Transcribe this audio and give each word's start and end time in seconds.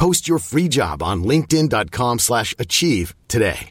Post 0.00 0.28
your 0.28 0.38
free 0.38 0.68
job 0.68 1.02
on 1.02 1.24
linkedin.com 1.24 2.18
slash 2.18 2.54
achieve 2.58 3.14
today. 3.26 3.68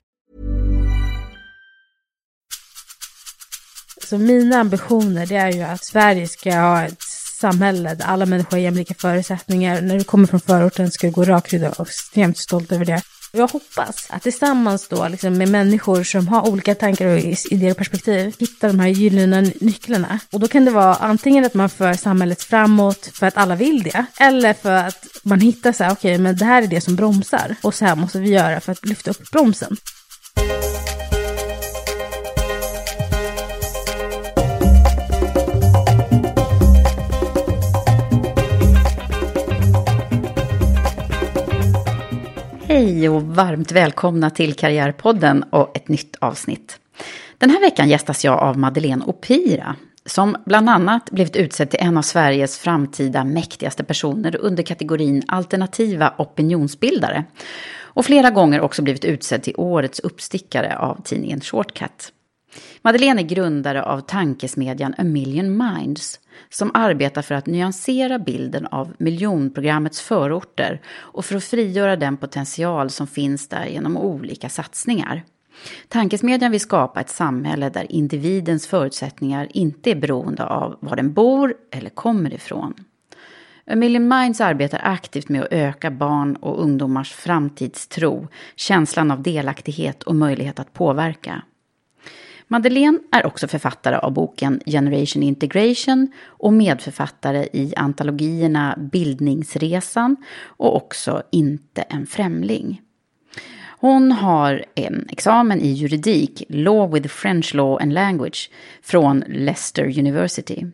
Så 4.04 4.18
mina 4.18 4.56
ambitioner 4.56 5.26
det 5.26 5.36
är 5.36 5.52
ju 5.52 5.62
att 5.62 5.84
Sverige 5.84 6.28
ska 6.28 6.60
ha 6.60 6.84
ett 6.84 7.02
samhälle 7.40 7.96
där 7.96 8.06
alla 8.06 8.26
människor 8.26 8.52
har 8.52 8.58
jämlika 8.58 8.94
förutsättningar. 8.94 9.82
När 9.82 9.98
du 9.98 10.04
kommer 10.04 10.28
från 10.28 10.40
förorten 10.40 10.92
ska 10.92 11.08
du 11.08 11.14
gå 11.14 11.24
rakrygg 11.24 11.64
och 11.64 11.88
extremt 11.88 12.38
stolt 12.38 12.72
över 12.72 12.86
det. 12.86 13.02
Jag 13.32 13.48
hoppas 13.48 14.08
att 14.10 14.22
tillsammans 14.22 14.88
då 14.88 15.08
liksom 15.08 15.38
med 15.38 15.50
människor 15.50 16.04
som 16.04 16.28
har 16.28 16.50
olika 16.50 16.76
tankar 16.76 17.06
och 17.06 17.20
idéer 17.52 17.72
och 17.72 17.78
perspektiv 17.78 18.36
hitta 18.40 18.68
de 18.68 18.80
här 18.80 18.88
gyllene 18.88 19.42
nycklarna. 19.42 20.20
Och 20.32 20.40
då 20.40 20.48
kan 20.48 20.66
det 20.66 20.72
vara 20.72 20.96
antingen 20.96 21.46
att 21.46 21.54
man 21.54 21.70
för 21.70 21.94
samhället 21.94 22.44
framåt 22.44 23.10
för 23.14 23.28
att 23.28 23.38
alla 23.38 23.56
vill 23.56 23.84
det. 23.84 24.06
Eller 24.20 24.54
för 24.54 24.72
att 24.72 25.08
man 25.24 25.40
hittar 25.40 25.72
så 25.72 25.84
här, 25.84 25.92
okej 25.92 26.12
okay, 26.12 26.24
men 26.24 26.36
det 26.36 26.46
här 26.46 26.62
är 26.62 26.68
det 26.68 26.82
som 26.82 26.96
bromsar. 26.96 27.56
Och 27.62 27.76
så 27.76 27.86
här 27.86 27.96
måste 27.96 28.20
vi 28.20 28.30
göra 28.30 28.60
för 28.60 28.72
att 28.72 28.86
lyfta 28.86 29.12
upp 29.12 29.32
bromsen. 29.32 29.78
Hej 42.90 43.10
och 43.10 43.22
varmt 43.24 43.72
välkomna 43.72 44.30
till 44.30 44.54
Karriärpodden 44.54 45.44
och 45.44 45.78
ett 45.78 45.88
nytt 45.88 46.16
avsnitt. 46.20 46.80
Den 47.38 47.50
här 47.50 47.62
veckan 47.62 47.90
gästas 47.90 48.26
jag 48.26 48.40
av 48.40 48.58
Madeleine 48.58 49.06
Opira 49.06 49.76
som 50.06 50.36
bland 50.46 50.70
annat 50.70 51.12
blivit 51.12 51.36
utsedd 51.36 51.70
till 51.70 51.80
en 51.80 51.98
av 51.98 52.02
Sveriges 52.02 52.58
framtida 52.58 53.24
mäktigaste 53.24 53.84
personer 53.84 54.36
under 54.36 54.64
kategorin 54.64 55.24
alternativa 55.28 56.14
opinionsbildare. 56.18 57.24
Och 57.78 58.06
flera 58.06 58.30
gånger 58.30 58.62
också 58.62 58.82
blivit 58.82 59.06
utsedd 59.06 59.44
till 59.44 59.56
årets 59.58 60.00
uppstickare 60.00 60.78
av 60.78 61.02
tidningen 61.04 61.42
Shortcut. 61.42 62.12
Madeleine 62.82 63.22
är 63.22 63.26
grundare 63.26 63.84
av 63.84 64.02
tankesmedjan 64.02 64.96
A 64.98 65.04
Million 65.04 65.58
Minds 65.58 66.20
som 66.50 66.72
arbetar 66.74 67.22
för 67.22 67.36
att 67.36 67.46
nyansera 67.46 68.20
bilden 68.20 68.68
av 68.68 68.94
miljonprogrammets 68.98 70.02
förorter 70.02 70.82
och 70.90 71.26
för 71.26 71.36
att 71.36 71.44
frigöra 71.44 71.96
den 71.96 72.18
potential 72.18 72.90
som 72.90 73.08
finns 73.08 73.48
där 73.48 73.66
genom 73.66 73.98
olika 73.98 74.50
satsningar. 74.50 75.24
Tankesmedjan 75.88 76.52
vill 76.52 76.60
skapa 76.60 77.02
ett 77.02 77.10
samhälle 77.10 77.70
där 77.70 77.92
individens 77.92 78.68
förutsättningar 78.68 79.48
inte 79.50 79.92
är 79.92 79.96
beroende 79.96 80.46
av 80.46 80.78
var 80.80 80.96
den 80.96 81.14
bor 81.14 81.56
eller 81.72 81.90
kommer 81.90 82.34
ifrån. 82.34 82.74
A 83.72 83.76
Million 83.76 84.08
Minds 84.08 84.42
arbetar 84.42 84.82
aktivt 84.84 85.30
med 85.30 85.42
att 85.42 85.52
öka 85.52 85.92
barn 85.92 86.36
och 86.36 86.62
ungdomars 86.62 87.14
framtidstro, 87.14 88.28
känslan 88.56 89.12
av 89.12 89.22
delaktighet 89.24 90.04
och 90.04 90.16
möjlighet 90.16 90.60
att 90.60 90.74
påverka. 90.74 91.42
Madeleine 92.52 93.00
är 93.12 93.26
också 93.26 93.48
författare 93.48 93.96
av 93.96 94.14
boken 94.14 94.62
Generation 94.66 95.24
Integration 95.24 96.12
och 96.26 96.54
medförfattare 96.54 97.48
i 97.54 97.74
antologierna 97.76 98.78
Bildningsresan 98.92 100.16
och 100.44 100.76
också 100.76 101.24
Inte 101.32 101.82
en 101.82 102.06
främling. 102.06 102.82
Hon 103.80 104.12
har 104.12 104.66
en 104.76 105.08
examen 105.10 105.62
i 105.62 105.68
juridik, 105.68 106.44
Law 106.50 106.94
with 106.94 107.08
French 107.08 107.56
Law 107.56 107.82
and 107.82 107.94
Language, 107.94 108.52
från 108.82 109.24
Leicester 109.28 110.00
University. 110.00 110.66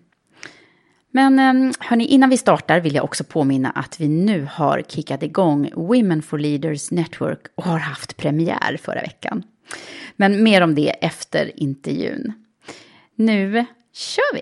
Men 1.11 1.39
ehm, 1.39 1.73
hörni, 1.79 2.05
innan 2.05 2.29
vi 2.29 2.37
startar 2.37 2.79
vill 2.79 2.95
jag 2.95 3.03
också 3.03 3.23
påminna 3.23 3.69
att 3.71 3.99
vi 3.99 4.07
nu 4.07 4.47
har 4.51 4.81
kickat 4.81 5.23
igång 5.23 5.69
Women 5.75 6.21
for 6.21 6.37
Leaders 6.37 6.91
Network 6.91 7.39
och 7.55 7.63
har 7.63 7.79
haft 7.79 8.17
premiär 8.17 8.77
förra 8.81 9.01
veckan. 9.01 9.43
Men 10.17 10.43
mer 10.43 10.61
om 10.61 10.75
det 10.75 10.89
efter 10.89 11.59
intervjun. 11.59 12.33
Nu 13.15 13.65
kör 13.93 14.33
vi! 14.33 14.41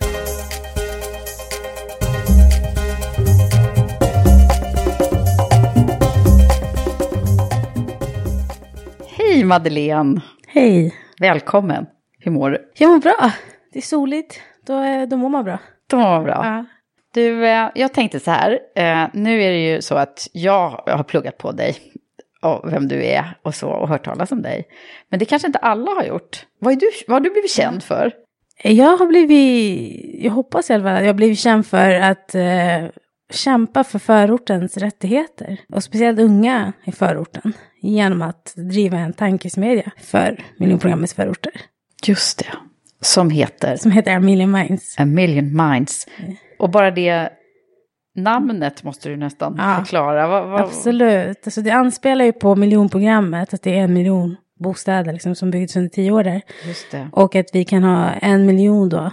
Hej 9.08 9.44
Madeleine! 9.44 10.22
Hej! 10.48 10.96
Välkommen! 11.20 11.86
Hur 12.20 12.32
mår 12.32 12.50
du? 12.50 12.72
Jag 12.78 12.90
mår 12.90 13.00
bra. 13.00 13.32
Det 13.74 13.80
är 13.80 13.84
soligt. 13.84 14.40
Då, 14.66 15.06
då 15.10 15.18
mår 15.18 15.30
man 15.30 15.44
bra. 15.44 15.60
Då 15.88 15.98
mår 15.98 16.10
man 16.10 16.24
bra. 16.24 16.42
Ja. 16.44 16.66
Du, 17.14 17.48
eh, 17.48 17.70
jag 17.76 17.94
tänkte 17.94 18.20
så 18.20 18.32
här. 18.32 18.60
Eh, 18.76 19.08
nu 19.14 19.44
är 19.44 19.52
det 19.52 19.74
ju 19.74 19.82
så 19.82 19.96
att 19.96 20.28
jag 20.34 20.70
har 20.88 21.04
pluggat 21.04 21.38
på 21.38 21.52
dig 21.52 21.76
och 22.44 22.74
vem 22.74 22.88
du 22.88 23.06
är 23.06 23.38
och 23.44 23.56
så 23.56 23.70
och 23.70 23.90
hört 23.90 24.06
talas 24.06 24.32
om 24.32 24.42
dig. 24.42 24.68
Men 25.10 25.20
det 25.20 25.26
kanske 25.26 25.48
inte 25.48 25.60
alla 25.60 25.92
har 25.92 26.04
gjort. 26.04 26.46
Vad, 26.60 26.74
är 26.74 26.78
du, 26.78 26.92
vad 27.08 27.16
har 27.16 27.22
du 27.22 27.30
blivit 27.30 27.52
känd 27.52 27.84
för? 27.84 28.14
Jag 28.64 28.98
har 28.98 29.08
blivit, 29.08 30.24
jag 30.24 30.32
hoppas 30.32 30.70
i 30.70 30.74
alla 30.74 30.84
fall, 30.84 31.02
jag 31.02 31.10
har 31.10 31.14
blivit 31.14 31.40
känd 31.40 31.68
för 31.68 31.90
att 31.90 32.36
eh, 32.36 32.86
kämpa 33.32 33.84
för 33.84 34.00
förortens 34.00 34.78
rättigheter. 34.78 35.58
Och 35.74 35.84
speciellt 35.84 36.20
unga 36.20 36.74
i 36.84 36.92
förorten. 36.92 37.54
Genom 37.82 38.22
att 38.22 38.54
driva 38.56 38.98
en 38.98 39.14
tankesmedja 39.14 39.92
för 39.98 40.44
miljonprogrammets 40.58 41.14
förorter. 41.14 41.52
Just 42.06 42.40
det. 42.40 42.46
Som 43.02 43.30
heter? 43.30 43.76
Som 43.76 43.92
heter 43.92 44.16
A 44.16 44.20
Million 44.20 44.52
Minds. 44.52 44.96
A 45.00 45.06
Million 45.06 45.68
Minds. 45.68 46.08
Och 46.60 46.70
bara 46.70 46.92
det 46.92 47.30
namnet 48.16 48.84
måste 48.84 49.10
du 49.10 49.18
nästan 49.18 49.56
Ja. 49.58 49.76
förklara. 49.80 50.28
Vad, 50.28 50.50
vad, 50.50 50.62
Absolut. 50.62 51.38
Alltså 51.48 51.62
det 51.62 51.72
anspelar 51.72 52.26
ju 52.26 52.32
på 52.34 52.56
miljonprogrammet. 52.56 53.54
Att 53.54 53.62
det 53.62 53.80
är 53.80 53.84
en 53.84 53.94
miljon 53.94 54.36
bostäder 54.60 55.14
liksom, 55.14 55.36
som 55.36 55.52
byggts 55.52 55.76
under 55.76 55.90
tio 55.90 56.12
år 56.12 56.24
där. 56.24 56.42
Och 57.12 57.36
att 57.36 57.46
vi 57.54 57.66
kan 57.66 57.84
ha 57.84 58.10
en 58.12 58.46
miljon 58.46 58.90
då 58.90 59.12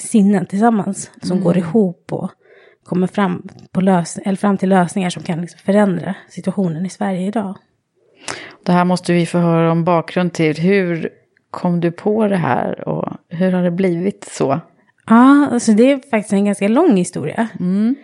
sinnen 0.00 0.46
tillsammans. 0.46 1.10
Som 1.22 1.32
Mm. 1.32 1.44
går 1.44 1.56
ihop 1.58 2.12
och 2.12 2.30
kommer 2.84 3.06
fram, 3.06 3.48
på 3.72 3.80
lös 3.80 4.18
eller 4.18 4.36
fram 4.36 4.58
till 4.58 4.68
lösningar 4.68 5.10
som 5.10 5.22
kan 5.22 5.40
liksom 5.40 5.60
förändra 5.64 6.14
situationen 6.28 6.86
i 6.86 6.90
Sverige 6.90 7.26
idag. 7.26 7.56
Det 8.64 8.72
här 8.72 8.84
måste 8.84 9.12
vi 9.12 9.26
få 9.26 9.38
höra 9.38 9.72
om 9.72 9.84
bakgrund 9.84 10.32
till. 10.32 10.56
Hur 10.58 11.08
kom 11.50 11.80
du 11.80 11.92
på 11.92 12.26
det 12.28 12.36
här 12.36 12.88
och 12.88 13.12
hur 13.28 13.52
har 13.52 13.62
det 13.62 13.70
blivit 13.70 14.24
så? 14.24 14.60
Ja, 15.10 15.48
alltså 15.52 15.72
det 15.72 15.92
är 15.92 16.10
faktiskt 16.10 16.32
en 16.32 16.44
ganska 16.44 16.68
lång 16.68 16.96
historia. 16.96 17.48
Mm. 17.60 17.96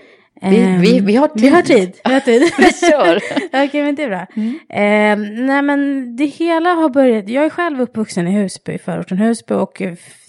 Vi, 0.42 0.78
vi, 0.80 1.00
vi 1.00 1.16
har 1.16 1.28
tid. 1.28 1.42
Vi 1.42 1.48
har 1.48 1.62
tid. 1.62 1.94
Vi, 2.04 2.12
har 2.12 2.20
tid. 2.20 2.42
vi 2.58 2.72
kör. 2.72 3.16
Okej, 3.64 3.82
men 3.82 3.94
det 3.94 4.02
är 4.02 4.08
bra. 4.08 4.26
Mm. 4.36 4.58
Eh, 4.68 5.44
nej, 5.46 5.62
men 5.62 6.16
det 6.16 6.24
hela 6.24 6.70
har 6.70 6.88
börjat. 6.88 7.28
Jag 7.28 7.44
är 7.44 7.50
själv 7.50 7.80
uppvuxen 7.80 8.28
i 8.28 8.30
Husby, 8.30 8.72
i 8.72 8.78
förorten 8.78 9.18
Husby. 9.18 9.54
Och 9.54 9.82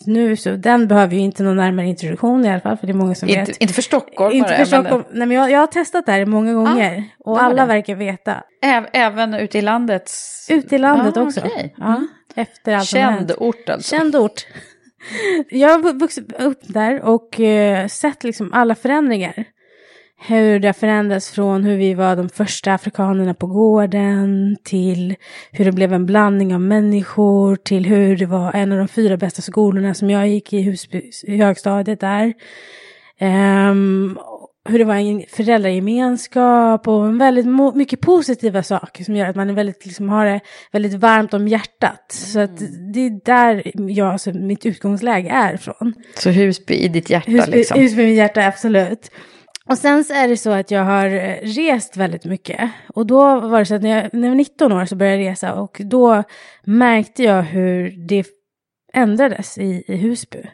nu 0.06 0.36
så, 0.36 0.50
den 0.50 0.88
behöver 0.88 1.16
ju 1.16 1.20
inte 1.20 1.44
någon 1.44 1.56
närmare 1.56 1.88
introduktion 1.88 2.46
i 2.46 2.50
alla 2.50 2.60
fall. 2.60 2.78
För 2.78 2.88
det 2.88 2.94
är 2.94 2.96
många 2.96 3.16
som 3.16 3.30
inte, 3.30 3.42
vet. 3.42 3.58
Inte 3.58 3.74
för 3.74 3.82
Stockholm 3.82 4.36
Inte 4.36 4.56
för 4.56 4.66
Stockholm. 4.66 5.04
Men... 5.10 5.20
Nej, 5.20 5.28
men 5.28 5.38
jag, 5.38 5.52
jag 5.52 5.60
har 5.60 5.68
testat 5.68 6.06
där 6.06 6.26
många 6.26 6.54
gånger. 6.54 7.04
Ah, 7.20 7.32
och 7.32 7.44
alla 7.44 7.62
det. 7.62 7.68
verkar 7.68 7.96
veta. 7.96 8.44
Även 8.94 9.34
ute 9.34 9.58
i 9.58 9.62
landet? 9.62 10.12
Ute 10.50 10.76
i 10.76 10.80
landet 10.80 11.18
ah, 11.18 11.22
också. 11.22 11.40
Okay. 11.40 11.70
Ja, 11.78 11.86
mm. 11.86 12.08
efter 12.36 12.74
allt 12.76 12.88
Känd 12.88 13.32
ort 13.38 13.70
alltså. 13.70 13.96
Känd 13.96 14.16
ort. 14.16 14.46
Jag 15.50 15.70
har 15.70 15.94
vuxit 15.94 16.42
upp 16.42 16.60
där 16.62 17.02
och 17.02 17.40
eh, 17.40 17.88
sett 17.88 18.24
liksom 18.24 18.54
alla 18.54 18.76
förändringar 18.76 19.46
hur 20.20 20.60
det 20.60 20.68
har 20.68 20.74
förändrats 20.74 21.32
från 21.32 21.64
hur 21.64 21.78
vi 21.78 21.94
var 21.94 22.16
de 22.16 22.30
första 22.30 22.74
afrikanerna 22.74 23.34
på 23.34 23.48
gården 23.48 24.58
till 24.64 25.16
hur 25.52 25.66
det 25.66 25.72
blev 25.72 25.94
en 25.94 26.06
blandning 26.06 26.54
av 26.54 26.62
människor 26.62 27.56
till 27.56 27.86
hur 27.86 28.18
det 28.18 28.26
var 28.26 28.54
en 28.54 28.72
av 28.72 28.78
de 28.78 28.88
fyra 28.88 29.18
bästa 29.18 29.42
skolorna 29.42 29.94
som 29.94 30.10
jag 30.10 30.28
gick 30.28 30.54
i, 30.54 30.62
Husby, 30.62 31.12
i 31.24 31.38
högstadiet 31.38 32.00
där. 32.00 32.34
Um, 33.22 34.18
hur 34.68 34.80
det 34.80 34.86
var 34.86 34.96
en 34.96 35.24
föräldragemenskap 35.30 36.88
och 36.88 37.22
väldigt 37.22 37.76
mycket 37.76 38.02
positiva 38.02 38.64
saker 38.64 39.04
som 39.04 39.16
gör 39.16 39.26
att 39.26 39.36
man 39.36 39.50
är 39.50 39.54
väldigt, 39.54 39.86
liksom, 39.86 40.10
har 40.10 40.26
det 40.26 40.40
väldigt 40.72 40.94
varmt 40.94 41.34
om 41.34 41.48
hjärtat. 41.48 42.06
Så 42.12 42.40
att 42.40 42.58
det 42.94 43.00
är 43.00 43.26
där 43.26 43.72
jag, 43.76 44.08
alltså, 44.08 44.32
mitt 44.34 44.66
utgångsläge 44.66 45.30
är 45.30 45.54
ifrån. 45.54 45.94
Så 46.16 46.30
Husby 46.30 46.74
i 46.74 46.88
ditt 46.88 47.10
hjärta 47.10 47.32
Husby, 47.32 47.52
liksom? 47.52 47.80
Husby 47.80 48.04
i 48.04 48.06
mitt 48.06 48.18
hjärta, 48.18 48.46
absolut. 48.46 49.12
Och 49.70 49.78
sen 49.78 50.04
så 50.04 50.14
är 50.14 50.28
det 50.28 50.38
så 50.38 50.52
att 50.52 50.72
jag 50.72 50.84
har 50.84 51.06
eh, 51.06 51.36
rest 51.42 51.98
väldigt 51.98 52.26
mycket. 52.26 52.72
Och 52.88 53.08
då 53.08 53.40
var 53.40 53.60
det 53.60 53.66
så 53.66 53.76
att 53.76 53.82
när 53.82 53.90
jag, 53.90 54.14
när 54.14 54.24
jag 54.24 54.30
var 54.30 54.36
19 54.36 54.72
år 54.72 54.86
så 54.86 54.96
började 54.96 55.24
jag 55.24 55.32
resa 55.32 55.54
och 55.54 55.82
då 55.84 56.24
märkte 56.66 57.24
jag 57.24 57.44
hur 57.44 58.08
det 58.08 58.26
ändrades 58.94 59.58
i, 59.58 59.84
i 59.88 59.96
Husby. 59.96 60.46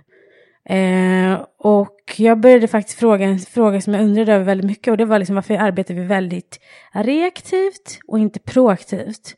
Eh, 0.70 1.46
och 1.60 2.16
jag 2.18 2.40
började 2.40 2.68
faktiskt 2.68 3.00
fråga 3.00 3.26
en 3.26 3.40
fråga 3.40 3.82
som 3.82 3.94
jag 3.94 4.04
undrade 4.04 4.34
över 4.34 4.46
väldigt 4.46 4.68
mycket 4.68 4.92
och 4.92 4.98
det 4.98 5.06
var 5.06 5.20
liksom 5.20 5.36
varför 5.36 5.54
arbetar 5.54 5.94
vi 5.94 6.04
väldigt 6.04 6.60
reaktivt 6.94 8.00
och 8.08 8.20
inte 8.20 8.40
proaktivt? 8.40 9.36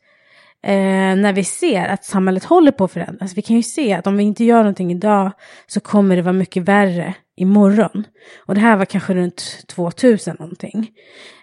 Eh, 0.63 1.15
när 1.15 1.33
vi 1.33 1.43
ser 1.43 1.85
att 1.85 2.05
samhället 2.05 2.43
håller 2.43 2.71
på 2.71 2.83
att 2.83 2.91
förändras. 2.91 3.37
Vi 3.37 3.41
kan 3.41 3.55
ju 3.55 3.63
se 3.63 3.93
att 3.93 4.07
om 4.07 4.17
vi 4.17 4.23
inte 4.23 4.43
gör 4.43 4.57
någonting 4.57 4.91
idag 4.91 5.31
så 5.67 5.79
kommer 5.79 6.15
det 6.15 6.21
vara 6.21 6.33
mycket 6.33 6.63
värre 6.63 7.13
imorgon. 7.35 8.07
Och 8.45 8.55
det 8.55 8.61
här 8.61 8.77
var 8.77 8.85
kanske 8.85 9.13
runt 9.13 9.65
2000 9.67 10.35
någonting. 10.39 10.91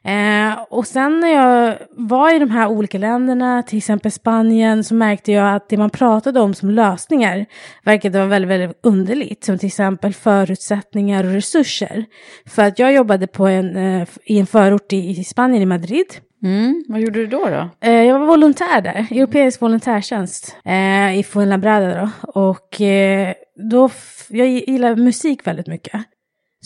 Eh, 0.04 0.58
och 0.70 0.86
sen 0.86 1.20
när 1.20 1.28
jag 1.28 1.78
var 1.90 2.34
i 2.34 2.38
de 2.38 2.50
här 2.50 2.68
olika 2.68 2.98
länderna, 2.98 3.62
till 3.62 3.78
exempel 3.78 4.12
Spanien, 4.12 4.84
så 4.84 4.94
märkte 4.94 5.32
jag 5.32 5.54
att 5.56 5.68
det 5.68 5.76
man 5.76 5.90
pratade 5.90 6.40
om 6.40 6.54
som 6.54 6.70
lösningar 6.70 7.46
verkade 7.84 8.18
vara 8.18 8.28
väldigt, 8.28 8.50
väldigt 8.50 8.78
underligt. 8.82 9.44
Som 9.44 9.58
till 9.58 9.66
exempel 9.66 10.14
förutsättningar 10.14 11.24
och 11.24 11.32
resurser. 11.32 12.04
För 12.46 12.62
att 12.62 12.78
jag 12.78 12.92
jobbade 12.92 13.26
på 13.26 13.46
en, 13.46 13.76
eh, 13.76 14.08
i 14.24 14.38
en 14.38 14.46
förort 14.46 14.92
i, 14.92 14.96
i 14.96 15.24
Spanien, 15.24 15.62
i 15.62 15.66
Madrid. 15.66 16.06
Mm, 16.42 16.84
vad 16.88 17.00
gjorde 17.00 17.18
du 17.18 17.26
då? 17.26 17.44
då? 17.48 17.70
Eh, 17.80 18.02
jag 18.02 18.18
var 18.18 18.26
volontär 18.26 18.80
där, 18.80 19.06
europeisk 19.10 19.62
volontärtjänst 19.62 20.56
eh, 20.64 21.18
i 21.18 21.22
Fuenlabrada 21.22 22.00
då. 22.00 22.10
Och 22.40 22.80
eh, 22.80 23.34
då, 23.70 23.90
jag 24.28 24.48
gillar 24.48 24.96
musik 24.96 25.46
väldigt 25.46 25.66
mycket. 25.66 26.00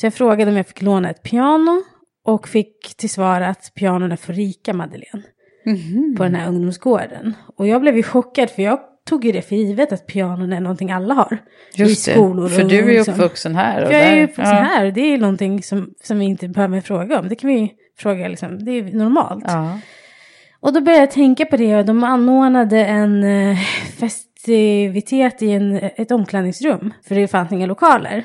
Så 0.00 0.06
jag 0.06 0.14
frågade 0.14 0.50
om 0.50 0.56
jag 0.56 0.66
fick 0.66 0.82
låna 0.82 1.10
ett 1.10 1.22
piano 1.22 1.82
och 2.24 2.48
fick 2.48 2.96
till 2.96 3.10
svar 3.10 3.40
att 3.40 3.72
pianon 3.74 4.12
är 4.12 4.16
för 4.16 4.32
rika 4.32 4.74
Madeleine. 4.74 5.22
Mm. 5.66 6.14
På 6.16 6.22
den 6.22 6.34
här 6.34 6.48
ungdomsgården. 6.48 7.34
Och 7.56 7.66
jag 7.66 7.80
blev 7.80 7.96
ju 7.96 8.02
chockad 8.02 8.50
för 8.50 8.62
jag 8.62 8.80
tog 9.08 9.24
ju 9.24 9.32
det 9.32 9.42
för 9.42 9.56
givet 9.56 9.92
att 9.92 10.06
pianon 10.06 10.52
är 10.52 10.60
någonting 10.60 10.90
alla 10.90 11.14
har. 11.14 11.38
Just 11.74 12.08
I 12.08 12.12
skolor. 12.12 12.48
Det, 12.48 12.54
för 12.54 12.64
du 12.64 12.78
är 12.78 12.92
ju 12.92 13.00
uppvuxen 13.00 13.56
här. 13.56 13.84
Och 13.84 13.92
jag 13.92 14.00
är 14.00 14.16
ju 14.16 14.24
uppvuxen 14.24 14.56
ja. 14.56 14.62
här. 14.62 14.90
Det 14.90 15.00
är 15.00 15.18
någonting 15.18 15.62
som, 15.62 15.94
som 16.02 16.18
vi 16.18 16.24
inte 16.24 16.48
behöver 16.48 16.80
fråga 16.80 17.20
om. 17.20 17.28
Det 17.28 17.34
kan 17.34 17.50
vi 17.50 17.72
fråga 17.98 18.28
liksom. 18.28 18.64
Det 18.64 18.70
är 18.70 18.82
normalt. 18.82 19.44
Ja. 19.46 19.78
Och 20.60 20.72
då 20.72 20.80
började 20.80 21.02
jag 21.02 21.10
tänka 21.10 21.44
på 21.44 21.56
det 21.56 21.76
och 21.76 21.84
de 21.84 22.04
anordnade 22.04 22.84
en 22.84 23.24
eh, 23.24 23.56
festivitet 23.98 25.42
i 25.42 25.50
en, 25.50 25.76
ett 25.76 26.10
omklädningsrum. 26.10 26.94
För 27.08 27.14
det 27.14 27.28
fanns 27.28 27.52
inga 27.52 27.66
lokaler. 27.66 28.24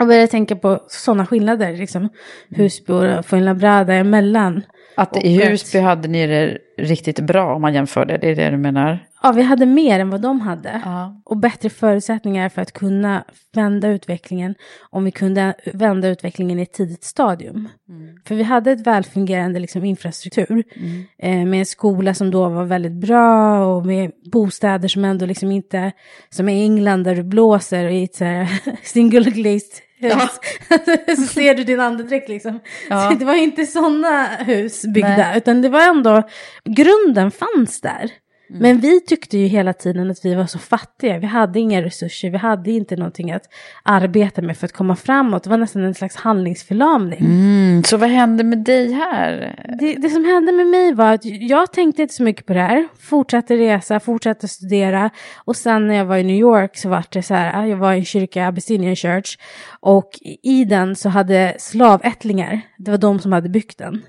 Och 0.00 0.06
började 0.06 0.26
tänka 0.26 0.56
på 0.56 0.80
sådana 0.88 1.26
skillnader, 1.26 1.72
liksom 1.72 2.08
Husby 2.50 2.92
och 2.92 3.26
Fuenlabrada 3.26 3.94
emellan. 3.94 4.62
Att 4.94 5.24
i 5.24 5.44
Husby 5.44 5.78
hade 5.78 6.08
ni 6.08 6.26
det 6.26 6.58
riktigt 6.78 7.20
bra 7.20 7.54
om 7.54 7.62
man 7.62 7.74
jämför 7.74 8.04
det, 8.04 8.18
det 8.18 8.30
är 8.30 8.36
det 8.36 8.50
du 8.50 8.56
menar? 8.56 8.98
Ja, 9.22 9.32
vi 9.32 9.42
hade 9.42 9.66
mer 9.66 10.00
än 10.00 10.10
vad 10.10 10.20
de 10.20 10.40
hade. 10.40 10.80
Ja. 10.84 11.22
Och 11.24 11.36
bättre 11.36 11.70
förutsättningar 11.70 12.48
för 12.48 12.62
att 12.62 12.72
kunna 12.72 13.24
vända 13.54 13.88
utvecklingen. 13.88 14.54
Om 14.90 15.04
vi 15.04 15.10
kunde 15.10 15.54
vända 15.72 16.08
utvecklingen 16.08 16.58
i 16.58 16.62
ett 16.62 16.72
tidigt 16.72 17.04
stadium. 17.04 17.68
Mm. 17.88 18.16
För 18.24 18.34
vi 18.34 18.42
hade 18.42 18.70
ett 18.70 18.86
välfungerande 18.86 19.60
liksom, 19.60 19.84
infrastruktur. 19.84 20.64
Mm. 20.76 21.04
Eh, 21.18 21.46
med 21.48 21.58
en 21.58 21.66
skola 21.66 22.14
som 22.14 22.30
då 22.30 22.48
var 22.48 22.64
väldigt 22.64 22.92
bra. 22.92 23.64
Och 23.66 23.86
med 23.86 24.10
bostäder 24.32 24.88
som 24.88 25.04
ändå 25.04 25.26
liksom 25.26 25.52
inte, 25.52 25.92
som 26.30 26.48
i 26.48 26.62
England 26.62 27.04
där 27.04 27.16
du 27.16 27.22
blåser 27.22 27.88
i 27.88 28.04
ett 28.04 28.14
så 28.14 28.24
här 28.24 28.48
single 28.82 29.30
glazed 29.30 29.82
Ja. 30.02 30.28
så 31.16 31.22
ser 31.22 31.54
du 31.54 31.64
din 31.64 31.80
andedräkt 31.80 32.28
liksom. 32.28 32.60
Ja. 32.90 33.10
Så 33.10 33.14
det 33.18 33.24
var 33.24 33.34
inte 33.34 33.66
sådana 33.66 34.26
hus 34.26 34.82
byggda, 34.82 35.16
Nej. 35.16 35.38
utan 35.38 35.62
det 35.62 35.68
var 35.68 35.82
ändå, 35.82 36.22
grunden 36.64 37.30
fanns 37.30 37.80
där. 37.80 38.10
Mm. 38.52 38.62
Men 38.62 38.80
vi 38.80 39.00
tyckte 39.00 39.38
ju 39.38 39.46
hela 39.46 39.72
tiden 39.72 40.10
att 40.10 40.24
vi 40.24 40.34
var 40.34 40.46
så 40.46 40.58
fattiga. 40.58 41.18
Vi 41.18 41.26
hade 41.26 41.60
inga 41.60 41.82
resurser, 41.82 42.30
vi 42.30 42.36
hade 42.36 42.70
inte 42.70 42.96
någonting 42.96 43.32
att 43.32 43.42
arbeta 43.82 44.42
med 44.42 44.56
för 44.56 44.66
att 44.66 44.72
komma 44.72 44.96
framåt. 44.96 45.44
Det 45.44 45.50
var 45.50 45.56
nästan 45.56 45.84
en 45.84 45.94
slags 45.94 46.16
handlingsförlamning. 46.16 47.20
Mm, 47.20 47.84
så 47.84 47.96
vad 47.96 48.08
hände 48.08 48.44
med 48.44 48.58
dig 48.58 48.92
här? 48.92 49.54
Det, 49.80 49.94
det, 49.94 50.08
som 50.08 50.24
hände 50.24 50.52
med 50.52 50.66
mig 50.66 50.94
var 50.94 51.12
att 51.12 51.24
jag 51.24 51.72
tänkte 51.72 52.02
inte 52.02 52.14
så 52.14 52.22
mycket 52.22 52.46
på 52.46 52.52
det 52.52 52.60
här. 52.60 52.88
Fortsatte 53.00 53.56
resa, 53.56 54.00
fortsatte 54.00 54.48
studera. 54.48 55.10
Och 55.44 55.56
sen 55.56 55.86
när 55.86 55.94
jag 55.94 56.04
var 56.04 56.16
i 56.16 56.24
New 56.24 56.36
York 56.36 56.76
så 56.76 56.88
var 56.88 57.04
det 57.10 57.22
så 57.22 57.34
här, 57.34 57.66
jag 57.66 57.76
var 57.76 57.92
i 57.92 57.98
en 57.98 58.04
kyrka, 58.04 58.46
Abyssinian 58.46 58.96
Church. 58.96 59.38
Och 59.80 60.10
i 60.42 60.64
den 60.64 60.96
så 60.96 61.08
hade 61.08 61.54
slavättlingar, 61.58 62.60
det 62.78 62.90
var 62.90 62.98
de 62.98 63.18
som 63.18 63.32
hade 63.32 63.48
byggt 63.48 63.78
den. 63.78 64.02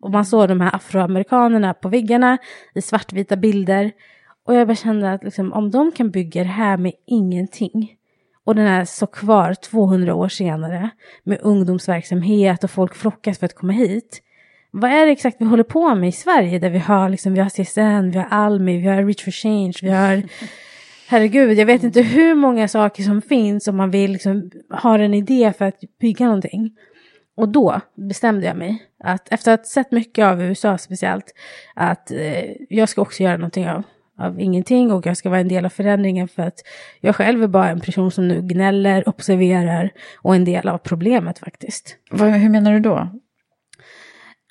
Och 0.00 0.10
man 0.10 0.24
såg 0.24 0.48
de 0.48 0.60
här 0.60 0.76
afroamerikanerna 0.76 1.74
på 1.74 1.88
väggarna 1.88 2.38
i 2.74 2.82
svartvita 2.82 3.36
bilder. 3.36 3.92
Och 4.46 4.54
jag 4.54 4.66
bara 4.66 4.76
kände 4.76 5.12
att 5.12 5.24
liksom, 5.24 5.52
om 5.52 5.70
de 5.70 5.92
kan 5.92 6.10
bygga 6.10 6.42
det 6.42 6.48
här 6.48 6.76
med 6.76 6.92
ingenting 7.06 7.96
och 8.44 8.54
den 8.54 8.66
är 8.66 8.84
så 8.84 9.06
kvar 9.06 9.54
200 9.54 10.14
år 10.14 10.28
senare 10.28 10.90
med 11.24 11.38
ungdomsverksamhet 11.42 12.64
och 12.64 12.70
folk 12.70 12.94
flockas 12.94 13.38
för 13.38 13.46
att 13.46 13.54
komma 13.54 13.72
hit. 13.72 14.22
Vad 14.70 14.90
är 14.90 15.06
det 15.06 15.12
exakt 15.12 15.36
vi 15.40 15.44
håller 15.44 15.64
på 15.64 15.94
med 15.94 16.08
i 16.08 16.12
Sverige 16.12 16.58
där 16.58 16.70
vi 16.70 16.78
har, 16.78 17.08
liksom, 17.08 17.34
vi 17.34 17.40
har 17.40 17.48
CSN, 17.48 18.10
vi 18.10 18.18
har 18.18 18.28
Almi, 18.30 18.78
vi 18.78 18.88
har 18.88 19.04
Reach 19.04 19.24
for 19.24 19.30
Change, 19.30 19.72
vi 19.82 19.90
har 19.90 20.22
Herregud, 21.08 21.58
jag 21.58 21.66
vet 21.66 21.82
inte 21.82 22.02
hur 22.02 22.34
många 22.34 22.68
saker 22.68 23.02
som 23.02 23.22
finns 23.22 23.68
om 23.68 23.76
man 23.76 23.90
vill 23.90 24.12
liksom, 24.12 24.50
ha 24.82 24.98
en 24.98 25.14
idé 25.14 25.52
för 25.58 25.64
att 25.64 25.80
bygga 26.00 26.24
någonting. 26.24 26.70
Och 27.40 27.48
då 27.48 27.80
bestämde 27.94 28.46
jag 28.46 28.56
mig, 28.56 28.82
att 29.04 29.32
efter 29.32 29.52
att 29.52 29.60
ha 29.60 29.64
sett 29.64 29.92
mycket 29.92 30.24
av 30.24 30.42
USA 30.42 30.78
speciellt, 30.78 31.34
att 31.74 32.10
eh, 32.10 32.50
jag 32.68 32.88
ska 32.88 33.02
också 33.02 33.22
göra 33.22 33.36
någonting 33.36 33.68
av, 33.68 33.82
av 34.18 34.40
ingenting 34.40 34.92
och 34.92 35.06
jag 35.06 35.16
ska 35.16 35.30
vara 35.30 35.40
en 35.40 35.48
del 35.48 35.64
av 35.64 35.68
förändringen 35.68 36.28
för 36.28 36.42
att 36.42 36.60
jag 37.00 37.16
själv 37.16 37.42
är 37.42 37.48
bara 37.48 37.68
en 37.68 37.80
person 37.80 38.10
som 38.10 38.28
nu 38.28 38.42
gnäller, 38.42 39.08
observerar 39.08 39.90
och 40.16 40.34
en 40.34 40.44
del 40.44 40.68
av 40.68 40.78
problemet 40.78 41.38
faktiskt. 41.38 41.96
Vad, 42.10 42.30
hur 42.30 42.48
menar 42.48 42.72
du 42.72 42.80
då? 42.80 43.08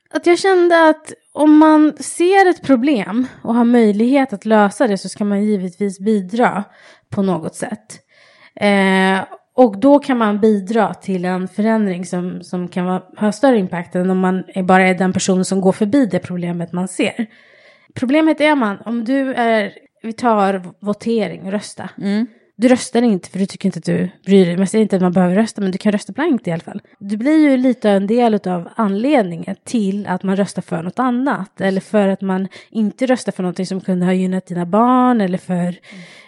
Att 0.10 0.26
jag 0.26 0.40
kände 0.40 0.90
att 0.90 1.14
om 1.32 1.58
man 1.58 1.94
ser 2.00 2.50
ett 2.50 2.62
problem 2.62 3.28
och 3.44 3.56
har 3.56 3.66
möjlighet 3.66 4.34
att 4.34 4.46
lösa 4.46 4.88
det 4.88 4.98
så 4.98 5.10
ska 5.10 5.24
man 5.24 5.44
givetvis 5.44 6.00
bidra 6.00 6.64
på 7.10 7.22
något 7.22 7.56
sätt. 7.56 8.00
Eh, 8.56 9.20
och 9.60 9.80
då 9.80 10.00
kan 10.00 10.18
man 10.18 10.40
bidra 10.40 10.94
till 10.94 11.26
en 11.26 11.48
förändring 11.48 12.06
som, 12.06 12.44
som 12.44 12.68
kan 12.68 12.86
vara, 12.86 13.02
ha 13.18 13.32
större 13.32 13.58
impact 13.58 13.96
än 13.96 14.10
om 14.10 14.20
man 14.20 14.44
är 14.48 14.64
bara 14.64 14.88
är 14.88 14.94
den 14.94 15.14
personen 15.14 15.46
som 15.46 15.62
går 15.62 15.72
förbi 15.72 16.06
det 16.06 16.20
problemet 16.20 16.72
man 16.72 16.88
ser. 16.88 17.28
Problemet 17.94 18.42
är 18.42 18.56
man, 18.56 18.78
om 18.86 19.06
du 19.06 19.34
är, 19.34 19.74
vi 20.04 20.14
tar 20.14 20.64
votering, 20.80 21.52
rösta. 21.52 21.90
Mm. 21.98 22.28
Du 22.56 22.68
röstar 22.68 23.02
inte 23.02 23.30
för 23.30 23.40
du 23.40 23.46
tycker 23.46 23.66
inte 23.66 23.80
att 23.80 23.86
du 23.86 24.10
bryr 24.26 24.46
dig. 24.46 24.58
Man 24.58 24.68
säger 24.68 24.82
inte 24.82 24.96
att 24.96 25.02
man 25.02 25.12
behöver 25.12 25.36
rösta, 25.36 25.62
men 25.62 25.72
du 25.72 25.78
kan 25.78 25.92
rösta 25.92 26.14
blankt 26.14 26.48
i 26.48 26.52
alla 26.52 26.64
fall. 26.64 26.82
Du 27.00 27.18
blir 27.18 27.50
ju 27.50 27.58
lite 27.58 27.90
en 27.90 28.08
del 28.08 28.34
av 28.48 28.70
anledningen 28.76 29.56
till 29.64 30.08
att 30.08 30.24
man 30.24 30.36
röstar 30.36 30.62
för 30.62 30.84
något 30.84 31.00
annat. 31.00 31.62
Eller 31.62 31.82
för 31.82 32.08
att 32.08 32.22
man 32.22 32.48
inte 32.70 33.06
röstar 33.06 33.32
för 33.32 33.44
någonting 33.44 33.66
som 33.66 33.82
kunde 33.82 34.06
ha 34.06 34.14
gynnat 34.14 34.46
dina 34.46 34.66
barn. 34.66 35.22
Eller 35.22 35.38
för... 35.38 35.54
Mm. 35.54 35.76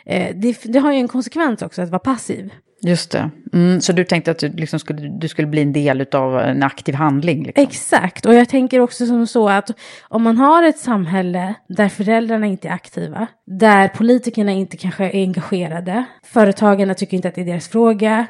Eh, 0.05 0.35
det, 0.35 0.63
det, 0.63 0.79
har 0.79 0.91
ju 0.91 0.97
en 0.97 1.07
konsekvens 1.07 1.61
också 1.61 1.81
att 1.81 1.89
vara 1.89 1.99
passiv. 1.99 2.51
Just 2.83 3.11
det. 3.11 3.29
Mm, 3.53 3.81
så 3.81 3.93
du 3.93 4.03
tänkte 4.03 4.31
att 4.31 4.39
du, 4.39 4.49
liksom 4.49 4.79
skulle, 4.79 5.09
du 5.19 5.27
skulle 5.27 5.47
bli 5.47 5.61
en 5.61 5.73
del 5.73 6.05
av 6.11 6.39
en 6.39 6.63
aktiv 6.63 6.95
handling? 6.95 7.43
Liksom. 7.43 7.63
Exakt, 7.63 8.25
och 8.25 8.33
jag 8.33 8.49
tänker 8.49 8.79
också 8.79 9.05
som 9.05 9.27
så 9.27 9.49
att 9.49 9.69
om 10.01 10.23
man 10.23 10.37
har 10.37 10.63
ett 10.63 10.79
samhälle 10.79 11.55
där 11.67 11.89
föräldrarna 11.89 12.45
inte 12.45 12.67
är 12.67 12.71
aktiva, 12.71 13.27
där 13.45 13.87
politikerna 13.87 14.51
inte 14.51 14.77
kanske 14.77 15.05
är 15.05 15.13
engagerade, 15.13 16.05
företagarna 16.23 16.93
tycker 16.93 17.17
inte 17.17 17.27
att 17.27 17.35
det 17.35 17.41
är 17.41 17.45
deras 17.45 17.67
fråga, 17.67 18.27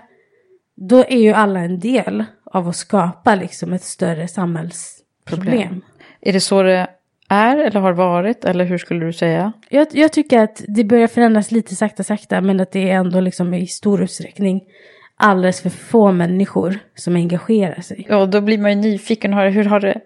då 0.75 1.05
är 1.07 1.19
ju 1.19 1.31
alla 1.31 1.59
en 1.59 1.79
del 1.79 2.23
av 2.45 2.67
att 2.67 2.75
skapa 2.75 3.35
liksom 3.35 3.73
ett 3.73 3.83
större 3.83 4.27
samhällsproblem. 4.27 5.51
Problem. 5.51 5.81
Är 6.21 6.33
det 6.33 6.41
så 6.41 6.63
det 6.63 6.87
är 7.31 7.57
eller 7.57 7.79
har 7.79 7.93
varit 7.93 8.45
eller 8.45 8.65
hur 8.65 8.77
skulle 8.77 9.05
du 9.05 9.13
säga? 9.13 9.53
Jag, 9.69 9.87
jag, 9.91 10.11
tycker 10.11 10.39
att 10.39 10.63
det 10.67 10.83
börjar 10.83 11.07
förändras 11.07 11.51
lite 11.51 11.75
sakta 11.75 12.03
sakta 12.03 12.41
men 12.41 12.59
att 12.59 12.71
det 12.71 12.89
är 12.89 12.95
ändå 12.95 13.19
liksom 13.19 13.53
i 13.53 13.67
stor 13.67 14.03
utsträckning 14.03 14.61
alldeles 15.17 15.61
för 15.61 15.69
få 15.69 16.11
människor 16.11 16.79
som 16.95 17.15
engagerar 17.15 17.81
sig. 17.81 18.05
Ja, 18.09 18.25
då 18.25 18.41
blir 18.41 18.57
man 18.57 18.71
ju 18.71 18.75
nyfiken. 18.75 19.33
Hur 19.33 19.63
har 19.63 19.79
det, 19.79 20.01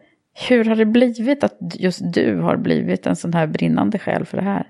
hur 0.50 0.66
har 0.66 0.76
det 0.76 0.86
blivit 0.86 1.44
att 1.44 1.58
just 1.62 2.14
du 2.14 2.40
har 2.40 2.58
blivit 2.58 3.06
en 3.06 3.16
sån 3.16 3.34
här 3.34 3.48
brinnande 3.48 4.00
själ 4.00 4.26
för 4.26 4.38
det 4.38 4.44
här? 4.44 4.68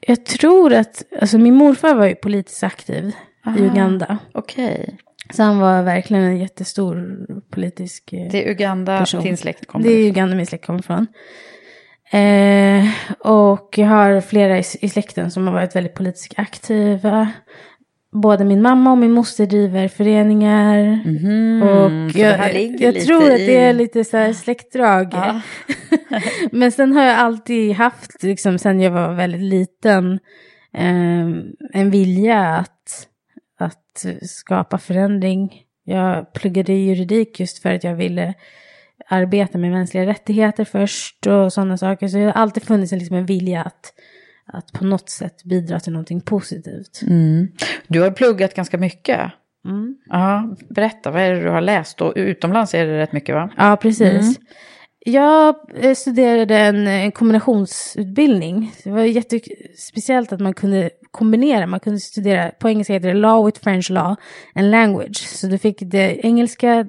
Jag 0.00 0.24
tror 0.24 0.72
att, 0.72 1.02
alltså 1.20 1.38
min 1.38 1.54
morfar 1.54 1.94
var 1.94 2.06
ju 2.06 2.14
politiskt 2.14 2.62
aktiv 2.62 3.12
Aha, 3.46 3.58
i 3.58 3.62
Uganda. 3.62 4.18
Okej. 4.32 4.80
Okay. 4.82 4.96
Så 5.30 5.42
han 5.42 5.58
var 5.58 5.82
verkligen 5.82 6.24
en 6.24 6.38
jättestor 6.38 7.26
politisk 7.50 8.04
person. 8.10 8.28
Det 8.30 8.46
är 8.46 8.50
Uganda 8.50 8.98
person. 8.98 9.22
din 9.22 9.36
släkt 9.36 9.66
kommer 9.66 9.84
Det 9.84 9.90
är 9.90 10.08
Uganda 10.08 10.36
min 10.36 10.46
släkt 10.46 10.66
kommer 10.66 10.80
ifrån. 10.80 11.06
Eh, 12.10 12.88
och 13.18 13.74
jag 13.78 13.86
har 13.86 14.20
flera 14.20 14.58
i, 14.58 14.62
i 14.80 14.88
släkten 14.88 15.30
som 15.30 15.46
har 15.46 15.54
varit 15.54 15.76
väldigt 15.76 15.94
politiskt 15.94 16.34
aktiva. 16.36 17.32
Både 18.12 18.44
min 18.44 18.62
mamma 18.62 18.90
och 18.90 18.98
min 18.98 19.12
moster 19.12 19.46
driver 19.46 19.88
föreningar. 19.88 20.78
Mm, 21.06 21.62
och 21.62 22.10
jag, 22.10 22.54
jag 22.80 23.00
tror 23.00 23.30
att 23.30 23.38
det 23.38 23.56
är 23.56 23.72
lite 23.72 24.04
så 24.04 24.16
här 24.16 24.32
släktdrag. 24.32 25.08
Ja. 25.12 25.40
Men 26.52 26.72
sen 26.72 26.92
har 26.92 27.02
jag 27.02 27.18
alltid 27.18 27.72
haft, 27.72 28.22
liksom, 28.22 28.58
sen 28.58 28.80
jag 28.80 28.90
var 28.90 29.14
väldigt 29.14 29.42
liten, 29.42 30.12
eh, 30.74 31.26
en 31.72 31.90
vilja 31.90 32.40
att, 32.40 33.08
att 33.58 34.06
skapa 34.22 34.78
förändring. 34.78 35.62
Jag 35.84 36.32
pluggade 36.32 36.72
juridik 36.72 37.40
just 37.40 37.62
för 37.62 37.74
att 37.74 37.84
jag 37.84 37.94
ville 37.94 38.34
arbeta 39.08 39.58
med 39.58 39.70
mänskliga 39.70 40.06
rättigheter 40.06 40.64
först 40.64 41.26
och 41.26 41.52
sådana 41.52 41.78
saker. 41.78 42.08
Så 42.08 42.16
det 42.16 42.24
har 42.24 42.32
alltid 42.32 42.62
funnits 42.62 42.92
liksom 42.92 43.16
en 43.16 43.26
vilja 43.26 43.62
att, 43.62 43.92
att 44.46 44.72
på 44.72 44.84
något 44.84 45.10
sätt 45.10 45.44
bidra 45.44 45.80
till 45.80 45.92
någonting 45.92 46.20
positivt. 46.20 47.02
Mm. 47.02 47.48
Du 47.86 48.00
har 48.00 48.10
pluggat 48.10 48.54
ganska 48.54 48.78
mycket. 48.78 49.20
Mm. 49.64 49.96
Ja, 50.06 50.56
berätta, 50.68 51.10
vad 51.10 51.22
är 51.22 51.34
det 51.34 51.42
du 51.42 51.50
har 51.50 51.60
läst? 51.60 52.00
Och 52.00 52.12
utomlands 52.16 52.74
är 52.74 52.86
det 52.86 52.98
rätt 52.98 53.12
mycket 53.12 53.34
va? 53.34 53.50
Ja, 53.56 53.76
precis. 53.76 54.20
Mm. 54.22 54.34
Jag 55.08 55.56
eh, 55.74 55.94
studerade 55.94 56.58
en, 56.58 56.86
en, 56.86 57.12
kombinationsutbildning. 57.12 58.72
Det 58.84 58.90
var 58.90 59.00
jättespeciellt 59.00 60.32
att 60.32 60.40
man 60.40 60.54
kunde 60.54 60.90
kombinera. 61.16 61.66
Man 61.66 61.80
kunde 61.80 62.00
studera, 62.00 62.50
på 62.50 62.68
engelska 62.68 62.92
heter 62.92 63.08
det 63.08 63.14
Law 63.14 63.46
with 63.46 63.60
French 63.60 63.90
Law 63.90 64.16
and 64.54 64.70
Language. 64.70 65.16
Så 65.16 65.46
du 65.46 65.58
fick 65.58 65.76
det 65.80 66.26
engelska, 66.26 66.86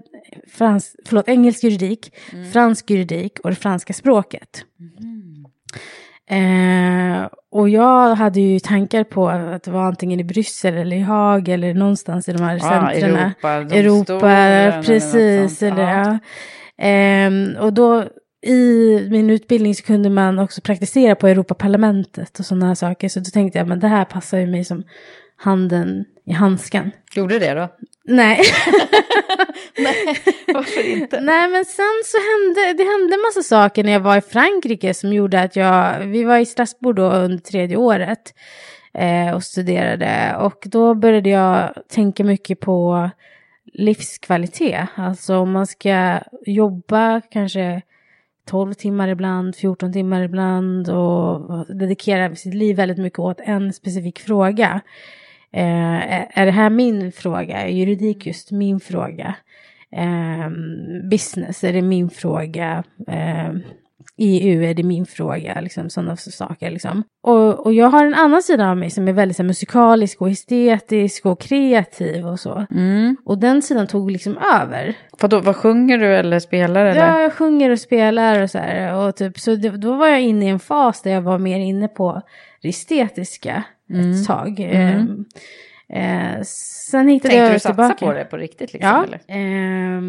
frans, 0.53 0.95
förlåt, 1.05 1.27
engelsk 1.27 1.63
juridik, 1.63 2.13
mm. 2.33 2.51
fransk 2.51 2.89
juridik 2.89 3.39
och 3.39 3.49
det 3.49 3.55
franska 3.55 3.93
språket. 3.93 4.65
Mm. 4.99 5.27
Eh, 6.29 7.27
och 7.51 7.69
jag 7.69 8.15
hade 8.15 8.41
ju 8.41 8.59
tankar 8.59 9.03
på 9.03 9.29
att 9.29 9.63
det 9.63 9.71
var 9.71 9.83
antingen 9.83 10.19
i 10.19 10.23
Bryssel 10.23 10.77
eller 10.77 10.97
i 10.97 10.99
Haag 10.99 11.49
eller 11.49 11.73
någonstans 11.73 12.29
i 12.29 12.33
de 12.33 12.43
här 12.43 12.55
ah, 12.55 12.59
centren. 12.59 13.15
Europa, 13.15 13.49
Europa 13.75 14.83
precis. 14.85 15.63
Eller, 15.63 15.83
ja. 15.83 16.19
Um, 17.27 17.55
och 17.59 17.73
då 17.73 18.03
i 18.47 19.07
min 19.11 19.29
utbildning 19.29 19.75
så 19.75 19.83
kunde 19.83 20.09
man 20.09 20.39
också 20.39 20.61
praktisera 20.61 21.15
på 21.15 21.27
Europaparlamentet 21.27 22.39
och 22.39 22.45
sådana 22.45 22.67
här 22.67 22.75
saker. 22.75 23.09
Så 23.09 23.19
då 23.19 23.29
tänkte 23.33 23.57
jag, 23.57 23.67
men 23.67 23.79
det 23.79 23.87
här 23.87 24.05
passar 24.05 24.37
ju 24.37 24.47
mig 24.47 24.65
som 24.65 24.83
handen 25.35 26.05
i 26.25 26.33
handsken. 26.33 26.91
Gjorde 27.15 27.39
det 27.39 27.53
då? 27.53 27.67
Nej. 28.03 28.41
Nej, 29.77 30.17
varför 30.53 30.89
inte? 30.89 31.21
Nej, 31.21 31.49
men 31.49 31.65
sen 31.65 32.01
så 32.05 32.17
hände 32.17 32.83
det 32.83 32.89
hände 32.89 33.13
en 33.13 33.21
massa 33.21 33.43
saker 33.43 33.83
när 33.83 33.91
jag 33.91 33.99
var 33.99 34.17
i 34.17 34.21
Frankrike 34.21 34.93
som 34.93 35.13
gjorde 35.13 35.41
att 35.41 35.55
jag, 35.55 35.99
vi 35.99 36.23
var 36.23 36.37
i 36.37 36.45
Strasbourg 36.45 36.95
då 36.95 37.11
under 37.11 37.37
tredje 37.37 37.77
året 37.77 38.33
eh, 38.93 39.35
och 39.35 39.43
studerade. 39.43 40.35
Och 40.39 40.63
då 40.65 40.95
började 40.95 41.29
jag 41.29 41.73
tänka 41.89 42.23
mycket 42.23 42.59
på 42.59 43.09
livskvalitet. 43.73 44.87
Alltså 44.95 45.37
om 45.37 45.51
man 45.51 45.67
ska 45.67 46.19
jobba 46.45 47.21
kanske 47.31 47.81
12 48.47 48.73
timmar 48.73 49.07
ibland, 49.07 49.55
14 49.55 49.93
timmar 49.93 50.21
ibland 50.21 50.89
och 50.89 51.65
dedikerar 51.75 52.35
sitt 52.35 52.53
liv 52.53 52.75
väldigt 52.75 52.97
mycket 52.97 53.19
åt 53.19 53.39
en 53.39 53.73
specifik 53.73 54.19
fråga. 54.19 54.81
Eh, 55.51 56.39
är 56.39 56.45
det 56.45 56.51
här 56.51 56.69
min 56.69 57.11
fråga? 57.11 57.57
Är 57.57 57.67
juridik 57.67 58.25
just 58.25 58.51
min 58.51 58.79
fråga? 58.79 59.35
Eh, 59.91 60.49
business, 61.09 61.63
är 61.63 61.73
det 61.73 61.81
min 61.81 62.09
fråga? 62.09 62.83
Eh, 63.07 63.53
EU 64.17 64.63
är 64.63 64.73
det 64.73 64.83
min 64.83 65.05
fråga, 65.05 65.61
liksom 65.61 65.89
sådana 65.89 66.15
saker 66.15 66.71
liksom. 66.71 67.03
Och, 67.23 67.65
och 67.65 67.73
jag 67.73 67.89
har 67.89 68.05
en 68.05 68.13
annan 68.13 68.43
sida 68.43 68.69
av 68.69 68.77
mig 68.77 68.89
som 68.89 69.07
är 69.07 69.13
väldigt 69.13 69.37
så 69.37 69.43
här, 69.43 69.47
musikalisk 69.47 70.21
och 70.21 70.29
estetisk 70.29 71.25
och 71.25 71.41
kreativ 71.41 72.27
och 72.27 72.39
så. 72.39 72.65
Mm. 72.71 73.17
Och 73.25 73.37
den 73.37 73.61
sidan 73.61 73.87
tog 73.87 74.11
liksom 74.11 74.37
över. 74.37 74.95
Vadå, 75.21 75.39
vad 75.39 75.55
sjunger 75.55 75.97
du 75.97 76.15
eller 76.15 76.39
spelar 76.39 76.85
eller? 76.85 77.07
Ja, 77.07 77.19
jag 77.19 77.33
sjunger 77.33 77.69
och 77.69 77.79
spelar 77.79 78.41
och 78.41 78.49
så 78.49 78.57
här. 78.57 78.95
Och 78.95 79.15
typ, 79.15 79.39
så 79.39 79.55
det, 79.55 79.69
då 79.69 79.93
var 79.95 80.07
jag 80.07 80.21
inne 80.21 80.45
i 80.45 80.49
en 80.49 80.59
fas 80.59 81.01
där 81.01 81.11
jag 81.11 81.21
var 81.21 81.37
mer 81.37 81.59
inne 81.59 81.87
på 81.87 82.21
det 82.61 82.69
estetiska 82.69 83.63
mm. 83.89 84.11
ett 84.11 84.27
tag. 84.27 84.59
Mm. 84.59 85.25
Eh, 85.93 86.41
sen 86.43 87.07
hittade 87.07 87.29
Tänkte 87.29 87.45
jag 87.45 87.55
du 87.55 87.59
satsa 87.59 87.73
tillbaka. 87.73 88.05
på 88.05 88.13
det 88.13 88.25
på 88.25 88.37
riktigt? 88.37 88.73
Liksom, 88.73 88.89
ja, 88.89 89.03
eller? 89.03 89.17
Eh, 89.27 90.01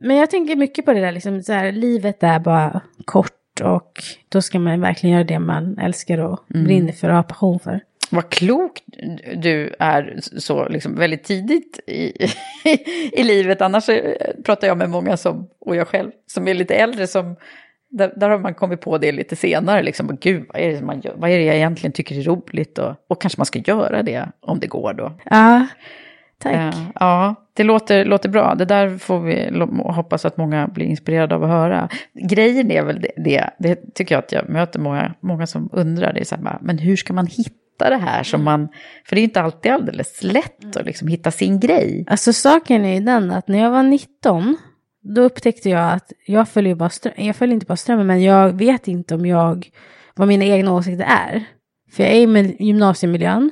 men 0.00 0.16
jag 0.16 0.30
tänker 0.30 0.56
mycket 0.56 0.84
på 0.84 0.92
det 0.92 1.00
där, 1.00 1.12
liksom, 1.12 1.42
så 1.42 1.52
här, 1.52 1.72
livet 1.72 2.22
är 2.22 2.38
bara 2.38 2.80
kort 3.04 3.41
och 3.60 4.02
då 4.28 4.42
ska 4.42 4.58
man 4.58 4.80
verkligen 4.80 5.14
göra 5.14 5.24
det 5.24 5.38
man 5.38 5.78
älskar 5.78 6.18
och 6.18 6.40
mm. 6.54 6.64
brinner 6.64 6.92
för 6.92 7.08
och 7.08 7.14
har 7.14 7.22
passion 7.22 7.58
för. 7.58 7.80
Vad 8.10 8.28
klok 8.28 8.82
du 9.34 9.74
är 9.78 10.18
så 10.20 10.68
liksom 10.68 10.94
väldigt 10.94 11.24
tidigt 11.24 11.80
i, 11.86 12.12
i 13.12 13.22
livet. 13.22 13.60
Annars 13.62 13.86
pratar 14.44 14.68
jag 14.68 14.78
med 14.78 14.90
många 14.90 15.16
som, 15.16 15.48
och 15.60 15.76
jag 15.76 15.88
själv, 15.88 16.10
som 16.26 16.48
är 16.48 16.54
lite 16.54 16.74
äldre 16.74 17.06
som 17.06 17.36
där, 17.92 18.12
där 18.16 18.30
har 18.30 18.38
man 18.38 18.54
kommit 18.54 18.80
på 18.80 18.98
det 18.98 19.12
lite 19.12 19.36
senare, 19.36 19.82
liksom, 19.82 20.18
gud, 20.20 20.44
vad 20.48 20.62
är, 20.62 20.72
det 20.72 20.82
man 20.82 21.00
gör? 21.00 21.14
vad 21.16 21.30
är 21.30 21.38
det 21.38 21.44
jag 21.44 21.56
egentligen 21.56 21.92
tycker 21.92 22.18
är 22.18 22.22
roligt? 22.22 22.78
Och, 22.78 22.94
och 23.08 23.20
kanske 23.20 23.38
man 23.38 23.46
ska 23.46 23.58
göra 23.58 24.02
det 24.02 24.28
om 24.40 24.60
det 24.60 24.66
går 24.66 24.92
då. 24.92 25.12
Ja, 25.24 25.66
tack. 26.38 26.74
Uh, 26.74 26.88
ja, 26.94 27.34
det 27.54 27.62
låter, 27.62 28.04
låter 28.04 28.28
bra. 28.28 28.54
Det 28.54 28.64
där 28.64 28.98
får 28.98 29.20
vi 29.20 29.50
hoppas 29.92 30.24
att 30.24 30.36
många 30.36 30.68
blir 30.68 30.86
inspirerade 30.86 31.34
av 31.34 31.44
att 31.44 31.50
höra. 31.50 31.88
Grejen 32.28 32.70
är 32.70 32.82
väl 32.82 33.00
det, 33.00 33.12
det, 33.16 33.50
det 33.58 33.94
tycker 33.94 34.14
jag 34.14 34.24
att 34.24 34.32
jag 34.32 34.48
möter 34.48 34.80
många, 34.80 35.14
många 35.20 35.46
som 35.46 35.68
undrar, 35.72 36.12
det 36.12 36.20
är 36.20 36.24
så 36.24 36.36
här, 36.36 36.58
men 36.60 36.78
hur 36.78 36.96
ska 36.96 37.12
man 37.12 37.26
hitta 37.26 37.90
det 37.90 37.96
här 37.96 38.22
som 38.22 38.44
man, 38.44 38.68
för 39.04 39.16
det 39.16 39.20
är 39.20 39.24
inte 39.24 39.40
alltid 39.40 39.72
alldeles 39.72 40.22
lätt 40.22 40.76
att 40.76 40.86
liksom 40.86 41.08
hitta 41.08 41.30
sin 41.30 41.60
grej. 41.60 42.04
Alltså 42.06 42.32
saken 42.32 42.84
är 42.84 42.94
ju 42.94 43.00
den 43.00 43.30
att 43.30 43.48
när 43.48 43.58
jag 43.58 43.70
var 43.70 43.82
19 43.82 44.56
då 45.02 45.22
upptäckte 45.22 45.68
jag 45.70 45.92
att 45.92 46.12
jag 46.26 46.48
följer 46.48 46.74
bara 46.74 46.90
ström, 46.90 47.14
jag 47.16 47.36
följer 47.36 47.54
inte 47.54 47.66
bara 47.66 47.76
strömmen, 47.76 48.06
men 48.06 48.22
jag 48.22 48.52
vet 48.52 48.88
inte 48.88 49.14
om 49.14 49.26
jag, 49.26 49.70
vad 50.14 50.28
mina 50.28 50.44
egna 50.44 50.74
åsikter 50.74 51.04
är. 51.04 51.44
För 51.92 52.02
jag 52.02 52.12
är 52.12 52.36
i 52.36 52.56
gymnasiemiljön 52.58 53.50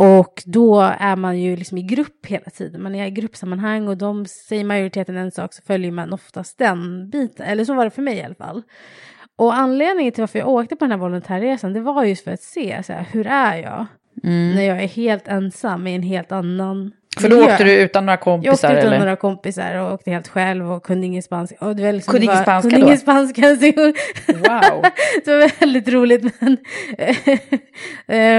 och 0.00 0.42
då 0.46 0.80
är 0.80 1.16
man 1.16 1.40
ju 1.40 1.56
liksom 1.56 1.78
i 1.78 1.82
grupp 1.82 2.26
hela 2.26 2.50
tiden. 2.50 2.82
Man 2.82 2.94
är 2.94 3.06
i 3.06 3.10
gruppsammanhang 3.10 3.88
och 3.88 3.96
de 3.96 4.26
säger 4.26 4.64
majoriteten 4.64 5.16
en 5.16 5.30
sak 5.30 5.54
så 5.54 5.62
följer 5.62 5.90
man 5.90 6.12
oftast 6.12 6.58
den 6.58 7.10
biten. 7.10 7.46
Eller 7.46 7.64
så 7.64 7.74
var 7.74 7.84
det 7.84 7.90
för 7.90 8.02
mig 8.02 8.16
i 8.16 8.22
alla 8.22 8.34
fall. 8.34 8.62
Och 9.36 9.54
anledningen 9.54 10.12
till 10.12 10.22
varför 10.22 10.38
jag 10.38 10.48
åkte 10.48 10.76
på 10.76 10.84
den 10.84 10.90
här 10.90 10.98
volontärresan 10.98 11.72
det 11.72 11.80
var 11.80 12.04
just 12.04 12.24
för 12.24 12.30
att 12.30 12.42
se 12.42 12.82
så 12.82 12.92
här, 12.92 13.06
hur 13.12 13.26
är 13.26 13.56
jag 13.56 13.86
mm. 14.22 14.54
när 14.54 14.62
jag 14.62 14.82
är 14.82 14.88
helt 14.88 15.28
ensam 15.28 15.86
i 15.86 15.94
en 15.94 16.02
helt 16.02 16.32
annan 16.32 16.92
för 17.18 17.28
då 17.28 17.44
åkte 17.44 17.64
du 17.64 17.72
utan 17.72 18.06
några 18.06 18.16
kompisar? 18.16 18.48
Jag 18.48 18.54
åkte 18.54 18.66
utan 18.66 18.86
eller? 18.86 18.98
några 18.98 19.16
kompisar 19.16 19.74
och 19.74 19.92
åkte 19.92 20.10
helt 20.10 20.28
själv 20.28 20.72
och 20.72 20.82
kunde 20.82 21.06
ingen 21.06 21.22
spanska. 21.22 21.56
Och 21.60 21.76
det 21.76 21.82
var 21.82 21.92
liksom, 21.92 22.12
kunde 22.12 22.24
ingen 22.24 22.42
spanska 22.42 22.70
kunde 22.70 22.86
ingen 22.86 22.98
spanska. 22.98 23.42
Wow. 24.26 24.84
det 25.24 25.36
var 25.36 25.60
väldigt 25.60 25.88
roligt. 25.88 26.22
Men, 26.40 26.56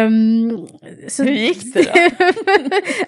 um, 0.08 0.68
så, 1.08 1.24
Hur 1.24 1.32
gick 1.32 1.74
det 1.74 1.82
då? 1.84 2.26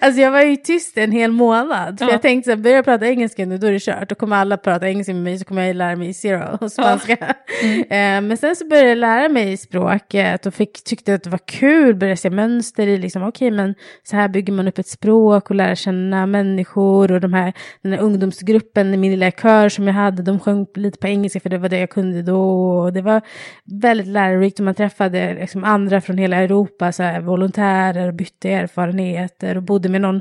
alltså 0.00 0.20
jag 0.20 0.30
var 0.30 0.42
ju 0.42 0.56
tyst 0.56 0.98
en 0.98 1.12
hel 1.12 1.32
månad. 1.32 1.98
För 1.98 2.06
ja. 2.06 2.12
jag 2.12 2.22
tänkte 2.22 2.50
så 2.50 2.56
här, 2.56 2.62
börjar 2.62 2.76
jag 2.76 2.84
prata 2.84 3.06
engelska 3.06 3.46
nu 3.46 3.58
då 3.58 3.66
är 3.66 3.72
det 3.72 3.82
kört. 3.82 4.08
Då 4.08 4.14
kommer 4.14 4.36
alla 4.36 4.56
prata 4.56 4.88
engelska 4.88 5.14
med 5.14 5.22
mig 5.22 5.38
så 5.38 5.44
kommer 5.44 5.62
jag 5.66 5.76
lära 5.76 5.96
mig 5.96 6.14
zero 6.14 6.58
och 6.60 6.72
spanska. 6.72 7.16
Ja. 7.20 7.34
Mm. 7.62 7.78
Uh, 8.24 8.28
men 8.28 8.36
sen 8.36 8.56
så 8.56 8.66
började 8.66 8.88
jag 8.88 8.98
lära 8.98 9.28
mig 9.28 9.56
språket 9.56 10.46
och 10.46 10.54
fick, 10.54 10.84
tyckte 10.84 11.14
att 11.14 11.22
det 11.22 11.30
var 11.30 11.40
kul. 11.46 11.94
Började 11.94 12.16
se 12.16 12.30
mönster 12.30 12.86
i 12.86 12.98
liksom, 12.98 13.22
okej 13.22 13.48
okay, 13.48 13.56
men 13.56 13.74
så 14.02 14.16
här 14.16 14.28
bygger 14.28 14.52
man 14.52 14.68
upp 14.68 14.78
ett 14.78 14.88
språk 14.88 15.50
och 15.54 15.58
lära 15.58 15.76
känna 15.76 16.26
människor 16.26 17.12
och 17.12 17.20
de 17.20 17.32
här, 17.32 17.52
den 17.82 17.92
här 17.92 18.00
ungdomsgruppen 18.00 18.94
i 18.94 18.96
min 18.96 19.10
lilla 19.10 19.30
kör 19.30 19.68
som 19.68 19.86
jag 19.86 19.94
hade, 19.94 20.22
de 20.22 20.40
sjöng 20.40 20.66
lite 20.74 20.98
på 20.98 21.06
engelska 21.06 21.40
för 21.40 21.50
det 21.50 21.58
var 21.58 21.68
det 21.68 21.78
jag 21.78 21.90
kunde 21.90 22.22
då. 22.22 22.70
Och 22.78 22.92
det 22.92 23.02
var 23.02 23.20
väldigt 23.64 24.06
lärorikt 24.06 24.58
och 24.58 24.64
man 24.64 24.74
träffade 24.74 25.34
liksom 25.34 25.64
andra 25.64 26.00
från 26.00 26.18
hela 26.18 26.36
Europa, 26.36 26.92
så 26.92 27.02
här, 27.02 27.20
volontärer 27.20 28.08
och 28.08 28.14
bytte 28.14 28.50
erfarenheter 28.50 29.56
och 29.56 29.62
bodde 29.62 29.88
med 29.88 30.00
någon 30.00 30.20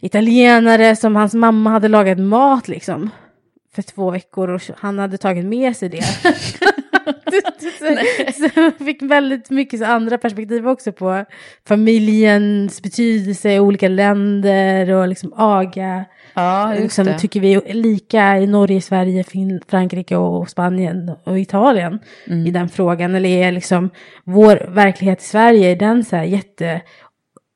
italienare 0.00 0.96
som 0.96 1.16
hans 1.16 1.34
mamma 1.34 1.70
hade 1.70 1.88
lagat 1.88 2.18
mat 2.18 2.68
liksom 2.68 3.10
för 3.74 3.82
två 3.82 4.10
veckor 4.10 4.50
och 4.50 4.62
han 4.76 4.98
hade 4.98 5.18
tagit 5.18 5.44
med 5.44 5.76
sig 5.76 5.88
det. 5.88 6.04
så, 7.78 8.32
så 8.32 8.60
jag 8.60 8.74
fick 8.86 9.02
väldigt 9.02 9.50
mycket 9.50 9.80
så 9.80 9.86
andra 9.86 10.18
perspektiv 10.18 10.68
också 10.68 10.92
på 10.92 11.24
familjens 11.68 12.82
betydelse 12.82 13.52
i 13.52 13.60
olika 13.60 13.88
länder 13.88 14.90
och 14.90 15.08
liksom 15.08 15.32
aga. 15.36 16.04
Ja, 16.34 16.74
det. 17.12 17.18
tycker 17.18 17.40
vi 17.40 17.54
är 17.54 17.74
lika 17.74 18.38
i 18.38 18.46
Norge, 18.46 18.80
Sverige, 18.80 19.24
fin 19.24 19.60
Frankrike 19.68 20.16
och 20.16 20.50
Spanien 20.50 21.12
och 21.24 21.38
Italien 21.38 21.98
Mm. 22.26 22.46
i 22.46 22.50
den 22.50 22.68
frågan. 22.68 23.14
Eller 23.14 23.28
är 23.28 23.52
liksom 23.52 23.90
vår 24.24 24.66
verklighet 24.74 25.22
i 25.22 25.24
Sverige, 25.24 25.70
är 25.72 25.76
den 25.76 26.04
så 26.04 26.16
här 26.16 26.24
jätte 26.24 26.80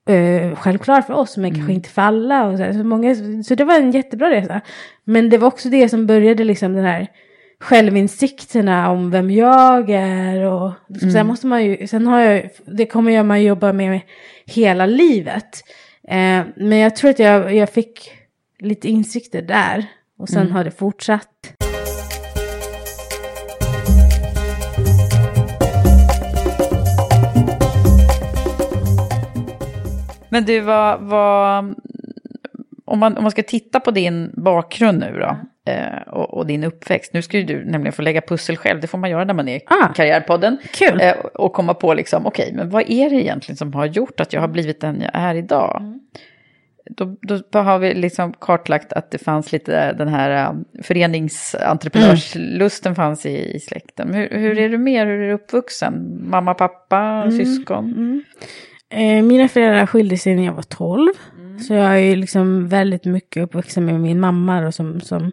eh, 0.09 0.55
självklar 0.57 1.03
för 1.03 1.15
oss, 1.15 1.37
men 1.37 1.45
Mm. 1.45 1.57
kanske 1.57 1.73
inte 1.73 1.89
för 1.89 2.03
alla. 2.03 2.47
Och 2.47 2.59
så, 2.59 2.65
här. 2.65 2.73
så, 2.73 2.85
många, 2.85 3.15
så 3.45 3.55
det 3.55 3.65
var 3.65 3.75
en 3.77 3.91
jättebra 3.91 4.31
resa. 4.31 4.61
Men 5.05 5.31
det 5.31 5.39
var 5.39 5.49
också 5.49 5.69
det 5.69 5.89
som 5.89 6.07
började 6.07 6.45
liksom 6.45 6.73
den 6.73 6.85
här 6.85 7.07
självinsikterna 7.61 8.91
om 8.91 9.11
vem 9.11 9.31
jag 9.31 9.91
är. 9.91 10.45
Och 10.45 10.73
Mm. 11.03 11.11
sen 11.13 11.27
måste 11.27 11.47
man 11.47 11.65
ju, 11.65 11.87
sen 11.87 12.07
har 12.07 12.21
jag, 12.21 12.51
det 12.67 12.87
kommer 12.87 13.13
jag 13.13 13.27
man 13.27 13.43
jobba 13.43 13.73
med 13.73 14.01
hela 14.47 14.87
livet. 14.87 15.65
Eh, 16.09 16.43
men 16.57 16.79
jag 16.79 16.97
tror 16.97 17.11
att 17.11 17.19
jag, 17.19 17.55
jag 17.55 17.71
fick 17.71 18.11
lite 18.59 18.89
insikter 18.89 19.43
där. 19.43 19.87
Och 20.19 20.29
sen 20.29 20.41
Mm. 20.43 20.53
har 20.53 20.65
det 20.65 20.71
fortsatt. 20.71 21.29
Men 30.29 30.45
du, 30.45 30.61
vad, 30.61 31.01
vad, 31.01 31.75
om, 32.85 32.99
man, 32.99 33.17
om 33.17 33.23
man 33.23 33.31
ska 33.31 33.43
titta 33.43 33.81
på 33.81 33.91
din 33.91 34.33
bakgrund 34.37 34.99
nu 35.01 35.19
då, 35.21 35.27
eh, 35.27 35.37
och, 36.07 36.35
och 36.35 36.47
din 36.47 36.65
uppväxt. 36.65 37.13
Nu 37.13 37.23
ska 37.23 37.37
ju 37.37 37.45
du 37.45 37.65
nämligen 37.65 37.93
få 37.93 38.03
lägga 38.03 38.21
pussel 38.21 38.57
själv, 38.57 38.81
det 38.81 38.87
får 38.87 38.99
man 38.99 39.11
göra 39.11 39.25
när 39.25 39.35
man 39.35 39.49
är 39.49 39.57
i 39.57 39.61
Ah. 39.67 39.89
Karriärpodden. 39.89 40.59
Kul. 40.73 41.01
Eh, 41.01 41.13
och 41.35 41.53
komma 41.53 41.75
på 41.75 41.95
liksom, 41.95 42.27
okej, 42.27 42.53
men 42.55 42.71
vad 42.71 42.91
är 42.91 43.11
det 43.11 43.17
egentligen 43.17 43.57
som 43.57 43.75
har 43.75 43.87
gjort 43.87 44.21
att 44.21 44.33
jag 44.33 44.41
har 44.41 44.49
blivit 44.49 44.81
den 44.81 45.01
jag 45.01 45.11
är 45.15 45.35
idag? 45.35 46.01
Då, 46.97 47.17
då 47.51 47.59
har 47.59 47.79
vi 47.79 47.95
liksom 47.95 48.33
kartlagt 48.33 48.93
att 48.93 49.11
det 49.11 49.19
fanns 49.19 49.53
lite 49.53 49.93
den 49.93 50.09
här 50.09 50.51
um, 50.51 50.65
föreningsentreprenörslusten 50.83 52.95
fanns 52.95 53.27
i, 53.27 53.55
i 53.55 53.61
släkten. 53.61 54.15
Hur, 54.15 54.29
hur 54.31 54.59
är 54.59 54.69
du 54.69 54.79
mer, 54.79 55.07
hur 55.07 55.21
är 55.21 55.29
du 55.29 55.35
uppvuxen? 55.35 56.21
Mamma, 56.31 56.55
pappa, 56.55 57.31
syskon? 57.31 58.23
Eh, 58.89 59.23
mina 59.23 59.49
föräldrar 59.49 59.87
skilde 59.87 60.19
sig 60.19 60.35
när 60.35 60.45
jag 60.45 60.53
var 60.53 60.63
12. 60.63 61.13
Så 61.61 61.75
jag 61.75 61.95
är 61.95 61.99
ju 61.99 62.17
liksom 62.17 62.69
väldigt 62.69 63.05
mycket 63.05 63.43
uppvuxen 63.43 63.85
med 63.85 64.01
min 64.01 64.21
mamma 64.21 64.61
då, 64.61 64.73
som, 64.73 65.01
som 65.01 65.33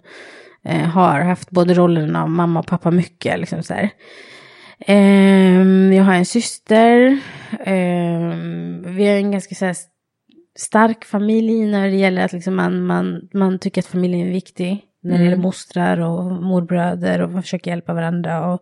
eh, 0.64 0.84
har 0.84 1.20
haft 1.20 1.52
både 1.52 1.74
rollerna 1.74 2.24
av 2.24 2.30
mamma 2.30 2.60
och 2.60 2.68
pappa 2.68 2.92
mycket. 2.92 3.40
Liksom 3.40 3.64
så. 3.64 3.74
Ehm, 4.80 5.94
jag 5.94 6.04
har 6.04 6.14
en 6.14 6.26
syster. 6.26 7.20
Ehm, 7.60 8.96
vi 8.96 9.04
är 9.04 9.18
en 9.18 9.32
ganska 9.32 9.56
så 9.56 9.66
här, 9.66 9.76
stark 10.58 11.06
familj 11.06 11.66
när 11.66 11.88
det 11.88 11.96
gäller 11.96 12.26
att 12.26 12.34
liksom 12.34 12.56
man, 12.56 12.86
man, 12.86 13.30
man 13.34 13.60
tycker 13.60 13.82
att 13.82 13.86
familjen 13.86 14.28
är 14.28 14.32
viktig. 14.32 14.84
När 15.04 15.18
det 15.18 15.24
gäller 15.24 15.38
mostrar 15.38 16.00
och 16.00 16.44
morbröder 16.44 17.22
och 17.22 17.32
man 17.32 17.44
försöker 17.44 17.72
hjälpa 17.72 17.94
varandra. 17.94 18.54
Och 18.54 18.62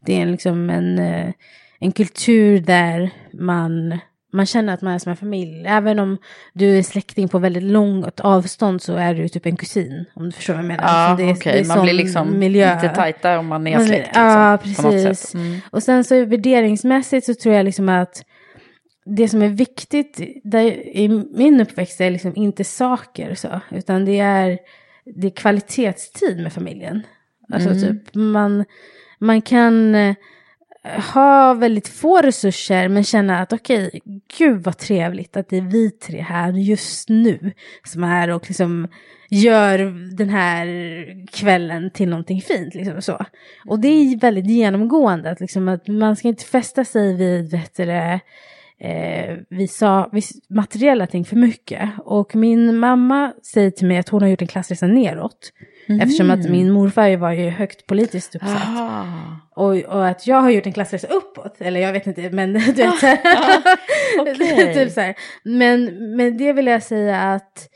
det 0.00 0.20
är 0.20 0.26
liksom 0.26 0.70
en, 0.70 0.98
eh, 0.98 1.32
en 1.80 1.92
kultur 1.92 2.60
där 2.60 3.10
man, 3.32 3.98
man 4.34 4.46
känner 4.46 4.74
att 4.74 4.82
man 4.82 4.92
är 4.94 4.98
som 4.98 5.10
en 5.10 5.16
familj. 5.16 5.64
Även 5.66 5.98
om 5.98 6.18
du 6.52 6.78
är 6.78 6.82
släkting 6.82 7.28
på 7.28 7.38
väldigt 7.38 7.62
långt 7.62 8.20
avstånd 8.20 8.82
så 8.82 8.94
är 8.96 9.14
du 9.14 9.28
typ 9.28 9.46
en 9.46 9.56
kusin. 9.56 10.04
Om 10.14 10.24
du 10.24 10.32
förstår 10.32 10.54
vad 10.54 10.62
jag 10.62 10.68
menar. 10.68 10.82
Ja, 10.84 11.16
Så 11.16 11.22
det 11.22 11.30
är- 11.30 11.34
okej, 11.34 11.52
det 11.52 11.58
är 11.60 11.64
man 11.76 11.82
blir 11.82 11.92
liksom 11.94 12.38
miljö. 12.38 12.74
lite 12.74 12.94
tajta 12.94 13.38
om 13.38 13.46
man 13.46 13.66
är 13.66 13.76
Man- 13.76 13.86
släkt. 13.86 14.06
Liksom, 14.06 14.22
ja, 14.22 14.58
precis. 14.62 15.34
Mm. 15.34 15.60
Och 15.70 15.82
sen 15.82 16.04
så 16.04 16.24
värderingsmässigt 16.24 17.26
så 17.26 17.34
tror 17.34 17.54
jag 17.54 17.64
liksom 17.64 17.88
att 17.88 18.24
det 19.06 19.28
som 19.28 19.42
är 19.42 19.48
viktigt 19.48 20.20
där, 20.44 20.62
i 20.96 21.08
min 21.34 21.60
uppväxt 21.60 22.00
är 22.00 22.10
liksom 22.10 22.32
inte 22.36 22.64
saker 22.64 23.34
så, 23.34 23.60
utan 23.70 24.04
det 24.04 24.18
är, 24.20 24.58
det 25.20 25.26
är 25.26 25.30
kvalitetstid 25.30 26.42
med 26.42 26.52
familjen. 26.52 27.02
Alltså 27.52 27.70
typ 27.70 28.14
man, 28.14 28.64
man 29.18 29.42
kan 29.42 29.94
eh, 29.94 30.14
ha 31.14 31.54
väldigt 31.54 31.88
få 31.88 32.20
resurser 32.20 32.88
men 32.88 33.04
känna 33.04 33.38
att 33.38 33.52
okej, 33.52 34.00
gud 34.38 34.64
vad 34.64 34.78
trevligt 34.78 35.36
att 35.36 35.48
det 35.48 35.56
är 35.56 35.62
vi 35.62 35.90
tre 35.90 36.20
här 36.20 36.52
just 36.52 37.08
nu 37.08 37.52
som 37.84 38.04
är 38.04 38.30
och 38.30 38.48
liksom 38.48 38.88
gör 39.30 39.78
den 40.16 40.28
här 40.28 40.66
kvällen 41.32 41.90
till 41.90 42.08
någonting 42.08 42.42
fint. 42.42 42.74
Liksom 42.74 43.02
så. 43.02 43.26
Och 43.66 43.80
det 43.80 43.88
är 43.88 44.18
väldigt 44.18 44.50
genomgående 44.50 45.30
att, 45.30 45.40
liksom 45.40 45.68
att 45.68 45.88
man 45.88 46.16
ska 46.16 46.28
inte 46.28 46.44
fästa 46.44 46.84
sig 46.84 47.16
vid 47.16 47.50
vet 47.50 47.76
du, 47.76 47.84
det, 47.84 48.20
eh, 48.78 49.36
vi 49.48 49.68
sa, 49.68 50.08
vi, 50.12 50.22
materiella 50.50 51.06
ting 51.06 51.24
för 51.24 51.36
mycket. 51.36 51.90
Och 51.98 52.36
min 52.36 52.78
mamma 52.78 53.32
säger 53.42 53.70
till 53.70 53.86
mig 53.86 53.98
att 53.98 54.08
hon 54.08 54.22
har 54.22 54.28
gjort 54.28 54.42
en 54.42 54.48
klassresa 54.48 54.86
neråt. 54.86 55.52
Eftersom 55.86 56.30
att 56.30 56.50
min 56.50 56.70
morfar 56.70 57.16
var 57.16 57.32
ju 57.32 57.48
högt 57.48 57.86
politiskt 57.86 58.34
uppsatt. 58.34 58.68
Ah. 58.78 59.04
Och, 59.56 59.76
och 59.76 60.08
att 60.08 60.26
jag 60.26 60.40
har 60.40 60.50
gjort 60.50 60.66
en 60.66 60.72
klassresa 60.72 61.06
uppåt. 61.06 61.60
Eller 61.60 61.80
jag 61.80 61.92
vet 61.92 62.06
inte, 62.06 62.30
men 62.30 62.52
du 62.52 62.58
vet. 62.58 62.98
så 62.98 63.06
här. 63.06 63.18
okej. 64.18 64.74
typ 64.74 64.92
så 64.92 65.00
här. 65.00 65.14
Men, 65.44 65.84
men 66.16 66.36
det 66.36 66.52
vill 66.52 66.66
jag 66.66 66.82
säga 66.82 67.18
att 67.22 67.68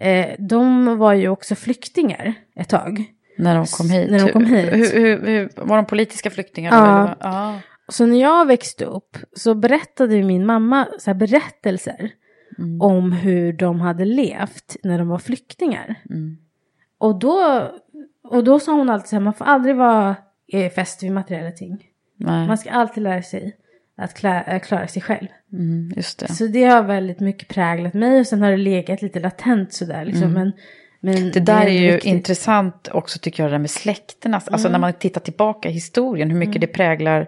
eh, 0.00 0.26
de 0.38 0.98
var 0.98 1.12
ju 1.12 1.28
också 1.28 1.54
flyktingar 1.54 2.34
ett 2.56 2.68
tag. 2.68 3.04
När 3.38 3.54
de 3.54 3.66
kom 3.66 3.90
hit? 3.90 4.10
När 4.10 4.26
de 4.26 4.32
kom 4.32 4.44
hit. 4.44 4.72
Hur, 4.72 5.00
hur, 5.00 5.26
hur, 5.26 5.50
var 5.54 5.76
de 5.76 5.86
politiska 5.86 6.30
flyktingar? 6.30 6.72
Ja. 6.72 7.16
ja. 7.20 7.60
Så 7.88 8.06
när 8.06 8.20
jag 8.20 8.46
växte 8.46 8.84
upp 8.84 9.18
så 9.36 9.54
berättade 9.54 10.22
min 10.22 10.46
mamma 10.46 10.88
så 10.98 11.14
berättelser 11.14 12.10
Mm. 12.58 12.80
om 12.80 13.12
hur 13.12 13.52
de 13.52 13.80
hade 13.80 14.04
levt 14.04 14.76
när 14.82 14.98
de 14.98 15.08
var 15.08 15.18
flyktingar. 15.18 15.94
Mm. 16.10 16.36
Och, 16.98 17.18
då, 17.18 17.68
och 18.24 18.44
då 18.44 18.60
sa 18.60 18.72
hon 18.72 18.90
alltid 18.90 19.08
så 19.08 19.16
här, 19.16 19.20
man 19.20 19.34
får 19.34 19.44
aldrig 19.44 19.76
vara 19.76 20.16
eh, 20.52 20.70
fäst 20.72 21.02
vid 21.02 21.12
materiella 21.12 21.50
ting. 21.50 21.84
Nej, 22.18 22.46
Man 22.46 22.58
ska 22.58 22.70
alltid 22.70 23.02
lära 23.02 23.22
sig 23.22 23.56
att 23.96 24.14
klara, 24.14 24.42
äh, 24.42 24.60
klara 24.60 24.88
sig 24.88 25.02
själv. 25.02 25.26
mm, 25.52 25.92
just 25.96 26.18
det. 26.18 26.28
Så 26.32 26.46
det 26.46 26.64
har 26.64 26.82
väldigt 26.82 27.20
mycket 27.20 27.48
präglat 27.48 27.94
mig 27.94 28.20
och 28.20 28.26
sen 28.26 28.42
har 28.42 28.50
det 28.50 28.56
legat 28.56 29.02
lite 29.02 29.20
latent 29.20 29.72
sådär 29.72 30.04
liksom. 30.04 30.32
Men, 30.32 30.52
men 31.00 31.16
Mm. 31.16 31.30
Det 31.30 31.40
där 31.40 31.66
är 31.66 31.70
ju 31.70 31.92
viktigt. 31.92 32.12
intressant 32.12 32.88
också 32.92 33.18
tycker 33.18 33.42
jag, 33.42 33.50
det 33.50 33.54
där 33.54 33.58
med 33.58 33.70
släkterna. 33.70 34.40
Alltså 34.46 34.68
när 34.68 34.78
man 34.78 34.92
tittar 34.92 35.20
tillbaka 35.20 35.68
i 35.68 35.72
historien, 35.72 36.30
hur 36.30 36.38
mycket 36.38 36.60
det 36.60 36.66
präglar 36.66 37.26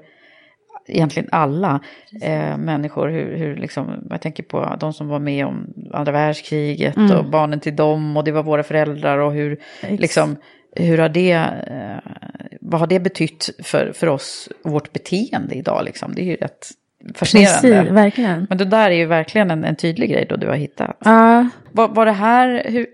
egentligen 0.88 1.28
alla 1.32 1.80
eh, 2.22 2.56
människor. 2.56 3.08
Hur, 3.08 3.36
hur 3.36 3.56
liksom, 3.56 4.06
jag 4.10 4.20
tänker 4.20 4.42
på 4.42 4.76
de 4.80 4.92
som 4.92 5.08
var 5.08 5.18
med 5.18 5.46
om 5.46 5.66
andra 5.92 6.12
världskriget 6.12 6.96
och 7.18 7.24
barnen 7.24 7.60
till 7.60 7.76
dem 7.76 8.16
och 8.16 8.24
det 8.24 8.32
var 8.32 8.42
våra 8.42 8.62
föräldrar 8.62 9.18
och 9.18 9.32
hur, 9.32 9.58
liksom, 9.88 10.36
hur 10.76 10.98
har 10.98 11.08
det, 11.08 11.32
eh, 11.32 12.12
vad 12.60 12.80
har 12.80 12.86
det 12.86 13.00
betytt 13.00 13.50
för, 13.62 13.92
för 13.92 14.06
oss 14.06 14.48
vårt 14.62 14.92
beteende 14.92 15.54
idag 15.54 15.84
liksom? 15.84 16.14
Det 16.14 16.22
är 16.22 16.26
ju 16.26 16.36
rätt 16.36 16.68
fascinerande. 17.14 17.60
Precis, 17.60 17.92
verkligen. 17.92 18.46
Men 18.48 18.58
det 18.58 18.64
där 18.64 18.90
är 18.90 18.94
ju 18.94 19.06
verkligen 19.06 19.50
en, 19.50 19.64
en 19.64 19.76
tydlig 19.76 20.10
grej 20.10 20.26
då 20.28 20.36
du 20.36 20.46
har 20.46 20.56
hittat. 20.56 20.96
Ja, 21.04 21.48
Var, 21.72 21.88
var 21.88 22.06
det 22.06 22.12
här, 22.12 22.62
hur, 22.68 22.86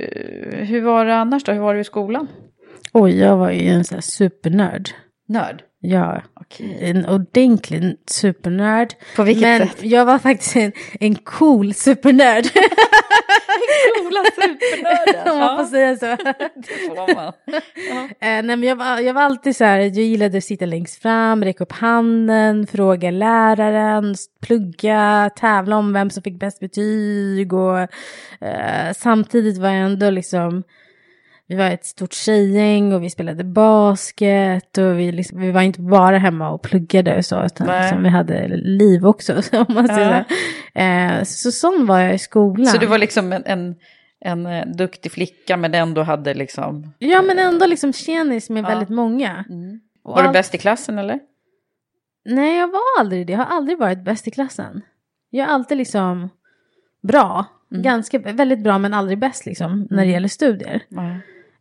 hur 0.64 0.80
var 0.83 1.04
det 1.04 1.14
annars 1.16 1.44
då? 1.44 1.52
Hur 1.52 1.61
var 1.61 1.74
du 1.74 1.80
i 1.80 1.85
skolan? 1.85 2.28
oj, 2.92 3.18
jag 3.18 3.37
var 3.37 3.50
ju 3.50 3.68
en 3.68 3.85
sån 3.85 3.96
här 3.96 4.00
supernörd. 4.00 4.88
Nörd? 5.28 5.62
Ja, 5.87 6.23
Okej. 6.35 6.79
en 6.81 7.07
ordentlig 7.07 7.97
supernörd. 8.07 8.94
På 9.16 9.23
vilket 9.23 9.42
Men 9.42 9.68
sätt? 9.68 9.83
jag 9.83 10.05
var 10.05 10.18
faktiskt 10.18 10.57
en, 10.57 10.73
en 11.01 11.14
cool 11.14 11.75
supernörd. 11.75 12.44
Coola 13.99 14.25
supernörden. 14.35 15.33
Om 15.33 15.38
man 15.38 15.57
får 15.59 15.64
säga 15.64 15.97
så. 15.97 16.07
det 16.55 16.75
får 16.88 17.14
man. 17.14 17.33
Eh, 18.05 18.12
nej, 18.20 18.42
men 18.42 18.62
jag, 18.62 18.77
var, 18.77 19.01
jag 19.01 19.14
var 19.14 19.23
alltid 19.23 19.57
så 19.57 19.64
här, 19.64 19.79
jag 19.79 19.92
gillade 19.92 20.38
att 20.38 20.44
sitta 20.44 20.66
längst 20.66 21.03
fram, 21.03 21.44
räcka 21.44 21.64
upp 21.64 21.73
handen, 21.73 22.66
fråga 22.66 23.11
läraren, 23.11 24.14
plugga, 24.42 25.31
tävla 25.37 25.77
om 25.77 25.92
vem 25.92 26.11
som 26.11 26.23
fick 26.23 26.38
bäst 26.38 26.61
betyg 26.61 27.53
och 27.53 27.79
eh, 28.40 28.92
samtidigt 28.97 29.59
var 29.59 29.68
jag 29.68 29.85
ändå 29.85 30.11
liksom 30.11 30.62
vi 31.55 31.59
var 31.59 31.71
ett 31.71 31.85
stort 31.85 32.12
tjejgäng 32.12 32.93
och 32.93 33.03
vi 33.03 33.11
spelade 33.11 33.45
basket 33.45 34.79
och 34.79 34.99
vi, 34.99 35.12
liksom, 35.12 35.40
vi 35.40 35.51
var 35.51 35.62
inte 35.62 35.81
bara 35.81 36.19
hemma 36.19 36.51
och 36.51 36.62
pluggade 36.62 37.17
och 37.17 37.25
så, 37.25 37.45
utan 37.45 37.83
liksom, 37.83 38.03
vi 38.03 38.09
hade 38.09 38.49
liv 38.57 39.07
också. 39.07 39.43
Så, 39.43 39.64
man 39.69 39.88
så. 39.88 40.25
Eh, 40.81 41.23
så 41.25 41.53
sån 41.53 41.87
var 41.87 41.99
jag 41.99 42.14
i 42.14 42.19
skolan. 42.19 42.67
Så 42.67 42.79
du 42.79 42.87
var 42.87 42.99
liksom 42.99 43.33
en, 43.33 43.43
en, 43.47 43.75
en 44.21 44.47
eh, 44.47 44.67
duktig 44.67 45.12
flicka 45.12 45.57
men 45.57 45.75
ändå 45.75 46.03
hade 46.03 46.35
liksom... 46.35 46.93
Ja, 46.99 47.23
men 47.23 47.38
ändå 47.38 47.67
liksom 47.67 47.93
tjenis 47.93 48.51
med 48.51 48.64
Ja. 48.64 48.69
väldigt 48.69 48.88
många. 48.88 49.45
Mm. 49.51 49.81
Var 50.03 50.17
du 50.17 50.29
allt- 50.29 50.33
bäst 50.33 50.55
i 50.55 50.59
klassen 50.59 50.99
eller? 50.99 51.21
Nej, 52.25 52.59
jag 52.59 52.69
var 52.69 52.81
aldrig 53.01 53.27
det. 53.27 53.33
Jag 53.33 53.40
har 53.40 53.57
aldrig 53.57 53.79
varit 53.79 54.05
bäst 54.05 54.29
i 54.29 54.31
klassen. 54.31 54.83
Jag 55.31 55.49
är 55.49 55.53
alltid 55.53 55.79
liksom 55.79 56.29
bra. 57.03 57.45
Mm. 57.73 57.83
Ganska, 57.83 58.19
väldigt 58.19 58.62
bra 58.62 58.79
men 58.79 58.95
aldrig 58.95 59.19
bäst 59.19 59.47
liksom 59.47 59.87
när 59.90 60.05
det 60.05 60.11
gäller 60.11 60.29
studier. 60.29 60.83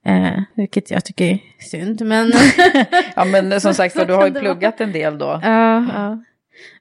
Eh, 0.05 0.41
vilket 0.55 0.91
jag 0.91 1.05
tycker 1.05 1.25
är 1.25 1.39
synd. 1.59 2.01
Men, 2.05 2.31
Ja 3.15 3.25
men 3.25 3.61
som 3.61 3.73
sagt 3.73 3.95
för 3.95 4.05
du 4.05 4.13
har 4.13 4.27
ju 4.27 4.33
pluggat 4.39 4.81
en 4.81 4.91
del 4.91 5.17
då. 5.17 5.39
ja, 5.43 5.85
ja. 5.93 6.23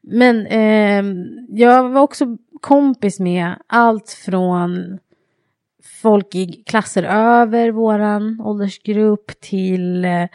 men 0.03 0.47
ehm, 0.47 1.25
jag 1.49 1.89
var 1.89 2.01
också 2.01 2.37
kompis 2.61 3.21
med 3.21 3.55
allt 3.67 4.11
från 4.11 4.99
folk 6.03 6.35
i 6.35 6.47
klasser 6.47 7.03
över 7.03 7.71
våran 7.71 8.41
åldersgrupp 8.41 9.41
till 9.41 10.05
eh, 10.05 10.27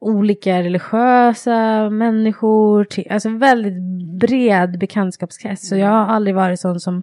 olika 0.00 0.62
religiösa 0.62 1.90
människor. 1.90 2.84
Till, 2.84 3.06
alltså 3.10 3.28
väldigt 3.28 3.82
bred 4.20 4.78
bekantskapskrets. 4.78 5.68
Så 5.68 5.76
jag 5.76 5.88
har 5.88 6.06
aldrig 6.06 6.34
varit 6.34 6.60
sån 6.60 6.80
som 6.80 7.02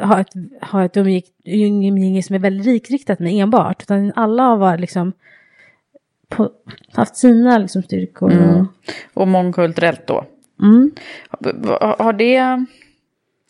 har 0.00 0.20
ett, 0.20 0.32
har 0.60 0.84
ett 0.84 0.96
umgänge 0.96 2.22
som 2.22 2.34
är 2.34 2.40
väldigt 2.40 2.66
rikriktat 2.66 3.18
med 3.18 3.32
enbart. 3.32 3.82
Utan 3.82 4.12
alla 4.16 4.42
har 4.42 4.56
varit 4.56 4.80
liksom 4.80 5.12
på, 6.28 6.50
haft 6.92 7.16
sina 7.16 7.58
liksom 7.58 7.82
styrkor. 7.82 8.32
Mm. 8.32 8.60
Och, 8.60 8.66
Och 9.14 9.28
mångkulturellt 9.28 10.06
då. 10.06 10.24
mm. 10.62 10.90
Har 11.30 12.02
har 12.04 12.12
det, 12.12 12.66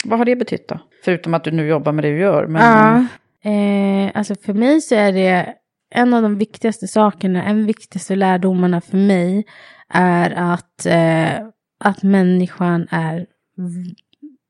vad 0.04 0.18
har 0.18 0.24
det 0.24 0.36
betytt 0.36 0.68
då? 0.68 0.78
Förutom 1.04 1.34
att 1.34 1.44
du 1.44 1.50
nu 1.50 1.66
jobbar 1.66 1.92
med 1.92 2.04
det 2.04 2.10
du 2.10 2.18
gör. 2.20 2.46
Men, 2.46 2.62
Ja, 2.62 3.50
eh, 3.50 4.10
alltså 4.14 4.34
för 4.34 4.54
mig 4.54 4.80
så 4.80 4.94
är 4.94 5.12
det 5.12 5.54
en 5.94 6.14
av 6.14 6.22
de 6.22 6.38
viktigaste 6.38 6.88
sakerna, 6.88 7.44
en 7.44 7.66
viktigaste 7.66 8.16
lärdomarna 8.16 8.80
för 8.80 8.96
mig 8.96 9.44
är 9.88 10.30
att, 10.52 10.86
eh, 10.86 11.46
att 11.84 12.02
människan 12.02 12.86
är, 12.90 13.26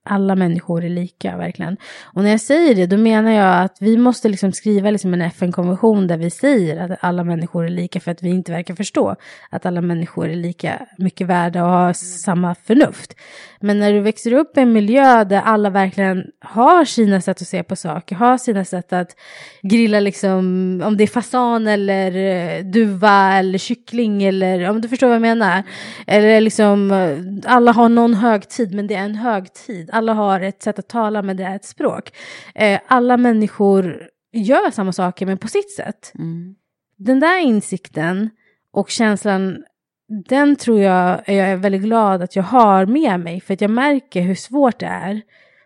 alla 0.05 0.35
människor 0.35 0.85
är 0.85 0.89
lika 0.89 1.37
verkligen. 1.37 1.77
Och 2.03 2.23
när 2.23 2.31
jag 2.31 2.41
säger 2.41 2.75
det 2.75 2.87
då 2.87 2.97
menar 2.97 3.31
jag 3.31 3.65
att 3.65 3.77
vi 3.81 3.97
måste 3.97 4.29
liksom 4.29 4.53
skriva 4.53 4.91
liksom 4.91 5.15
en 5.15 5.23
FN-konvention 5.23 6.07
där 6.07 6.17
vi 6.17 6.31
säger 6.31 6.77
att 6.77 6.99
alla 7.01 7.25
människor 7.25 7.65
är 7.65 7.71
lika 7.71 8.01
för 8.01 8.11
att 8.11 8.23
vi 8.23 8.29
inte 8.29 8.53
verkar 8.53 8.75
förstå 8.75 9.17
att 9.51 9.67
alla 9.67 9.81
människor 9.81 10.29
är 10.29 10.37
lika 10.37 10.87
mycket 10.99 11.27
värda 11.27 11.65
och 11.65 11.71
har 11.71 11.93
samma 11.93 12.55
förnuft. 12.55 13.17
Men 13.63 13.79
när 13.79 13.93
du 13.93 14.01
växer 14.01 14.33
upp 14.33 14.57
i 14.57 14.61
en 14.61 14.73
miljö 14.73 15.25
där 15.25 15.41
alla 15.41 15.71
verkligen 15.71 16.25
har 16.41 16.85
sina 16.85 17.21
sätt 17.21 17.43
att 17.43 17.49
se 17.49 17.63
på 17.63 17.77
saker, 17.77 18.17
har 18.17 18.39
sina 18.39 18.65
sätt 18.65 18.93
att 18.93 19.17
grilla 19.63 20.01
liksom, 20.01 20.39
om 20.85 20.97
det 20.97 21.05
är 21.05 21.09
fasan 21.09 21.67
eller 21.67 22.17
eh, 22.17 22.65
duva 22.65 23.33
eller 23.39 23.59
kyckling 23.59 24.23
eller 24.23 24.71
om 24.71 24.81
du 24.81 24.89
förstår 24.89 25.07
vad 25.07 25.15
jag 25.15 25.23
menar. 25.23 25.63
Eller 26.07 26.41
liksom, 26.41 26.91
eh, 26.91 27.53
alla 27.55 27.73
har 27.73 27.89
någon 27.89 28.15
högtid 28.15 28.75
men 28.75 28.87
det 28.87 28.95
är 28.95 29.05
en 29.05 29.15
högtid. 29.15 29.91
Alla 29.93 30.13
har 30.13 30.41
ett 30.41 30.63
sätt 30.63 30.79
att 30.79 30.89
tala 30.89 31.23
men 31.23 31.37
det 31.37 31.45
är 31.45 31.57
ett 31.57 31.65
språk. 31.65 32.13
Eh, 32.55 32.81
alla 32.87 33.17
människor 33.17 34.09
gör 34.33 34.71
samma 34.71 34.93
saker 34.93 35.27
men 35.27 35.39
på 35.39 35.49
sitt 35.49 35.73
sätt 35.77 36.13
Mm. 36.19 36.55
den 36.99 37.21
där 37.21 37.39
insikten 37.41 38.31
och 38.73 38.91
känslan, 38.91 39.65
den 40.13 40.57
tror 40.57 40.81
jag 40.81 41.21
är 41.27 41.35
jag 41.35 41.49
är 41.49 41.57
väldigt 41.57 41.83
glad 41.83 42.23
att 42.23 42.37
jag 42.37 42.43
har 42.43 42.87
med 42.87 43.21
mig. 43.21 43.41
För 43.41 43.55
att 43.55 43.61
jag 43.61 43.71
märker 43.71 44.21
hur 44.21 44.35
svårt 44.35 44.79
det 44.79 44.87
är 44.87 45.23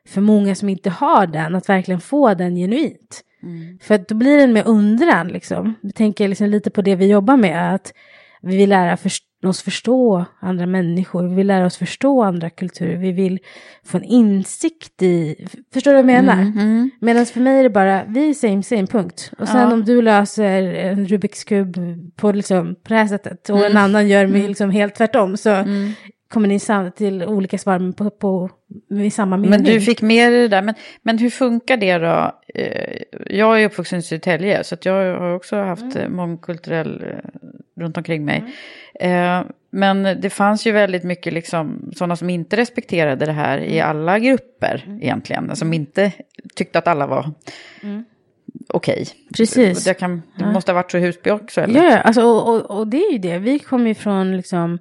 för 0.09 0.21
många 0.21 0.55
som 0.55 0.69
inte 0.69 0.91
har 0.91 1.27
den, 1.27 1.55
att 1.55 1.69
verkligen 1.69 2.01
få 2.01 2.35
den 2.35 2.57
genuint. 2.57 3.23
Mm. 3.43 3.79
För 3.83 3.95
att 3.95 4.09
då 4.09 4.15
blir 4.15 4.37
det 4.39 4.47
med 4.47 4.67
undran 4.67 5.29
liksom. 5.29 5.75
Vi 5.83 5.93
tänker 5.93 6.29
liksom 6.29 6.47
lite 6.47 6.71
på 6.71 6.83
det 6.83 6.97
vi 6.97 7.07
jobbar 7.07 7.37
med, 7.37 7.75
att 7.75 7.93
vi 8.43 8.57
vill 8.57 8.69
lära 8.69 8.97
först- 8.97 9.25
oss 9.49 9.63
förstå 9.63 10.25
andra 10.41 10.67
människor, 10.67 11.23
vi 11.29 11.35
vill 11.35 11.47
lära 11.47 11.67
oss 11.67 11.77
förstå 11.77 12.23
andra 12.23 12.51
kulturer, 12.51 12.97
vi 12.97 13.13
vill 13.13 13.39
få 13.85 13.97
en 13.97 14.05
insikt 14.05 15.03
i, 15.03 15.47
förstår 15.75 15.91
du 15.91 15.95
vad 15.95 15.99
jag 15.99 16.25
menar? 16.25 16.43
Mm. 16.43 16.91
Medan 17.01 17.27
för 17.27 17.41
mig 17.41 17.59
är 17.59 17.63
det 17.63 17.71
bara, 17.71 18.05
vi 18.09 18.31
är 18.31 18.35
same 18.35 18.63
same 18.63 18.87
punkt. 18.87 19.31
Och 19.39 19.49
sen 19.49 19.61
Ja. 19.61 19.73
om 19.73 19.85
du 19.85 20.03
löser 20.03 20.63
en 20.75 21.07
Rubiks 21.07 21.45
kub 21.45 21.77
på, 22.17 22.33
liksom, 22.33 22.75
på 22.75 22.89
det 22.89 22.95
här 22.95 23.07
sättet 23.07 23.49
och 23.51 23.59
Mm. 23.59 23.71
en 23.71 23.77
annan 23.77 24.09
gör 24.09 24.27
med 24.27 24.49
liksom 24.49 24.71
helt 24.71 24.95
tvärtom 24.95 25.37
så 25.37 25.51
kommer 26.29 26.49
ni 26.49 26.59
sam- 26.59 26.93
till 26.93 27.23
olika 27.25 27.59
svar 27.59 27.93
på, 27.93 28.11
på, 28.11 28.51
med 28.89 29.13
samma 29.13 29.37
mening. 29.37 29.51
Men 29.51 29.65
du 29.65 29.81
fick 29.81 30.03
med 30.03 30.33
dig 30.33 30.41
det 30.43 30.49
där. 30.49 30.63
Men, 30.63 30.75
men 31.03 31.19
hur 31.19 31.31
funkar 31.31 31.77
det 31.77 31.99
då? 31.99 32.41
Eh, 32.55 32.99
Jag 33.27 33.63
är 33.63 33.67
uppvuxen 33.67 33.99
i 33.99 34.03
Södertälje 34.03 34.65
så 34.65 34.77
jag 34.83 35.19
har 35.19 35.35
också 35.35 35.57
haft 35.57 35.97
mm. 35.97 36.17
mångkulturell 36.17 37.05
eh, 37.05 37.31
runt 37.81 37.97
omkring 37.97 38.25
mig. 38.25 38.45
Eh, 39.01 39.43
Men 39.71 40.03
det 40.03 40.31
fanns 40.31 40.67
ju 40.67 40.73
väldigt 40.73 41.05
mycket 41.05 41.33
liksom, 41.33 41.91
sådana 41.97 42.17
som 42.17 42.31
inte 42.31 42.57
respekterade 42.57 43.27
det 43.27 43.33
här 43.33 43.59
i 43.59 43.81
alla 43.81 44.19
grupper 44.19 44.99
egentligen. 45.03 45.57
Som 45.57 45.73
inte 45.73 46.13
tyckte 46.55 46.79
att 46.79 46.87
alla 46.89 47.07
var 47.07 47.33
okej. 48.69 49.07
Precis. 49.37 49.85
Det, 49.85 49.95
kan, 49.95 50.23
det 50.39 50.47
måste 50.47 50.73
ha 50.73 50.75
varit 50.75 50.91
så 50.91 50.99
i 50.99 51.01
Husby 51.01 51.31
också 51.31 51.61
eller? 51.61 51.83
Ja, 51.83 51.91
ja, 51.91 51.99
alltså, 51.99 52.23
och, 52.23 52.55
och, 52.55 52.79
och 52.79 52.87
det 52.89 52.97
är 52.97 53.13
ju 53.13 53.19
det. 53.19 53.39
Vi 53.39 53.59
kommer 53.59 53.87
ju 53.89 53.95
från 53.95 54.37
liksom, 54.37 54.79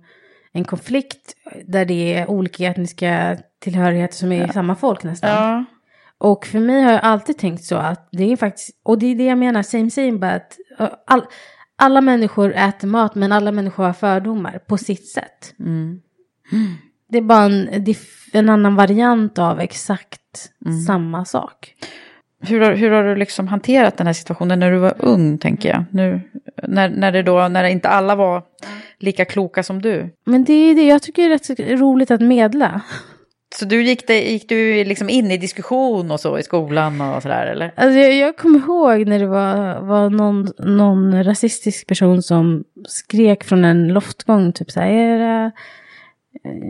en 0.56 0.64
konflikt 0.64 1.36
där 1.66 1.86
det 1.86 2.14
är 2.14 2.30
olika 2.30 2.68
etniska 2.68 3.38
tillhörigheter 3.60 4.16
som 4.16 4.32
är 4.32 4.48
samma 4.48 4.76
folk 4.76 5.04
nästan. 5.04 5.30
Ja. 5.30 5.66
Och 6.18 6.46
för 6.46 6.60
mig 6.60 6.84
har 6.84 6.92
jag 6.92 7.02
alltid 7.04 7.38
tänkt 7.38 7.64
så 7.64 7.76
att 7.76 8.10
det 8.12 8.32
är 8.32 8.38
faktiskt, 8.38 8.70
och 8.84 9.00
det 9.00 9.06
är 9.06 9.16
det 9.16 9.26
jag 9.26 9.38
menar, 9.38 9.64
same 9.64 9.92
same, 9.92 10.12
but 10.12 10.58
att 10.78 11.04
all, 11.08 11.22
alla 11.76 12.02
människor 12.02 12.54
äter 12.54 12.88
mat 12.88 13.16
men 13.16 13.32
alla 13.32 13.52
människor 13.52 13.84
har 13.84 13.94
fördomar 13.94 14.60
på 14.68 14.78
sitt 14.78 15.08
sätt. 15.08 15.54
Mm. 15.60 16.02
Det 17.10 17.18
är 17.18 17.22
bara 17.22 17.44
en, 17.44 17.86
en 18.34 18.50
annan 18.50 18.76
variant 18.76 19.40
av 19.40 19.60
exakt 19.60 20.52
samma 20.88 21.26
sak. 21.26 21.76
Hur 22.48 22.62
har, 22.62 22.74
hur 22.74 22.92
har 22.92 23.04
du 23.04 23.16
liksom 23.16 23.48
hanterat 23.48 23.98
den 23.98 24.08
här 24.08 24.14
situationen 24.14 24.60
när 24.60 24.72
du 24.72 24.78
var 24.78 24.94
ung, 25.00 25.38
tänker 25.38 25.70
jag? 25.70 25.86
Nu, 25.92 26.22
när, 26.68 26.90
när, 26.90 27.12
det 27.12 27.24
då, 27.24 27.48
när 27.48 27.64
inte 27.64 27.90
alla 27.90 28.16
var 28.16 28.44
lika 29.00 29.26
kloka 29.26 29.64
som 29.64 29.82
du. 29.82 30.10
Men 30.26 30.44
det 30.44 30.54
är 30.54 30.76
det 30.76 30.88
jag 30.88 31.02
tycker 31.02 31.24
är 31.24 31.30
rätt 31.30 31.80
roligt 31.82 32.12
att 32.12 32.22
medla. 32.22 32.82
Så 33.60 33.66
du 33.66 33.84
gick, 33.84 34.08
det, 34.08 34.32
gick 34.32 34.50
du 34.50 34.84
liksom 34.84 35.10
in 35.10 35.32
i 35.32 35.38
diskussion 35.38 36.12
och 36.12 36.20
så 36.20 36.40
i 36.40 36.44
skolan 36.44 37.02
och 37.02 37.22
sådär, 37.22 37.46
eller? 37.46 37.74
Alltså 37.76 38.00
jag, 38.00 38.14
jag 38.14 38.38
kommer 38.38 38.60
ihåg 38.60 39.08
när 39.08 39.20
det 39.20 39.28
var, 39.28 39.82
var 39.82 40.10
någon, 40.10 40.48
någon 40.60 41.24
rasistisk 41.24 41.88
person 41.88 42.22
som 42.22 42.64
skrek 42.88 43.44
från 43.44 43.66
en 43.66 43.88
loftgång 43.88 44.54
typ 44.54 44.72
så 44.72 44.80
här, 44.80 44.90
era 44.90 45.52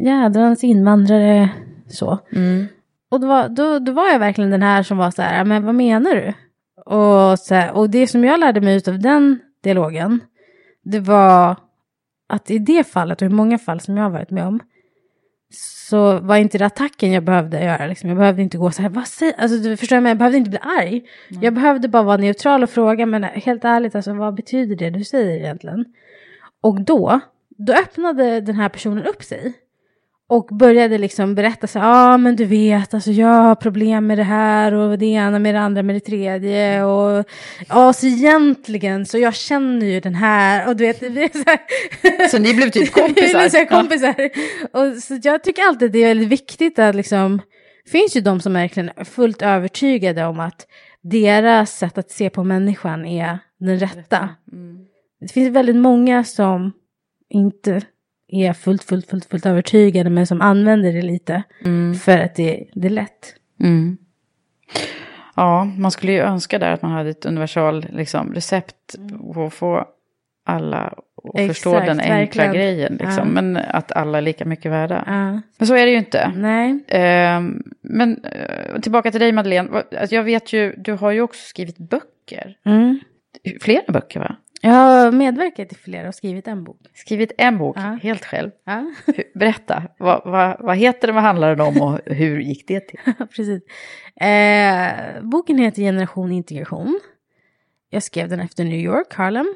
jädrans 0.06 0.64
invandrare, 0.64 1.50
så. 1.90 2.20
Mm. 2.32 2.68
Och 3.16 3.22
då 3.22 3.28
var, 3.28 3.50
då, 3.50 3.80
då 3.80 3.92
var 3.92 4.08
jag 4.08 4.20
verkligen 4.20 4.52
den 4.52 4.62
här 4.62 4.84
som 4.84 4.98
var 4.98 5.12
så 5.12 5.22
här, 5.22 5.46
men 5.46 5.66
vad 5.66 5.76
menar 5.76 6.16
du? 6.16 6.34
Och, 6.96 7.40
så 7.40 7.56
här, 7.56 7.72
och 7.72 7.90
det 7.90 8.08
som 8.08 8.24
jag 8.24 8.40
lärde 8.40 8.62
mig 8.62 8.82
av 8.88 9.00
den 9.00 9.40
dialogen, 9.64 10.20
det 10.84 11.00
var 11.00 11.56
att 12.30 12.52
i 12.52 12.58
det 12.58 12.88
fallet 12.88 13.22
och 13.22 13.26
i 13.26 13.30
många 13.30 13.58
fall 13.58 13.80
som 13.80 13.98
jag 13.98 14.04
har 14.04 14.10
varit 14.10 14.32
med 14.32 14.46
om, 14.46 14.60
så 15.90 16.20
var 16.20 16.36
inte 16.38 16.58
det 16.58 16.66
attacken 16.66 17.12
jag 17.12 17.24
behövde 17.24 17.64
göra. 17.64 17.88
Liksom. 17.88 18.10
Jag 18.10 18.18
behövde 18.18 18.42
inte 18.42 18.58
gå 18.58 18.72
så 18.72 18.82
här, 18.82 18.90
vad 18.90 19.08
säger, 19.08 19.42
alltså 19.42 19.58
du 19.58 19.78
förstår 19.78 20.00
mig, 20.00 20.10
jag 20.10 20.18
behövde 20.18 20.38
inte 20.38 20.50
bli 20.50 20.60
arg. 20.62 21.04
Jag 21.30 21.54
behövde 21.54 21.88
bara 21.88 22.04
vara 22.04 22.18
neutral 22.18 22.64
och 22.64 22.70
fråga, 22.70 23.06
men 23.06 23.24
helt 23.24 23.66
ärligt, 23.66 23.96
alltså, 23.96 24.14
vad 24.14 24.36
betyder 24.36 24.76
det 24.76 24.90
du 24.90 25.04
säger 25.04 25.40
egentligen? 25.40 25.86
Och 26.62 26.82
då, 26.82 27.20
då 27.58 27.74
öppnade 27.74 28.42
den 28.42 28.56
här 28.56 28.70
personen 28.70 29.06
upp 29.06 29.24
sig. 29.24 29.54
Och 30.28 30.46
började 30.46 30.98
liksom 30.98 31.36
berätta 31.36 31.68
så 31.68 31.80
ja 31.80 32.14
ah, 32.14 32.18
men 32.18 32.36
du 32.36 32.46
vet, 32.46 32.94
alltså 32.94 33.12
jag 33.12 33.28
har 33.28 33.56
problem 33.56 34.08
med 34.08 34.18
det 34.18 34.24
här 34.24 34.74
och 34.74 35.00
det 35.00 35.06
ena 35.06 35.40
med 35.40 35.56
det 35.56 35.60
andra 35.60 35.84
med 35.84 35.96
det 35.96 36.00
tredje 36.00 36.84
och 36.84 37.26
ja 37.70 37.94
så 37.94 38.08
egentligen 38.08 39.06
så 39.06 39.18
jag 39.18 39.36
känner 39.36 39.86
ju 39.86 40.00
den 40.00 40.16
här 40.16 40.68
och 40.68 40.76
du 40.76 40.86
vet, 40.86 41.00
det 41.00 41.10
blir 41.10 41.30
så 41.34 41.44
här. 41.46 41.60
Så 42.30 42.40
ni 42.40 42.54
blev 42.54 42.70
typ 42.70 42.88
Vi 42.98 43.02
kompisar? 43.02 43.40
är 43.40 43.50
så 43.50 43.66
kompisar. 43.66 44.16
Och 44.74 45.04
så 45.04 45.20
jag 45.24 45.44
tycker 45.44 45.62
alltid 45.62 45.92
det 45.92 46.00
är 46.00 46.08
väldigt 46.08 46.30
viktigt 46.30 46.80
att 46.80 46.96
liksom, 46.96 47.42
finns 47.92 48.16
ju 48.16 48.22
de 48.22 48.40
som 48.40 48.54
verkligen 48.54 48.92
är 48.96 49.04
fullt 49.04 49.42
övertygade 49.42 50.26
om 50.26 50.40
att 50.40 50.68
deras 51.02 51.78
sätt 51.78 51.98
att 51.98 52.12
se 52.12 52.30
på 52.30 52.44
människan 52.44 53.06
är 53.06 53.40
den 53.60 53.80
rätta. 53.80 54.30
Det 55.20 55.34
finns 55.34 55.56
väldigt 55.56 55.76
många 55.76 56.24
som 56.24 56.72
inte 57.30 57.82
är 58.28 58.54
fullt, 58.54 58.84
fullt, 58.84 59.10
fullt, 59.10 59.26
fullt 59.26 59.46
övertygade 59.46 60.10
men 60.10 60.28
som 60.28 60.42
använder 60.42 60.94
det 60.94 61.02
lite 61.02 61.44
för 62.04 62.18
att 62.18 62.36
det, 62.36 62.66
det 62.74 62.88
är 62.88 62.92
lätt. 62.92 63.36
Mm. 63.60 63.98
Ja, 65.36 65.64
man 65.78 65.92
skulle 65.92 66.12
ju 66.12 66.20
önska 66.20 66.60
där 66.60 66.72
att 66.72 66.82
man 66.82 66.92
hade 66.92 67.10
ett 67.10 67.26
universal 67.26 67.86
liksom, 67.90 68.34
recept 68.34 68.96
och 69.20 69.54
få 69.54 69.86
alla 70.46 70.94
att 71.34 71.40
Exakt, 71.40 71.48
förstå 71.48 71.80
den 71.80 72.00
enkla 72.00 72.16
verkligen. 72.16 72.54
grejen. 72.54 72.94
Liksom. 72.94 73.28
Ja. 73.28 73.42
Men 73.42 73.58
att 73.58 73.92
alla 73.92 74.18
är 74.18 74.22
lika 74.22 74.46
mycket 74.46 74.72
värda. 74.72 75.04
Ja. 75.08 75.42
Men 75.58 75.68
så 75.68 75.76
är 75.76 75.86
det 75.86 75.92
ju 75.92 75.98
inte. 75.98 76.32
Nej. 76.36 76.84
Ehm, 76.88 77.64
men 77.82 78.24
eh, 78.24 78.80
tillbaka 78.82 79.12
till 79.12 79.20
dig 79.20 79.32
Madeleine. 79.32 79.84
Alltså, 80.00 80.16
jag 80.16 80.24
vet 80.24 80.54
ju, 80.54 80.74
du 80.78 80.94
har 80.94 81.12
ju 81.12 81.22
också 81.22 81.42
skrivit 81.48 81.78
böcker. 81.78 82.58
Mm. 82.66 83.00
Flera 83.62 83.92
böcker 83.92 84.20
va? 84.20 84.36
Jag 84.66 84.74
har 84.74 85.12
medverkat 85.12 85.72
i 85.72 85.76
flera 85.76 86.08
och 86.08 86.16
skrivit 86.16 86.48
en 86.48 86.64
bok. 86.64 86.78
Skrivit 86.94 87.32
en 87.38 87.58
bok 87.58 87.78
Ja. 87.78 88.00
helt 88.04 88.26
själv. 88.26 88.52
Ja, 88.66 88.92
Berätta, 89.36 89.84
vad, 90.00 90.22
vad, 90.26 90.56
vad 90.60 90.78
heter 90.78 91.08
den, 91.08 91.16
vad 91.16 91.24
handlar 91.24 91.56
den 91.56 91.68
om 91.68 91.82
och 91.82 92.00
hur 92.06 92.40
gick 92.40 92.68
det 92.68 92.80
till? 92.80 93.00
precis. 93.18 93.64
Eh, 94.22 95.22
boken 95.22 95.58
heter 95.58 95.82
Generation 95.82 96.32
integration. 96.32 97.00
Jag 97.90 98.04
skrev 98.04 98.30
den 98.30 98.40
efter 98.40 98.64
New 98.64 98.80
York, 98.80 99.14
Harlem. 99.14 99.56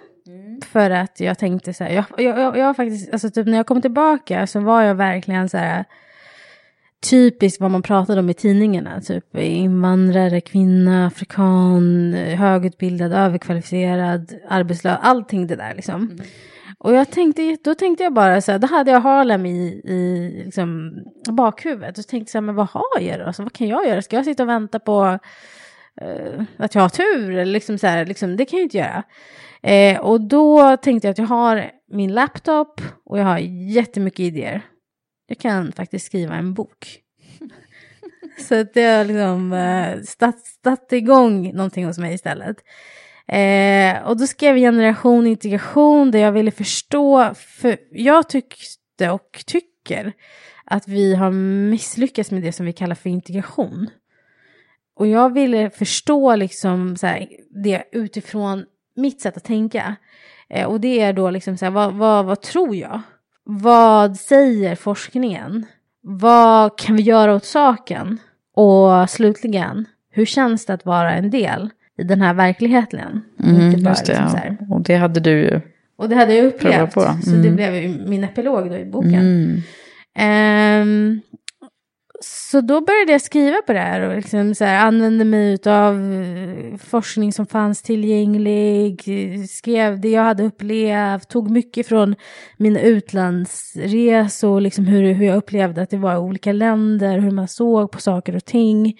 För 0.66 0.90
att 0.90 1.20
jag 1.20 1.38
tänkte 1.40 1.74
så 1.74 1.84
här, 1.84 1.92
jag, 1.92 2.06
jag, 2.18 2.40
jag, 2.40 2.58
jag 2.58 2.76
faktiskt, 2.76 3.14
alltså 3.14 3.30
typ 3.30 3.48
när 3.48 3.58
jag 3.58 3.66
kom 3.68 3.82
tillbaka 3.82 4.48
så 4.48 4.60
var 4.60 4.82
jag 4.82 4.96
verkligen 4.96 5.50
så 5.50 5.58
här 5.58 5.86
typiskt 7.02 7.62
vad 7.62 7.72
man 7.72 7.82
pratade 7.82 8.20
om 8.20 8.30
i 8.30 8.34
tidningarna. 8.34 9.02
Typ 9.02 9.38
invandrare, 9.38 10.42
kvinna, 10.42 11.08
afrikan, 11.08 12.14
högutbildad, 12.14 13.14
överkvalificerad, 13.14 14.34
arbetslös, 14.48 14.98
allting 15.02 15.48
det 15.48 15.56
där 15.56 15.76
liksom. 15.76 16.20
Och 16.80 16.94
jag 16.94 17.12
tänkte, 17.12 17.58
då 17.64 17.76
tänkte 17.76 18.04
jag 18.04 18.14
bara 18.14 18.42
så 18.42 18.52
här, 18.52 18.60
då 18.60 18.68
hade 18.68 18.92
jag 18.92 19.00
Harlem 19.00 19.46
i, 19.46 19.82
i 19.86 20.32
liksom, 20.46 20.94
bakhuvudet. 21.30 21.98
Och 21.98 22.04
så 22.04 22.10
tänkte 22.10 22.30
jag 22.30 22.32
så 22.32 22.38
här, 22.38 22.42
men 22.46 22.56
vad 22.56 22.68
har 22.68 23.00
jag 23.00 23.20
då? 23.20 23.26
Alltså, 23.26 23.44
vad 23.44 23.54
kan 23.54 23.68
jag 23.68 23.88
göra? 23.88 24.02
Ska 24.02 24.16
jag 24.16 24.26
sitta 24.26 24.44
och 24.44 24.50
vänta 24.50 24.80
på 24.80 25.20
eh, 26.02 26.44
att 26.58 26.76
jag 26.76 26.82
har 26.82 26.90
tur? 26.90 27.32
Eller 27.32 27.54
liksom 27.54 27.78
så 27.78 27.88
här, 27.88 28.06
liksom, 28.06 28.38
det 28.38 28.46
kan 28.46 28.60
jag 28.60 28.66
inte 28.66 28.78
göra. 28.78 29.04
Eh, 29.62 30.00
och 30.00 30.22
då 30.22 30.78
tänkte 30.78 31.08
jag 31.08 31.12
att 31.12 31.18
jag 31.18 31.26
har 31.26 31.72
min 31.92 32.14
laptop 32.14 32.82
och 33.06 33.20
jag 33.20 33.26
har 33.26 33.38
jättemycket 33.76 34.20
idéer. 34.20 34.62
Jag 35.30 35.38
kan 35.38 35.72
faktiskt 35.72 36.06
skriva 36.06 36.36
en 36.36 36.54
bok. 36.54 37.00
Så 38.48 38.56
att 38.56 38.74
det 38.74 38.84
har 38.84 39.06
liksom 39.06 39.54
eh, 39.54 40.02
statt, 40.02 40.46
statt 40.46 40.94
igång 40.94 41.52
någonting 41.54 41.86
hos 41.86 41.98
mig 41.98 42.14
istället. 42.14 42.58
Eh, 43.28 44.08
och 44.08 44.18
då 44.18 44.28
skrev 44.28 44.58
jag 44.58 44.74
generation 44.74 45.28
integration 45.28 46.12
där 46.12 46.20
jag 46.20 46.32
ville 46.32 46.52
förstå, 46.52 47.34
för 47.36 47.78
jag 47.92 48.30
tyckte 48.30 49.10
och 49.10 49.44
tycker 49.46 50.14
att 50.66 50.88
vi 50.88 51.16
har 51.16 51.32
misslyckats 51.70 52.32
med 52.32 52.42
det 52.42 52.52
som 52.52 52.66
vi 52.66 52.74
kallar 52.74 52.96
för 52.96 53.10
integration. 53.10 53.90
Och 54.96 55.08
jag 55.08 55.34
ville 55.34 55.70
förstå 55.70 56.36
liksom 56.36 56.98
så 56.98 57.08
här, 57.08 57.28
det 57.64 57.84
utifrån 57.92 58.66
mitt 58.96 59.22
sätt 59.22 59.38
att 59.38 59.44
tänka. 59.44 59.96
Eh, 60.50 60.68
och 60.68 60.82
det 60.82 61.00
är 61.00 61.14
då 61.14 61.30
liksom 61.30 61.58
så 61.58 61.66
här, 61.66 61.72
vad, 61.72 61.94
vad, 61.94 62.26
vad 62.26 62.42
tror 62.42 62.76
jag? 62.76 63.02
Vad 63.52 64.18
säger 64.18 64.76
forskningen? 64.76 65.66
Vad 66.02 66.78
kan 66.80 66.96
vi 66.96 67.02
göra 67.04 67.36
åt 67.36 67.46
saken? 67.46 68.18
Och 68.56 69.10
slutligen, 69.10 69.86
hur 70.12 70.26
känns 70.26 70.66
det 70.66 70.74
att 70.74 70.86
vara 70.86 71.14
en 71.14 71.30
del 71.30 71.70
i 71.98 72.04
den 72.04 72.22
här 72.22 72.34
verkligheten? 72.34 73.22
Inte 73.44 73.78
bara 73.78 73.90
just 73.90 74.06
det, 74.06 74.12
liksom 74.12 74.32
ja. 74.34 74.38
här. 74.38 74.58
Och 74.70 74.82
det 74.82 74.96
hade 74.96 75.20
du 75.20 75.32
ju. 75.32 75.62
Och 75.98 76.10
det 76.10 76.16
hade 76.16 76.34
jag 76.34 76.46
upplevt. 76.46 76.94
På. 76.94 77.02
Så 77.02 77.30
det 77.30 77.48
Mm. 77.50 77.56
blev 77.56 78.00
min 78.10 78.24
epilog 78.24 78.70
då 78.70 78.76
i 78.78 78.86
boken. 78.86 79.14
Mm. 79.14 79.62
Ehm, 80.16 81.22
så 82.22 82.62
då 82.62 82.82
började 82.82 83.12
jag 83.12 83.22
skriva 83.22 83.62
på 83.62 83.74
det 83.74 83.80
här 83.80 84.02
och 84.02 84.16
liksom 84.16 84.56
så 84.56 84.66
här, 84.66 84.88
använde 84.88 85.26
mig 85.26 85.58
av 85.66 86.14
eh, 86.14 86.78
forskning 86.78 87.34
som 87.34 87.46
fanns 87.46 87.82
tillgänglig, 87.82 89.04
skrev 89.50 90.02
det 90.02 90.10
jag 90.10 90.24
hade 90.24 90.44
upplevt, 90.44 91.28
tog 91.28 91.50
mycket 91.50 91.88
från 91.88 92.16
mina 92.58 92.80
utlandsresor, 92.80 94.62
liksom 94.62 94.86
hur, 94.88 95.14
hur 95.14 95.26
jag 95.26 95.38
upplevde 95.38 95.82
att 95.82 95.90
det 95.90 95.98
var 95.98 96.14
i 96.14 96.18
olika 96.18 96.52
länder, 96.52 97.20
hur 97.20 97.32
man 97.32 97.48
såg 97.48 97.92
på 97.92 98.02
saker 98.02 98.36
och 98.36 98.46
ting. 98.46 99.00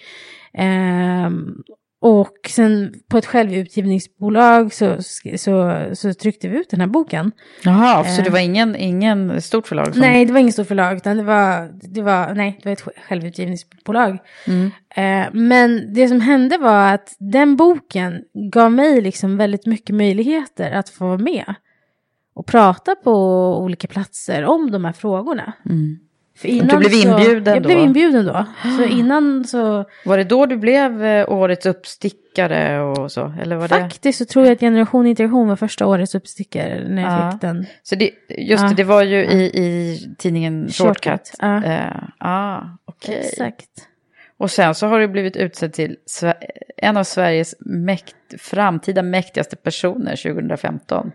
Ehm, 0.52 1.62
och 2.02 2.32
sen 2.48 2.94
på 3.08 3.18
ett 3.18 3.26
självutgivningsbolag 3.26 4.72
så, 4.72 4.96
så, 5.36 5.84
så 5.94 6.14
tryckte 6.14 6.48
vi 6.48 6.58
ut 6.58 6.70
den 6.70 6.80
här 6.80 6.86
boken. 6.86 7.32
Jaha, 7.64 8.04
så 8.04 8.20
Eh. 8.20 8.24
det 8.24 8.30
var 8.30 8.38
ingen, 8.38 8.76
ingen 8.76 9.40
stort 9.42 9.66
förlag? 9.68 9.92
Som... 9.92 10.00
Nej, 10.00 10.24
det 10.24 10.32
var 10.32 10.40
inget 10.40 10.54
stort 10.54 10.66
förlag, 10.68 10.96
utan 10.96 11.16
det 11.16 11.22
var, 11.22 11.70
det 11.94 12.02
var, 12.02 12.34
nej, 12.34 12.58
det 12.62 12.68
var 12.68 12.72
ett 12.72 12.82
sj- 12.82 13.00
självutgivningsbolag. 13.08 14.18
Mm. 14.46 14.70
Eh, 14.94 15.28
men 15.32 15.94
det 15.94 16.08
som 16.08 16.20
hände 16.20 16.58
var 16.58 16.94
att 16.94 17.16
den 17.18 17.56
boken 17.56 18.22
gav 18.52 18.72
mig 18.72 19.00
liksom 19.00 19.36
väldigt 19.36 19.66
mycket 19.66 19.94
möjligheter 19.96 20.70
att 20.72 20.88
få 20.88 21.06
vara 21.06 21.18
med 21.18 21.54
och 22.34 22.46
prata 22.46 22.94
på 22.94 23.12
olika 23.62 23.88
platser 23.88 24.44
om 24.44 24.70
de 24.70 24.84
här 24.84 24.92
frågorna. 24.92 25.52
Mm. 25.66 25.98
För 26.40 26.48
du 26.48 26.76
blev 26.78 26.92
inbjuden 26.92 27.54
Jag 27.54 27.62
då? 27.62 27.66
blev 27.68 27.78
inbjuden 27.78 28.26
då. 28.26 28.46
Så 28.78 28.84
innan 28.98 29.44
så, 29.44 29.84
Var 30.04 30.18
det 30.18 30.24
då 30.24 30.46
du 30.46 30.56
blev 30.56 31.04
eh, 31.04 31.28
årets 31.32 31.66
uppstickare 31.66 32.80
och 32.82 33.12
så? 33.12 33.34
Eller 33.42 33.56
var 33.56 33.62
det? 33.68 33.74
faktiskt 33.80 34.18
så 34.18 34.24
tror 34.24 34.44
jag 34.44 34.52
att 34.52 34.60
Generation 34.60 35.06
Integration 35.06 35.48
var 35.48 35.56
första 35.56 35.86
årets 35.86 36.14
uppstickare 36.14 36.88
när 36.88 37.02
jag 37.02 37.12
Ja. 37.12 37.30
fick 37.32 37.40
den. 37.40 37.66
Så 37.82 37.94
det, 37.94 38.10
just 38.38 38.62
Ja. 38.62 38.68
det, 38.68 38.74
det 38.74 38.84
var 38.84 39.02
ju 39.02 39.24
i, 39.24 39.42
i 39.44 39.98
tidningen 40.18 40.68
Shortcut. 40.68 41.04
Shortcut, 41.04 41.30
ja. 41.38 41.64
Eh, 41.64 41.96
ah, 42.18 42.60
okej. 42.84 43.14
Exakt. 43.30 43.68
Och 44.36 44.50
sen 44.50 44.74
så 44.74 44.86
har 44.86 45.00
du 45.00 45.08
blivit 45.08 45.36
utsedd 45.36 45.72
till 45.72 45.96
en 46.76 46.96
av 46.96 47.04
Sveriges 47.04 47.54
mäkt, 47.60 48.14
framtida 48.38 49.02
mäktigaste 49.02 49.56
personer 49.56 50.16
2015. 50.16 51.12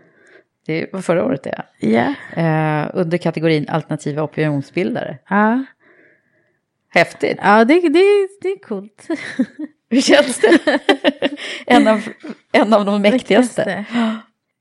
Det 0.66 0.92
var 0.92 1.00
förra 1.00 1.24
året 1.24 1.42
det. 1.42 1.62
Ja. 1.78 2.14
Eh, 2.42 2.90
under 2.94 3.18
kategorin 3.18 3.68
alternativa 3.68 4.22
opinionsbildare. 4.22 5.18
Ja, 5.28 5.64
Häftigt. 6.88 7.38
ja 7.42 7.64
det, 7.64 7.80
det, 7.80 8.28
det 8.40 8.48
är 8.48 8.58
coolt. 8.58 9.08
Hur 9.90 10.00
känns 10.00 10.40
det? 10.40 10.58
en, 11.66 11.88
av, 11.88 12.08
en 12.52 12.72
av 12.72 12.84
de 12.84 13.02
mäktigaste. 13.02 13.84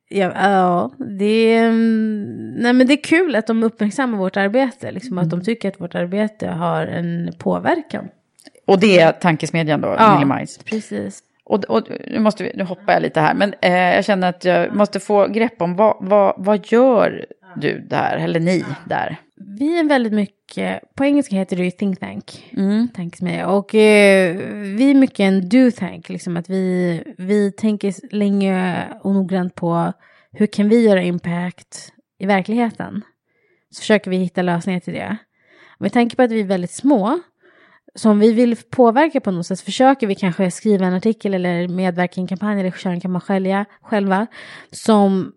Ja, 0.08 0.32
ja 0.36 0.92
det, 1.20 1.54
är, 1.54 1.68
mm, 1.68 2.54
nej, 2.58 2.74
men 2.74 2.88
det 2.88 2.94
är 2.94 3.04
kul 3.04 3.36
att 3.36 3.48
de 3.48 3.64
uppmärksammar 3.64 4.18
vårt 4.18 4.38
arbete. 4.38 4.92
Liksom, 4.92 5.18
Att 5.18 5.30
de 5.30 5.44
tycker 5.44 5.70
att 5.70 5.82
vårt 5.82 5.96
arbete 5.96 6.48
har 6.48 6.88
en 6.88 7.34
påverkan. 7.40 8.08
Och 8.68 8.80
det 8.80 9.00
är 9.00 9.12
tankesmedjan 9.12 9.82
då, 9.82 9.96
Ja. 9.98 10.20
Minimize. 10.20 10.64
Precis. 10.64 11.24
Och, 11.46 11.64
och 11.64 11.84
nu, 12.08 12.20
måste 12.20 12.44
vi, 12.44 12.52
nu 12.56 12.64
hoppar 12.64 12.94
jag 12.94 13.02
lite 13.02 13.20
här, 13.20 13.34
men 13.34 13.54
eh, 13.62 13.96
jag 13.96 14.06
känner 14.06 14.30
att 14.30 14.46
jag 14.46 14.76
måste 14.76 15.00
få 15.00 15.28
grepp 15.28 15.62
om 15.62 15.76
vad, 15.76 15.98
vad, 16.00 16.34
vad 16.38 16.72
gör 16.72 17.26
du 17.56 17.80
där, 17.80 18.18
eller 18.18 18.40
ni 18.40 18.66
där? 18.86 19.18
Vi 19.60 19.80
är 19.80 19.84
väldigt 19.84 20.14
mycket, 20.14 20.96
på 20.96 21.06
engelska 21.06 21.36
heter 21.36 21.58
det 21.58 21.64
ju 21.64 21.72
think 21.72 22.00
tank. 22.00 22.50
Mm. 22.58 22.88
Tankesmedja. 22.96 23.48
Och 23.48 23.76
eh, 23.76 24.36
vi 24.78 24.92
är 24.92 24.96
mycket 24.96 25.20
en 25.20 25.50
do 25.50 25.72
tank. 25.72 26.10
Liksom 26.10 26.38
att 26.38 26.50
vi, 26.50 27.04
vi 27.18 27.52
tänker 27.52 28.16
länge 28.16 28.88
och 29.02 29.14
noggrant 29.14 29.56
på 29.56 29.94
hur 30.32 30.48
kan 30.48 30.70
vi 30.70 30.84
göra 30.84 31.02
impact 31.02 31.94
i 32.20 32.26
verkligheten. 32.26 33.02
Så 33.70 33.80
försöker 33.80 34.12
vi 34.12 34.18
hitta 34.18 34.42
lösningar 34.42 34.80
till 34.80 34.94
det. 34.94 35.18
Med 35.80 35.94
tanke 35.94 36.16
på 36.16 36.22
att 36.22 36.32
vi 36.32 36.40
är 36.40 36.46
väldigt 36.46 36.72
små, 36.72 37.20
så 37.96 38.10
om 38.10 38.20
vi 38.20 38.34
vill 38.34 38.56
påverka 38.70 39.22
på 39.22 39.32
något 39.32 39.46
sätt 39.46 39.62
försöker 39.62 40.08
vi 40.08 40.16
kanske 40.16 40.52
skriva 40.52 40.86
en 40.86 40.94
artikel 40.94 41.34
eller 41.34 41.68
medverka 41.68 42.14
i 42.18 42.22
en 42.22 42.28
kampanj 42.28 42.60
eller 42.60 42.72
köra 42.72 42.94
en 42.94 43.02
kampanj 43.02 43.22
själva, 43.22 43.66
själva 43.82 44.28
som 44.72 45.32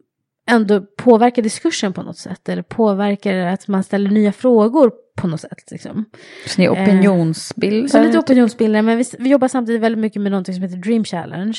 ändå 0.51 0.81
påverkar 0.81 1.43
diskursen 1.43 1.93
på 1.93 2.03
något 2.03 2.19
sätt 2.19 2.49
eller 2.49 2.63
påverkar 2.63 3.35
att 3.35 3.69
man 3.69 3.85
ställer 3.85 4.11
nya 4.11 4.33
frågor 4.33 4.93
på 5.17 5.27
något 5.27 5.41
sätt. 5.41 5.71
Liksom. 5.71 6.05
Så 6.47 6.61
ni 6.61 6.65
är 6.65 6.71
opinionsbildare? 6.71 7.89
Så 7.89 8.03
lite 8.03 8.19
opinionsbildare, 8.19 8.83
men 8.83 8.99
vi, 8.99 9.05
vi 9.19 9.29
jobbar 9.29 9.49
samtidigt 9.49 9.81
väldigt 9.81 9.99
mycket 9.99 10.23
med 10.23 10.33
något 10.33 10.47
som 10.47 10.63
heter 10.63 10.77
Dream 10.77 11.05
Challenge. 11.05 11.59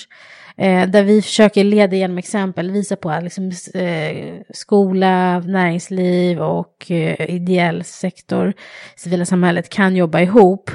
Eh, 0.58 0.90
där 0.90 1.04
vi 1.04 1.22
försöker 1.22 1.64
leda 1.64 1.96
genom 1.96 2.18
exempel, 2.18 2.72
visa 2.72 2.96
på 2.96 3.10
att 3.10 3.24
liksom, 3.24 3.52
eh, 3.74 4.36
skola, 4.54 5.40
näringsliv 5.40 6.42
och 6.42 6.92
eh, 6.92 7.36
ideell 7.36 7.84
sektor, 7.84 8.54
civila 8.96 9.26
samhället 9.26 9.70
kan 9.70 9.96
jobba 9.96 10.20
ihop. 10.20 10.72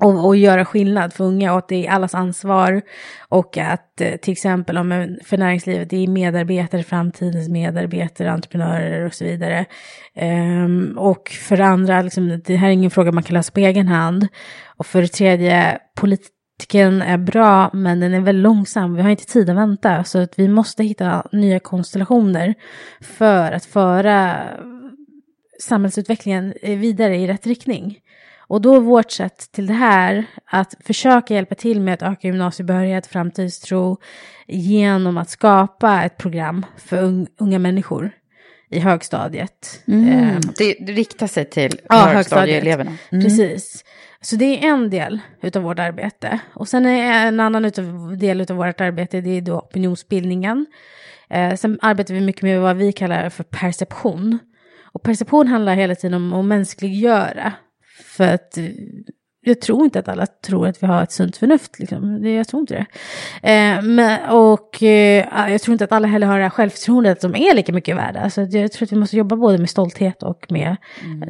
Och, 0.00 0.26
och 0.26 0.36
göra 0.36 0.64
skillnad 0.64 1.12
för 1.12 1.24
unga 1.24 1.52
och 1.52 1.58
att 1.58 1.68
det 1.68 1.86
är 1.86 1.90
allas 1.90 2.14
ansvar. 2.14 2.82
Och 3.28 3.58
att 3.58 4.00
eh, 4.00 4.16
till 4.16 4.32
exempel 4.32 4.78
om 4.78 5.18
för 5.24 5.38
näringslivet, 5.38 5.90
det 5.90 5.96
är 5.96 6.08
medarbetare, 6.08 6.82
framtidens 6.82 7.48
medarbetare, 7.48 8.30
entreprenörer 8.30 9.06
och 9.06 9.14
så 9.14 9.24
vidare. 9.24 9.64
Um, 10.20 10.98
och 10.98 11.28
för 11.28 11.56
det 11.56 11.64
andra, 11.64 12.02
liksom, 12.02 12.42
det 12.44 12.56
här 12.56 12.68
är 12.68 12.72
ingen 12.72 12.90
fråga 12.90 13.12
man 13.12 13.22
kan 13.22 13.34
lösa 13.34 13.52
på 13.52 13.60
egen 13.60 13.88
hand. 13.88 14.28
Och 14.76 14.86
för 14.86 15.02
det 15.02 15.08
tredje, 15.08 15.78
politiken 15.96 17.02
är 17.02 17.18
bra 17.18 17.70
men 17.72 18.00
den 18.00 18.14
är 18.14 18.20
väldigt 18.20 18.42
långsam. 18.42 18.94
Vi 18.94 19.02
har 19.02 19.10
inte 19.10 19.26
tid 19.26 19.50
att 19.50 19.56
vänta. 19.56 20.04
Så 20.04 20.18
att 20.18 20.38
vi 20.38 20.48
måste 20.48 20.84
hitta 20.84 21.26
nya 21.32 21.60
konstellationer 21.60 22.54
för 23.00 23.52
att 23.52 23.64
föra 23.64 24.36
samhällsutvecklingen 25.60 26.54
vidare 26.62 27.16
i 27.16 27.26
rätt 27.26 27.46
riktning. 27.46 27.98
Och 28.50 28.60
då 28.60 28.76
är 28.76 28.80
vårt 28.80 29.10
sätt 29.10 29.52
till 29.52 29.66
det 29.66 29.72
här 29.74 30.24
att 30.44 30.74
försöka 30.84 31.34
hjälpa 31.34 31.54
till 31.54 31.80
med 31.80 31.94
att 31.94 32.02
öka 32.02 32.28
gymnasiebehörighet, 32.28 33.06
framtidstro 33.06 33.98
genom 34.46 35.18
att 35.18 35.30
skapa 35.30 36.02
ett 36.02 36.16
program 36.16 36.66
för 36.76 37.26
unga 37.38 37.58
människor 37.58 38.10
i 38.70 38.78
högstadiet. 38.78 39.82
Mm. 39.86 40.08
Eh, 40.08 40.40
Det, 40.58 40.76
det 40.80 40.92
riktar 40.92 41.26
sig 41.26 41.44
till 41.44 41.80
Ja, 41.88 41.96
högstadieeleverna. 41.96 42.92
Mm. 43.12 43.24
Precis. 43.24 43.84
Så 44.20 44.36
det 44.36 44.44
är 44.44 44.68
en 44.68 44.90
del 44.90 45.20
utav 45.42 45.62
vårt 45.62 45.78
arbete. 45.78 46.38
Och 46.54 46.68
sen 46.68 46.86
är 46.86 47.26
en 47.28 47.40
annan 47.40 47.64
utav, 47.64 48.16
del 48.18 48.40
utav 48.40 48.56
vårt 48.56 48.80
arbete, 48.80 49.20
det 49.20 49.30
är 49.30 49.40
då 49.40 49.58
opinionsbildningen. 49.58 50.66
Eh, 51.30 51.54
sen 51.54 51.78
arbetar 51.82 52.14
vi 52.14 52.20
mycket 52.20 52.42
med 52.42 52.60
vad 52.60 52.76
vi 52.76 52.92
kallar 52.92 53.30
för 53.30 53.44
perception. 53.44 54.38
Och 54.92 55.02
perception 55.02 55.48
handlar 55.48 55.74
hela 55.74 55.94
tiden 55.94 56.14
om 56.14 56.32
att 56.32 56.44
mänskliggöra. 56.44 57.52
För 58.02 58.34
att 58.34 58.58
eh, 58.58 58.64
jag 59.42 59.60
tror 59.60 59.84
inte 59.84 59.98
att 59.98 60.08
alla 60.08 60.26
tror 60.26 60.66
att 60.66 60.82
vi 60.82 60.86
har 60.86 61.02
ett 61.02 61.12
sunt 61.12 61.36
förnuft. 61.36 61.78
Liksom. 61.78 62.24
Jag 62.24 62.48
tror 62.48 62.60
inte 62.60 62.74
det. 62.74 62.86
Eh, 63.52 63.82
men, 63.82 64.30
och 64.30 64.82
eh, 64.82 65.50
jag 65.50 65.60
tror 65.60 65.72
inte 65.72 65.84
att 65.84 65.92
alla 65.92 66.08
heller 66.08 66.26
har 66.26 66.36
det 66.36 66.42
här 66.42 66.50
självförtroendet 66.50 67.20
de 67.20 67.34
är 67.34 67.54
lika 67.54 67.72
mycket 67.72 67.96
värda. 67.96 68.30
Så 68.30 68.40
jag 68.40 68.72
tror 68.72 68.86
att 68.86 68.92
vi 68.92 68.96
måste 68.96 69.16
jobba 69.16 69.36
både 69.36 69.58
med 69.58 69.70
stolthet 69.70 70.22
och 70.22 70.46
med 70.48 70.76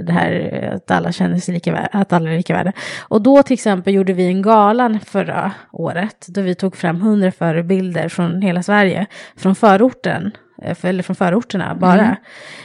det 0.07 0.13
här 0.13 0.51
eh, 0.53 0.77
att 0.77 0.91
alla 0.91 1.13
känner 1.13 1.39
sig 1.39 1.55
lika 1.55 1.73
värda, 1.73 1.89
att 1.93 2.13
alla 2.13 2.31
är 2.31 2.37
lika 2.37 2.55
värda. 2.55 2.73
Och 3.09 3.23
då 3.23 3.43
till 3.43 3.55
exempel 3.55 3.95
gjorde 3.95 4.13
vi 4.13 4.27
en 4.27 4.43
galan 4.43 5.01
förra 5.01 5.53
året 5.73 6.27
då 6.29 6.41
vi 6.41 6.55
tog 6.55 6.77
fram 6.77 7.01
hundra 7.01 7.33
förebilder 7.33 8.09
från 8.09 8.43
hela 8.43 8.63
Sverige, 8.63 9.07
från 9.37 9.55
förorten. 9.55 10.33
Eh, 10.63 10.75
för- 10.75 10.89
Eller 10.89 11.03
från 11.03 11.17
förorterna 11.17 11.75
bara. 11.75 12.17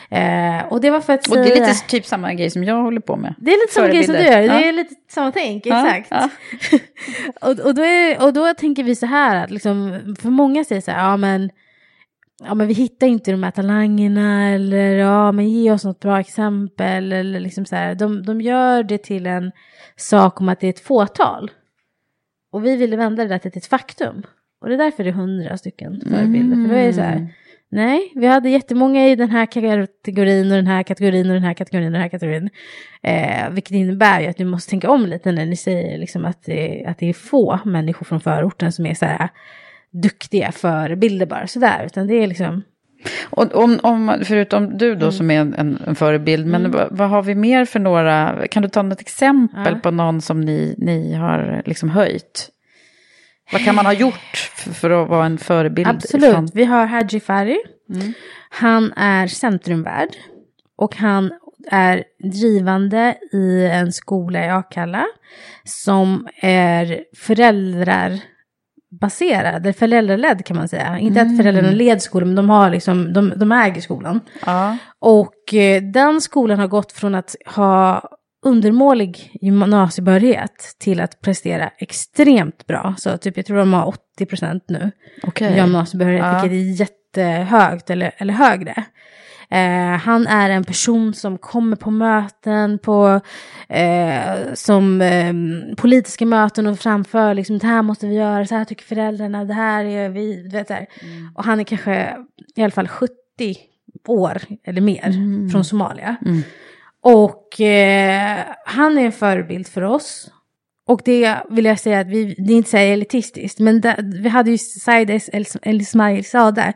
Eh, 0.09 0.65
och 0.67 0.81
det 0.81 0.89
var 0.89 1.01
för 1.01 1.13
att 1.13 1.27
Och 1.27 1.35
det 1.35 1.41
är 1.41 1.45
säga- 1.55 1.67
lite 1.67 1.87
typ 1.87 2.05
samma 2.05 2.33
grej 2.33 2.49
som 2.49 2.63
jag 2.63 2.81
håller 2.83 3.01
på 3.01 3.15
med. 3.15 3.33
det 3.37 3.51
är 3.51 3.63
lite 3.63 3.73
samma 3.73 3.87
grej 3.87 4.03
som 4.03 4.13
du 4.13 4.21
gör, 4.23 4.37
det 4.37 4.45
Ja. 4.45 4.53
är 4.63 4.71
lite 4.73 4.95
samma 5.09 5.31
tänk, 5.31 5.65
Ja, 5.65 5.95
exakt. 5.97 6.07
ja. 6.71 6.79
och, 7.49 7.59
och, 7.59 7.75
då 7.75 7.81
är, 7.83 8.23
och 8.23 8.33
då 8.33 8.53
tänker 8.53 8.83
vi 8.83 8.95
så 8.95 9.05
här, 9.05 9.43
att 9.43 9.51
liksom, 9.51 9.99
för 10.21 10.29
många 10.29 10.63
säger 10.63 10.81
så 10.81 10.91
här, 10.91 11.09
ja 11.09 11.17
men, 11.17 11.49
ja 12.43 12.53
men 12.53 12.67
vi 12.67 12.73
hittar 12.73 13.07
inte 13.07 13.31
de 13.31 13.43
här 13.43 13.51
talangerna, 13.51 14.49
eller 14.49 14.95
ja 14.95 15.31
men 15.31 15.49
ge 15.49 15.71
oss 15.71 15.83
något 15.85 15.99
bra 15.99 16.19
exempel, 16.19 17.11
eller 17.13 17.39
liksom 17.39 17.65
så 17.65 17.75
här, 17.75 17.95
de, 17.95 18.23
de 18.25 18.41
gör 18.41 18.83
det 18.83 18.97
till 18.97 19.25
en 19.27 19.51
sak 19.95 20.41
om 20.41 20.49
att 20.49 20.59
det 20.59 20.67
är 20.67 20.69
ett 20.69 20.79
fåtal. 20.79 21.51
Och 22.51 22.65
vi 22.65 22.75
ville 22.75 22.95
vända 22.97 23.23
det 23.23 23.29
där 23.29 23.37
till 23.37 23.51
ett 23.55 23.65
faktum. 23.65 24.23
Och 24.61 24.69
det 24.69 24.75
är 24.75 24.77
därför 24.77 25.03
det 25.03 25.09
är 25.09 25.13
hundra 25.13 25.57
stycken 25.57 26.01
förebilder, 26.09 26.55
för 26.55 26.69
då 26.73 26.75
är 26.79 26.87
det 26.87 26.93
så 26.93 27.01
här, 27.01 27.27
Nej, 27.75 28.11
vi 28.15 28.27
hade 28.27 28.49
jättemånga 28.49 29.07
i 29.07 29.15
den 29.15 29.29
här 29.29 29.45
kategorin 29.45 30.51
och 30.51 30.57
den 30.57 30.67
här 30.67 30.83
kategorin 30.83 31.27
och 31.27 31.33
den 31.33 31.43
här 31.43 31.53
kategorin 31.53 31.87
och 31.87 31.91
den 31.91 32.01
här 32.01 32.09
kategorin. 32.09 32.49
Eh, 33.03 33.49
vilket 33.51 33.71
innebär 33.71 34.21
ju 34.21 34.27
att 34.27 34.39
ni 34.39 34.45
måste 34.45 34.69
tänka 34.69 34.89
om 34.89 35.05
lite 35.05 35.31
när 35.31 35.45
ni 35.45 35.55
säger 35.55 35.97
liksom 35.97 36.25
att, 36.25 36.43
det, 36.45 36.85
att 36.87 36.97
det 36.97 37.09
är 37.09 37.13
få 37.13 37.59
människor 37.65 38.05
från 38.05 38.19
förorten 38.19 38.71
som 38.71 38.85
är 38.85 38.93
så 38.93 39.05
här 39.05 39.29
duktiga 39.91 40.51
förebilder 40.51 41.25
bara 41.25 41.47
sådär. 41.47 41.83
Utan 41.85 42.07
det 42.07 42.23
är 42.23 42.27
liksom, 42.27 42.63
Och 43.29 43.55
om, 43.55 43.79
om, 43.83 44.21
förutom 44.23 44.77
du 44.77 44.95
då 44.95 45.11
som 45.11 45.31
är 45.31 45.39
en, 45.39 45.79
en, 45.87 45.95
förebild, 45.95 46.47
men 46.47 46.71
vad, 46.71 46.87
vad 46.91 47.09
har 47.09 47.23
vi 47.23 47.35
mer 47.35 47.65
för 47.65 47.79
några, 47.79 48.47
kan 48.47 48.63
du 48.63 48.69
ta 48.69 48.81
något 48.81 49.01
exempel 49.01 49.73
Ja. 49.73 49.79
på 49.83 49.91
någon 49.91 50.21
som 50.21 50.41
ni, 50.41 50.75
ni 50.77 51.13
har 51.13 51.61
liksom 51.65 51.89
höjt? 51.89 52.49
Vad 53.51 53.63
kan 53.63 53.75
man 53.75 53.85
ha 53.85 53.93
gjort 53.93 54.49
för, 54.55 54.71
för 54.71 54.89
att 54.89 55.09
vara 55.09 55.25
en 55.25 55.37
förebild? 55.37 55.87
absolut. 55.87 56.29
ifrån- 56.29 56.49
Vi 56.53 56.65
har 56.65 56.85
Haji 56.85 57.19
Fari. 57.19 57.57
Han 58.49 58.93
är 58.93 59.27
centrumvärd. 59.27 60.09
Och 60.77 60.95
han 60.95 61.31
är 61.71 62.03
drivande 62.31 63.15
i 63.33 63.65
en 63.71 63.93
skola 63.93 64.45
i 64.45 64.49
Akalla. 64.49 65.05
Som 65.63 66.27
är 66.41 67.03
föräldrar 67.17 68.19
baserad, 69.01 69.75
föräldraledd 69.75 70.45
kan 70.45 70.57
man 70.57 70.67
säga. 70.67 70.99
Inte 70.99 71.21
att 71.21 71.37
föräldrarna 71.37 71.71
leder 71.71 71.99
skolan, 71.99 72.27
men 72.27 72.35
de, 72.35 72.49
har 72.49 72.69
liksom, 72.69 73.13
de, 73.13 73.33
de 73.35 73.51
äger 73.51 73.81
skolan. 73.81 74.19
Ja. 74.45 74.77
Och 74.99 75.53
eh, 75.53 75.81
den 75.83 76.21
skolan 76.21 76.59
har 76.59 76.67
gått 76.67 76.91
från 76.91 77.15
att 77.15 77.35
ha 77.45 78.03
undermålig 78.45 79.37
gymnasiebehörighet 79.41 80.75
till 80.79 80.99
att 80.99 81.21
prestera 81.21 81.69
extremt 81.77 82.67
bra. 82.67 82.95
Så 82.97 83.17
typ, 83.17 83.37
jag 83.37 83.45
tror 83.45 83.57
de 83.57 83.73
har 83.73 83.87
80 83.87 84.25
procent 84.25 84.63
nu 84.67 84.91
Okej. 85.23 85.57
gymnasiebehörighet, 85.57 86.25
Ja. 86.25 86.41
vilket 86.41 86.51
är 86.51 86.79
jättehögt 86.81 87.89
eller, 87.89 88.11
eller 88.17 88.33
högre. 88.33 88.83
Eh, 89.49 89.97
han 89.99 90.27
är 90.27 90.49
en 90.49 90.63
person 90.63 91.13
som 91.13 91.37
kommer 91.37 91.75
på 91.75 91.91
möten, 91.91 92.79
på 92.79 93.21
eh, 93.69 94.53
som 94.53 95.01
eh, 95.01 95.33
politiska 95.77 96.25
möten 96.25 96.67
och 96.67 96.79
framför 96.79 97.33
liksom 97.33 97.57
det 97.57 97.67
här 97.67 97.81
måste 97.81 98.07
vi 98.07 98.15
göra, 98.15 98.45
så 98.45 98.55
här 98.55 98.65
tycker 98.65 98.83
föräldrarna, 98.85 99.45
det 99.45 99.53
här 99.53 99.85
är 99.85 100.09
vi, 100.09 100.47
vet 100.51 100.69
här. 100.69 100.85
Och 101.35 101.43
han 101.43 101.59
är 101.59 101.63
kanske 101.63 102.17
i 102.55 102.61
alla 102.61 102.71
fall 102.71 102.87
70 102.87 103.11
år 104.07 104.41
eller 104.63 104.81
mer 104.81 105.11
från 105.51 105.65
Somalia. 105.65 106.15
Och 107.07 107.61
eh, 107.61 108.45
han 108.65 108.97
är 108.97 109.05
en 109.05 109.11
förebild 109.11 109.67
för 109.67 109.81
oss. 109.81 110.31
Och 110.87 111.01
det 111.05 111.37
vill 111.49 111.65
jag 111.65 111.79
säga 111.79 111.99
att 111.99 112.07
vi, 112.07 112.35
det 112.37 112.53
är 112.53 112.57
inte 112.57 112.69
så 112.69 112.77
här 112.77 112.85
elitistiskt, 112.85 113.59
men 113.59 113.81
där, 113.81 114.21
vi 114.21 114.29
hade 114.29 114.51
ju 114.51 114.57
Said 114.57 115.09
El, 115.31 115.81
Ismail 115.81 116.25
Sadeh. 116.25 116.73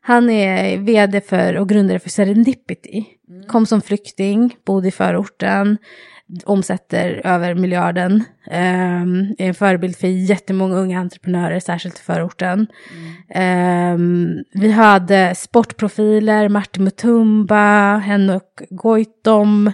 Han 0.00 0.30
är 0.30 0.78
vd 0.78 1.20
för 1.20 1.56
och 1.56 1.68
grundare 1.68 1.98
för 1.98 2.10
Serendipity. 2.10 3.04
Kom 3.48 3.66
som 3.66 3.82
flykting, 3.82 4.56
bodde 4.66 4.88
i 4.88 4.90
förorten, 4.90 5.78
omsätter 6.44 7.20
över 7.24 7.54
miljarden. 7.54 8.12
Um, 8.50 9.34
är 9.38 9.48
en 9.48 9.54
förebild 9.54 9.96
för 9.96 10.08
jättemånga 10.08 10.76
unga 10.76 11.00
entreprenörer, 11.00 11.60
särskilt 11.60 11.98
i 11.98 12.02
förorten. 12.02 12.66
Ehm, 13.28 14.44
vi 14.52 14.70
hade 14.70 15.34
sportprofiler, 15.34 16.48
Martin 16.48 16.84
Mutumba, 16.84 17.96
Henok 17.96 18.62
Goitom. 18.70 19.72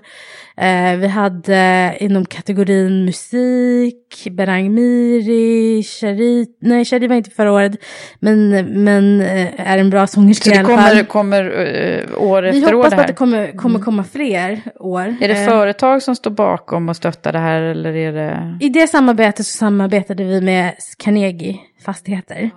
Eh, 0.57 0.97
vi 0.97 1.07
hade 1.07 1.97
inom 2.01 2.25
kategorin 2.25 3.05
musik, 3.05 4.29
Berang 4.31 4.75
Miri, 4.75 5.83
Shari, 5.83 6.47
nej 6.61 6.85
Shari 6.85 7.07
var 7.07 7.17
inte 7.17 7.31
förra 7.31 7.53
året, 7.53 7.73
men, 8.21 8.51
men 8.85 9.21
eh, 9.21 9.71
är 9.71 9.79
en 9.79 9.91
bra 9.91 10.07
sångerska 10.07 10.45
Så 10.45 10.51
i 10.51 10.53
det 10.53 10.59
alla 10.59 10.83
fall. 10.83 11.05
kommer, 11.05 11.05
kommer 11.05 11.45
uh, 11.45 12.23
år 12.23 12.43
Vi 12.43 12.49
efter 12.49 12.75
år 12.75 12.77
hoppas 12.77 12.91
det 12.91 12.97
på 12.97 12.97
här? 12.97 13.03
att 13.03 13.07
det 13.09 13.15
kommer, 13.15 13.57
kommer 13.57 13.79
komma 13.79 14.05
fler 14.05 14.61
år. 14.81 15.17
Är 15.21 15.29
det 15.29 15.35
Eh, 15.35 15.49
företag 15.49 16.03
som 16.03 16.17
står 16.17 16.31
bakom 16.31 16.88
och 16.88 16.97
stöttar 16.97 17.33
det 17.33 17.38
här 17.38 17.62
eller 17.62 17.97
är 17.97 18.12
det? 18.12 18.59
I 18.61 18.69
det 18.69 18.87
samarbetet 18.87 19.47
så 19.47 19.57
samarbetade 19.59 20.25
vi 20.25 20.41
med 20.41 20.73
Carnegie 20.99 21.57
Fastigheter. 21.85 22.51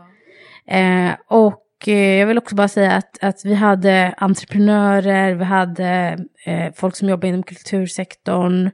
Eh, 0.67 1.09
och 1.29 1.61
eh, 1.87 2.19
jag 2.19 2.27
vill 2.27 2.37
också 2.37 2.55
bara 2.55 2.67
säga 2.67 2.91
att, 2.91 3.23
att 3.23 3.45
vi 3.45 3.53
hade 3.53 4.13
entreprenörer, 4.17 5.33
vi 5.33 5.43
hade 5.43 6.17
eh, 6.45 6.73
folk 6.75 6.95
som 6.95 7.09
jobbar 7.09 7.27
inom 7.27 7.43
kultursektorn 7.43 8.69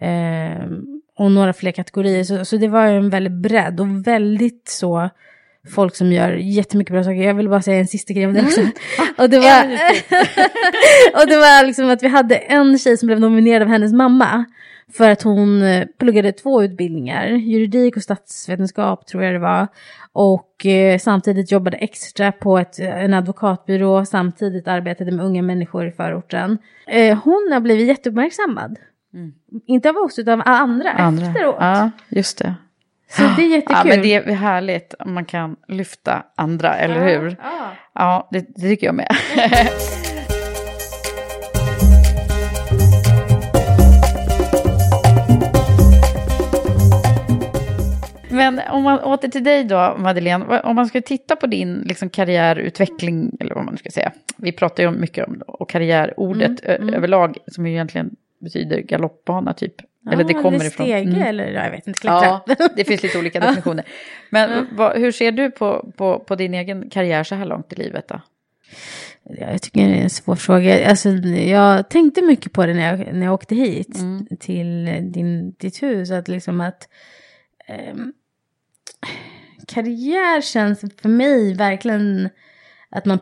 eh, 0.00 0.66
och 1.18 1.30
några 1.30 1.52
fler 1.52 1.72
kategorier. 1.72 2.24
Så, 2.24 2.44
så 2.44 2.56
det 2.56 2.68
var 2.68 2.86
en 2.86 3.10
väldigt 3.10 3.32
bredd 3.32 3.80
och 3.80 4.06
väldigt 4.06 4.68
så 4.68 5.10
folk 5.74 5.96
som 5.96 6.12
gör 6.12 6.32
jättemycket 6.32 6.92
bra 6.92 7.04
saker. 7.04 7.22
Jag 7.22 7.34
vill 7.34 7.48
bara 7.48 7.62
säga 7.62 7.78
en 7.78 7.86
sista 7.86 8.12
grej 8.12 8.26
om 8.26 8.32
det 8.32 8.42
också. 8.42 8.60
och, 9.16 9.30
det 9.30 9.38
var, 9.38 9.62
och 11.22 11.28
det 11.28 11.36
var 11.36 11.66
liksom 11.66 11.90
att 11.90 12.02
vi 12.02 12.08
hade 12.08 12.36
en 12.36 12.78
tjej 12.78 12.96
som 12.96 13.06
blev 13.06 13.20
nominerad 13.20 13.62
av 13.62 13.68
hennes 13.68 13.92
mamma. 13.92 14.44
För 14.92 15.10
att 15.10 15.22
hon 15.22 15.62
eh, 15.62 15.86
pluggade 15.98 16.32
två 16.32 16.62
utbildningar, 16.62 17.26
juridik 17.26 17.96
och 17.96 18.02
statsvetenskap 18.02 19.06
tror 19.06 19.24
jag 19.24 19.34
det 19.34 19.38
var. 19.38 19.66
Och 20.12 20.66
eh, 20.66 20.98
samtidigt 20.98 21.52
jobbade 21.52 21.76
extra 21.76 22.32
på 22.32 22.58
ett, 22.58 22.78
en 22.78 23.14
advokatbyrå, 23.14 24.04
samtidigt 24.04 24.68
arbetade 24.68 25.12
med 25.12 25.24
unga 25.24 25.42
människor 25.42 25.86
i 25.86 25.92
förorten. 25.92 26.58
Eh, 26.86 27.18
hon 27.24 27.48
har 27.52 27.60
blivit 27.60 27.88
jätteuppmärksammad. 27.88 28.76
Inte 29.66 29.90
av 29.90 29.96
oss, 29.96 30.18
utan 30.18 30.40
av 30.40 30.46
andra, 30.48 30.90
Andra? 30.90 31.26
efteråt. 31.26 31.56
Ja, 31.60 31.90
just 32.08 32.38
det. 32.38 32.54
Så 33.08 33.22
det 33.36 33.42
är 33.42 33.48
jättekul. 33.48 33.76
Ja, 33.76 33.84
men 33.84 34.02
det 34.02 34.14
är 34.14 34.32
härligt 34.32 34.94
om 34.98 35.14
man 35.14 35.24
kan 35.24 35.56
lyfta 35.68 36.22
andra, 36.36 36.74
eller 36.74 37.06
hur? 37.06 37.36
Ja. 37.42 37.72
Ja, 37.94 38.28
det, 38.32 38.46
det 38.48 38.68
tycker 38.68 38.86
jag 38.86 38.94
med. 38.94 39.08
Men 48.36 48.60
om 48.70 48.82
man 48.82 48.98
åter 49.00 49.28
till 49.28 49.44
dig 49.44 49.64
då, 49.64 49.96
Madeleine. 49.98 50.60
Om 50.60 50.76
man 50.76 50.86
ska 50.86 51.00
titta 51.00 51.36
på 51.36 51.46
din 51.46 51.74
liksom, 51.74 52.10
karriärutveckling, 52.10 53.36
eller 53.40 53.54
vad 53.54 53.64
man 53.64 53.76
ska 53.76 53.90
säga. 53.90 54.12
Vi 54.36 54.52
pratar 54.52 54.82
ju 54.82 54.90
mycket 54.90 55.28
om 55.28 55.42
och 55.46 55.70
karriärordet 55.70 56.60
ö- 56.64 56.90
överlag, 56.94 57.36
som 57.46 57.66
ju 57.66 57.72
egentligen 57.72 58.10
betyder 58.40 58.80
galoppbana 58.80 59.52
typ. 59.52 59.74
eller 60.12 60.24
det 60.24 60.34
kommer 60.34 60.48
eller 60.58 60.66
ifrån. 60.66 60.86
stege, 60.86 61.10
Mm. 61.10 61.22
eller 61.22 61.50
ja, 61.52 61.64
jag 61.64 61.70
vet 61.70 61.86
inte, 61.86 62.00
klättra. 62.00 62.40
Ja, 62.58 62.68
det 62.76 62.84
finns 62.84 63.02
lite 63.02 63.18
olika 63.18 63.40
definitioner. 63.40 63.84
Men 64.30 64.66
vad, 64.72 64.96
hur 64.98 65.12
ser 65.12 65.32
du 65.32 65.50
på, 65.50 65.92
på, 65.96 66.18
på 66.18 66.34
din 66.34 66.54
egen 66.54 66.90
karriär 66.90 67.24
så 67.24 67.34
här 67.34 67.44
långt 67.44 67.72
i 67.72 67.76
livet 67.76 68.08
då? 68.08 68.20
Jag 69.38 69.62
tycker 69.62 69.80
det 69.88 69.94
är 69.98 70.02
en 70.02 70.10
svår 70.10 70.36
fråga. 70.36 70.88
Alltså, 70.90 71.08
jag 71.08 71.88
tänkte 71.90 72.22
mycket 72.22 72.52
på 72.52 72.66
det 72.66 72.74
när 72.74 72.90
jag, 72.96 73.14
när 73.14 73.24
jag 73.26 73.34
åkte 73.34 73.54
hit 73.54 73.98
Mm. 73.98 74.26
till 74.40 74.84
din, 75.12 75.54
ditt 75.58 75.82
hus. 75.82 76.10
Att 76.10 76.28
liksom 76.28 76.60
att 76.60 76.88
ehm, 77.68 78.12
karriär 79.66 80.40
känns 80.40 80.80
för 81.02 81.08
mig 81.08 81.54
verkligen 81.54 82.28
att 82.90 83.04
man 83.06 83.20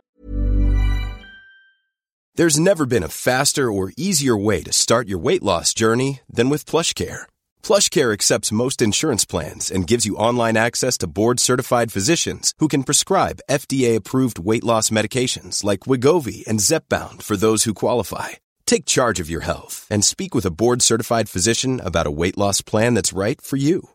There's 2.37 2.59
never 2.59 2.85
been 2.85 3.03
a 3.03 3.07
faster 3.07 3.71
or 3.71 3.93
easier 3.95 4.35
way 4.35 4.61
to 4.63 4.73
start 4.73 5.07
your 5.07 5.23
weight 5.23 5.41
loss 5.41 5.73
journey 5.73 6.19
than 6.27 6.49
with 6.49 6.65
PlushCare. 6.65 7.27
PlushCare 7.63 8.11
accepts 8.11 8.51
most 8.51 8.81
insurance 8.81 9.23
plans 9.23 9.71
and 9.71 9.87
gives 9.87 10.05
you 10.05 10.17
online 10.17 10.57
access 10.57 10.97
to 10.97 11.07
board-certified 11.07 11.93
physicians 11.93 12.53
who 12.59 12.67
can 12.67 12.83
prescribe 12.83 13.39
FDA-approved 13.49 14.37
weight 14.37 14.65
loss 14.65 14.89
medications 14.89 15.63
like 15.63 15.87
Wigovi 15.87 16.45
and 16.45 16.59
Zepbound 16.59 17.23
for 17.23 17.37
those 17.37 17.63
who 17.63 17.73
qualify. 17.73 18.29
Take 18.65 18.85
charge 18.85 19.21
of 19.21 19.29
your 19.29 19.45
health 19.45 19.87
and 19.89 20.03
speak 20.03 20.35
with 20.35 20.45
a 20.45 20.51
board-certified 20.51 21.29
physician 21.29 21.79
about 21.79 22.07
a 22.07 22.11
weight 22.11 22.37
loss 22.37 22.61
plan 22.61 22.95
that's 22.95 23.17
right 23.17 23.39
for 23.39 23.55
you. 23.55 23.94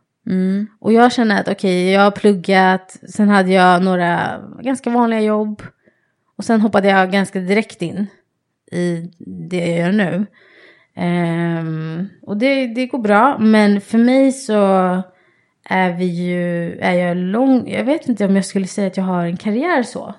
Mm. 0.27 0.67
Och 0.79 0.93
jag 0.93 1.11
känner 1.11 1.39
att 1.39 1.47
okej, 1.47 1.91
jag 1.91 2.01
har 2.01 2.11
pluggat, 2.11 2.97
sen 3.09 3.29
hade 3.29 3.51
jag 3.51 3.83
några 3.83 4.41
ganska 4.61 4.89
vanliga 4.89 5.21
jobb. 5.21 5.61
Och 6.37 6.45
sen 6.45 6.61
hoppade 6.61 6.87
jag 6.87 7.11
ganska 7.11 7.39
direkt 7.39 7.81
in 7.81 8.07
i 8.71 9.11
det 9.19 9.57
jag 9.57 9.77
gör 9.77 9.91
nu. 9.91 10.25
Um, 10.95 12.09
och 12.21 12.37
det, 12.37 12.67
det 12.67 12.85
går 12.85 12.99
bra, 12.99 13.37
men 13.39 13.81
för 13.81 13.97
mig 13.97 14.31
så 14.31 14.57
är 15.63 15.93
vi 15.93 16.05
ju, 16.05 16.77
är 16.79 16.93
jag 16.93 17.17
lång, 17.17 17.69
jag 17.69 17.83
vet 17.83 18.09
inte 18.09 18.25
om 18.25 18.35
jag 18.35 18.45
skulle 18.45 18.67
säga 18.67 18.87
att 18.87 18.97
jag 18.97 19.03
har 19.03 19.25
en 19.25 19.37
karriär 19.37 19.83
så. 19.83 20.15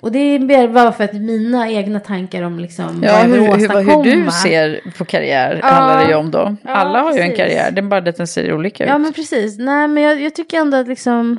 Och 0.00 0.12
det 0.12 0.18
är 0.18 0.38
mer 0.38 0.68
bara 0.68 0.92
för 0.92 1.04
att 1.04 1.12
mina 1.12 1.70
egna 1.70 2.00
tankar 2.00 2.42
om 2.42 2.58
liksom 2.58 3.02
Ja, 3.04 3.12
vad 3.12 3.20
jag 3.22 3.28
vill 3.28 3.40
hur, 3.40 3.56
hur, 3.58 3.68
vad- 3.68 3.76
hur 3.84 4.02
du 4.02 4.26
åstadkomma. 4.26 4.30
ser 4.30 4.92
på 4.98 5.04
karriär 5.04 5.58
Ja. 5.62 5.68
handlar 5.68 6.04
det 6.04 6.10
ju 6.10 6.14
om 6.16 6.30
då. 6.30 6.56
Ja, 6.64 6.70
Alla 6.70 7.00
har 7.00 7.12
ju 7.12 7.18
en 7.20 7.30
precis. 7.30 7.38
karriär, 7.38 7.70
det 7.70 7.80
är 7.80 7.82
bara 7.82 8.08
att 8.08 8.16
den 8.16 8.26
ser 8.26 8.52
olika 8.52 8.84
ut. 8.84 8.90
Ja 8.90 8.98
men 8.98 9.12
precis. 9.12 9.58
Nej 9.58 9.88
men 9.88 10.02
jag, 10.02 10.20
jag 10.20 10.34
tycker 10.34 10.60
ändå 10.60 10.76
att 10.76 10.88
liksom 10.88 11.38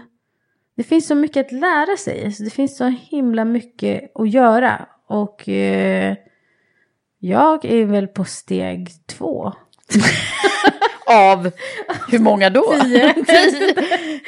det 0.77 0.83
finns 0.83 1.07
så 1.07 1.15
mycket 1.15 1.45
att 1.45 1.51
lära 1.51 1.97
sig. 1.97 2.31
Så 2.31 2.43
det 2.43 2.49
finns 2.49 2.77
så 2.77 2.85
himla 3.09 3.45
mycket 3.45 4.11
att 4.15 4.29
göra. 4.29 4.85
Och 5.07 5.49
eh, 5.49 6.15
jag 7.19 7.65
är 7.65 7.85
väl 7.85 8.07
på 8.07 8.23
steg 8.25 8.89
två. 9.17 9.53
Av 11.07 11.51
hur 12.11 12.19
många 12.19 12.49
då? 12.49 12.63
Tio. 13.27 13.73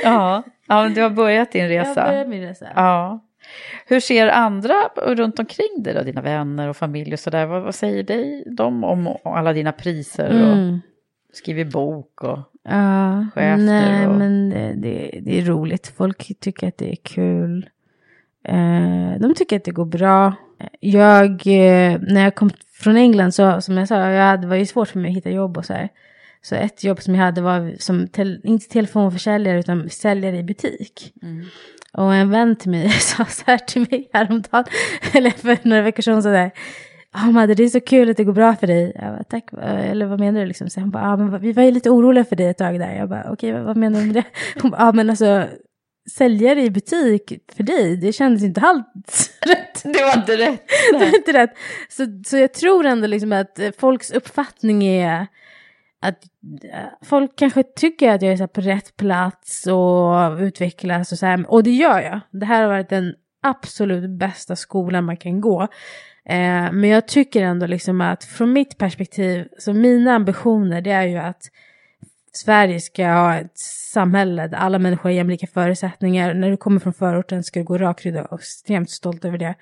ja. 0.03 0.43
ja, 0.67 0.83
men 0.83 0.93
du 0.93 1.01
har 1.01 1.09
börjat 1.09 1.51
din 1.51 1.61
Jag 1.71 1.71
resa. 1.87 2.03
börjar 2.03 2.25
min 2.25 2.41
resa. 2.41 2.65
Ja. 2.75 3.19
Hur 3.87 3.99
ser 3.99 4.27
andra 4.27 4.73
runt 5.05 5.39
omkring 5.39 5.83
dig 5.83 5.93
då, 5.93 6.01
dina 6.03 6.21
vänner 6.21 6.67
och 6.69 6.77
familj 6.77 7.13
och 7.13 7.19
sådär? 7.19 7.45
Vad, 7.45 7.61
vad 7.63 7.75
säger 7.75 8.03
dig, 8.03 8.43
de 8.57 8.83
om 8.83 9.15
alla 9.23 9.53
dina 9.53 9.71
priser 9.71 10.29
och 10.29 10.53
Mm. 10.57 10.79
skriver 11.33 11.65
bok 11.65 12.23
och... 12.23 12.39
Ja, 12.63 13.25
chef 13.35 13.57
nu 13.57 13.65
nej 13.65 14.07
och- 14.07 14.15
men 14.15 14.49
det, 14.49 14.73
det, 14.75 15.19
det 15.21 15.39
är 15.39 15.41
roligt. 15.45 15.93
Folk 15.97 16.39
tycker 16.39 16.67
att 16.67 16.77
det 16.77 16.91
är 16.91 16.95
kul. 17.03 17.69
Eh, 18.47 19.19
de 19.19 19.33
tycker 19.35 19.55
att 19.55 19.63
det 19.63 19.71
går 19.71 19.85
bra. 19.85 20.33
Jag, 20.79 21.31
eh, 21.31 21.99
när 22.01 22.23
jag 22.23 22.35
kom 22.35 22.49
från 22.73 22.97
England 22.97 23.31
så, 23.31 23.61
som 23.61 23.77
jag 23.77 23.87
sa, 23.87 23.95
jag 24.09 24.23
hade, 24.25 24.41
det 24.41 24.47
var 24.47 24.55
ju 24.55 24.65
svårt 24.65 24.87
för 24.87 24.99
mig 24.99 25.09
att 25.11 25.17
hitta 25.17 25.29
jobb 25.29 25.57
och 25.57 25.65
så 25.65 25.73
här. 25.73 25.89
Så 26.41 26.55
ett 26.55 26.83
jobb 26.83 27.01
som 27.01 27.15
jag 27.15 27.21
hade 27.23 27.41
var 27.41 27.75
som, 27.79 28.07
tel, 28.07 28.41
inte 28.43 28.69
telefonförsäljare 28.69 29.59
utan 29.59 29.89
säljare 29.89 30.37
i 30.37 30.43
butik. 30.43 31.13
Och 31.93 32.13
en 32.13 32.29
vän 32.29 32.55
till 32.55 32.71
mig 32.71 32.89
sa 32.99 33.25
så 33.25 33.43
här 33.47 33.57
till 33.57 33.81
mig 33.91 34.09
häromdagen, 34.13 34.65
eller 35.13 35.29
för 35.29 35.57
några 35.63 35.81
veckor 35.81 36.01
sedan 36.01 36.23
sådär. 36.23 36.51
Ja, 37.13 37.31
Madde, 37.31 37.55
det 37.55 37.63
är 37.63 37.69
så 37.69 37.79
kul 37.79 38.09
att 38.09 38.17
det 38.17 38.23
går 38.23 38.33
bra 38.33 38.55
för 38.55 38.67
dig. 38.67 38.91
Jag 38.95 39.13
bara, 39.13 39.23
tack. 39.23 39.43
Eller 39.63 40.05
vad 40.05 40.19
menar 40.19 40.39
du 40.39 40.45
liksom? 40.45 40.69
Så 40.69 40.79
han 40.79 40.91
bara, 40.91 41.03
ja, 41.03 41.17
men 41.17 41.41
vi 41.41 41.53
var 41.53 41.63
ju 41.63 41.71
lite 41.71 41.89
oroliga 41.89 42.25
för 42.25 42.35
dig 42.35 42.47
ett 42.47 42.57
tag 42.57 42.79
där. 42.79 42.95
Jag 42.95 43.09
bara, 43.09 43.31
okej, 43.31 43.51
vad, 43.51 43.63
vad 43.63 43.77
menar 43.77 43.99
du 43.99 44.05
med 44.05 44.15
det? 44.15 44.23
Hon 44.61 44.71
bara, 44.71 44.81
ja, 44.81 44.91
men 44.91 45.09
alltså, 45.09 45.47
säljare 46.17 46.61
i 46.61 46.69
butik 46.69 47.33
för 47.55 47.63
dig, 47.63 47.97
det 47.97 48.13
kändes 48.13 48.43
inte 48.43 48.61
alls 48.61 49.31
rätt. 49.41 49.83
Det 49.83 50.03
var 50.03 50.17
inte 50.17 50.37
rätt. 50.37 50.63
Det 50.91 50.97
var 50.97 51.15
inte 51.15 51.33
rätt. 51.33 51.53
Så, 51.89 52.05
så 52.25 52.37
jag 52.37 52.53
tror 52.53 52.85
ändå 52.85 53.07
liksom 53.07 53.31
att 53.33 53.59
eh, 53.59 53.71
folks 53.77 54.11
uppfattning 54.11 54.83
är 54.83 55.27
att 56.01 56.23
eh, 56.63 56.85
folk 57.01 57.31
kanske 57.35 57.63
tycker 57.63 58.09
att 58.09 58.21
jag 58.21 58.31
är 58.31 58.37
så 58.37 58.43
här 58.43 58.47
på 58.47 58.61
rätt 58.61 58.97
plats 58.97 59.67
och 59.67 60.39
utvecklas 60.39 61.11
och 61.11 61.17
så 61.17 61.25
här. 61.25 61.51
Och 61.51 61.63
det 61.63 61.71
gör 61.71 61.99
jag. 61.99 62.19
Det 62.31 62.45
här 62.45 62.61
har 62.61 62.69
varit 62.69 62.89
den 62.89 63.13
absolut 63.43 64.09
bästa 64.09 64.55
skolan 64.55 65.05
man 65.05 65.17
kan 65.17 65.41
gå. 65.41 65.61
Eh, 66.25 66.71
men 66.71 66.83
jag 66.83 67.07
tycker 67.07 67.43
ändå 67.43 67.65
liksom 67.65 68.01
att 68.01 68.23
från 68.23 68.53
mitt 68.53 68.77
perspektiv, 68.77 69.47
så 69.57 69.73
mina 69.73 70.15
ambitioner 70.15 70.81
det 70.81 70.91
är 70.91 71.07
ju 71.07 71.17
att 71.17 71.41
Sverige 72.31 72.79
ska 72.79 73.07
ha 73.07 73.35
ett 73.35 73.57
samhälle 73.93 74.47
där 74.47 74.57
alla 74.57 74.79
människor 74.79 75.03
har 75.03 75.09
jämlika 75.09 75.47
förutsättningar. 75.47 76.33
När 76.33 76.49
du 76.49 76.57
kommer 76.57 76.79
från 76.79 76.93
förorten 76.93 77.43
ska 77.43 77.59
du 77.59 77.65
gå 77.65 77.77
rakryggad 77.77 78.25
och 78.25 78.39
extremt 78.39 78.89
stolt 78.89 79.25
över 79.25 79.37
det. 79.37 79.55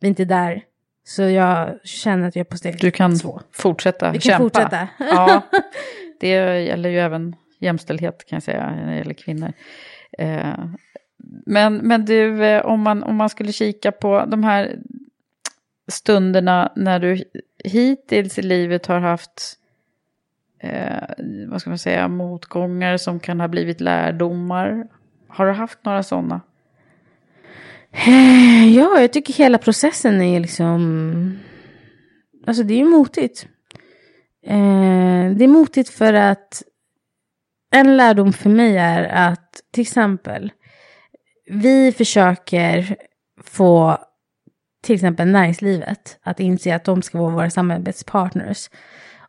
Vi 0.00 0.06
är 0.06 0.08
inte 0.08 0.24
där 0.24 0.62
så 1.04 1.22
jag 1.22 1.78
känner 1.84 2.28
att 2.28 2.36
jag 2.36 2.40
är 2.40 2.50
på 2.50 2.56
steg 2.56 2.80
Du 2.80 2.90
kan 2.90 3.18
två. 3.18 3.40
fortsätta 3.52 4.10
Vi 4.10 4.18
kan 4.18 4.20
kämpa. 4.20 4.42
fortsätta. 4.44 4.88
Ja, 4.98 5.42
det 6.20 6.28
gäller 6.64 6.90
ju 6.90 6.98
även 6.98 7.36
jämställdhet 7.58 8.24
kan 8.26 8.36
jag 8.36 8.42
säga, 8.42 8.70
när 8.70 8.90
det 8.90 8.96
gäller 8.96 9.14
kvinnor. 9.14 9.52
Eh, 10.18 10.64
men, 11.46 11.76
men 11.76 12.04
du, 12.04 12.44
eh, 12.44 12.66
om 12.66 12.80
man, 12.80 13.02
om 13.02 13.16
man 13.16 13.28
skulle 13.30 13.52
kika 13.52 13.92
på 13.92 14.24
de 14.26 14.44
här 14.44 14.76
stunderna 15.88 16.72
när 16.76 16.98
du 16.98 17.24
hittills 17.64 18.38
i 18.38 18.42
livet 18.42 18.86
har 18.86 19.00
haft, 19.00 19.54
eh, 20.60 21.02
vad 21.48 21.60
ska 21.60 21.70
man 21.70 21.78
säga, 21.78 22.08
motgångar 22.08 22.96
som 22.96 23.20
kan 23.20 23.40
ha 23.40 23.48
blivit 23.48 23.80
lärdomar. 23.80 24.86
Har 25.28 25.46
du 25.46 25.52
haft 25.52 25.84
några 25.84 26.02
sådana? 26.02 26.40
Ja, 28.74 29.00
jag 29.00 29.12
tycker 29.12 29.34
hela 29.34 29.58
processen 29.58 30.22
är 30.22 30.40
liksom... 30.40 31.38
Alltså 32.46 32.62
det 32.62 32.74
är 32.74 32.78
ju 32.78 32.84
motigt. 32.84 33.46
Eh, 34.46 35.30
det 35.36 35.44
är 35.44 35.48
motigt 35.48 35.88
för 35.88 36.14
att 36.14 36.62
en 37.72 37.96
lärdom 37.96 38.32
för 38.32 38.50
mig 38.50 38.76
är 38.76 39.04
att 39.04 39.60
till 39.72 39.82
exempel 39.82 40.52
vi 41.46 41.92
försöker 41.92 42.96
få 43.44 43.98
till 44.82 44.94
exempel 44.94 45.28
näringslivet 45.28 46.18
att 46.22 46.40
inse 46.40 46.74
att 46.74 46.84
de 46.84 47.02
ska 47.02 47.18
vara 47.18 47.34
våra 47.34 47.50
samarbetspartners 47.50 48.70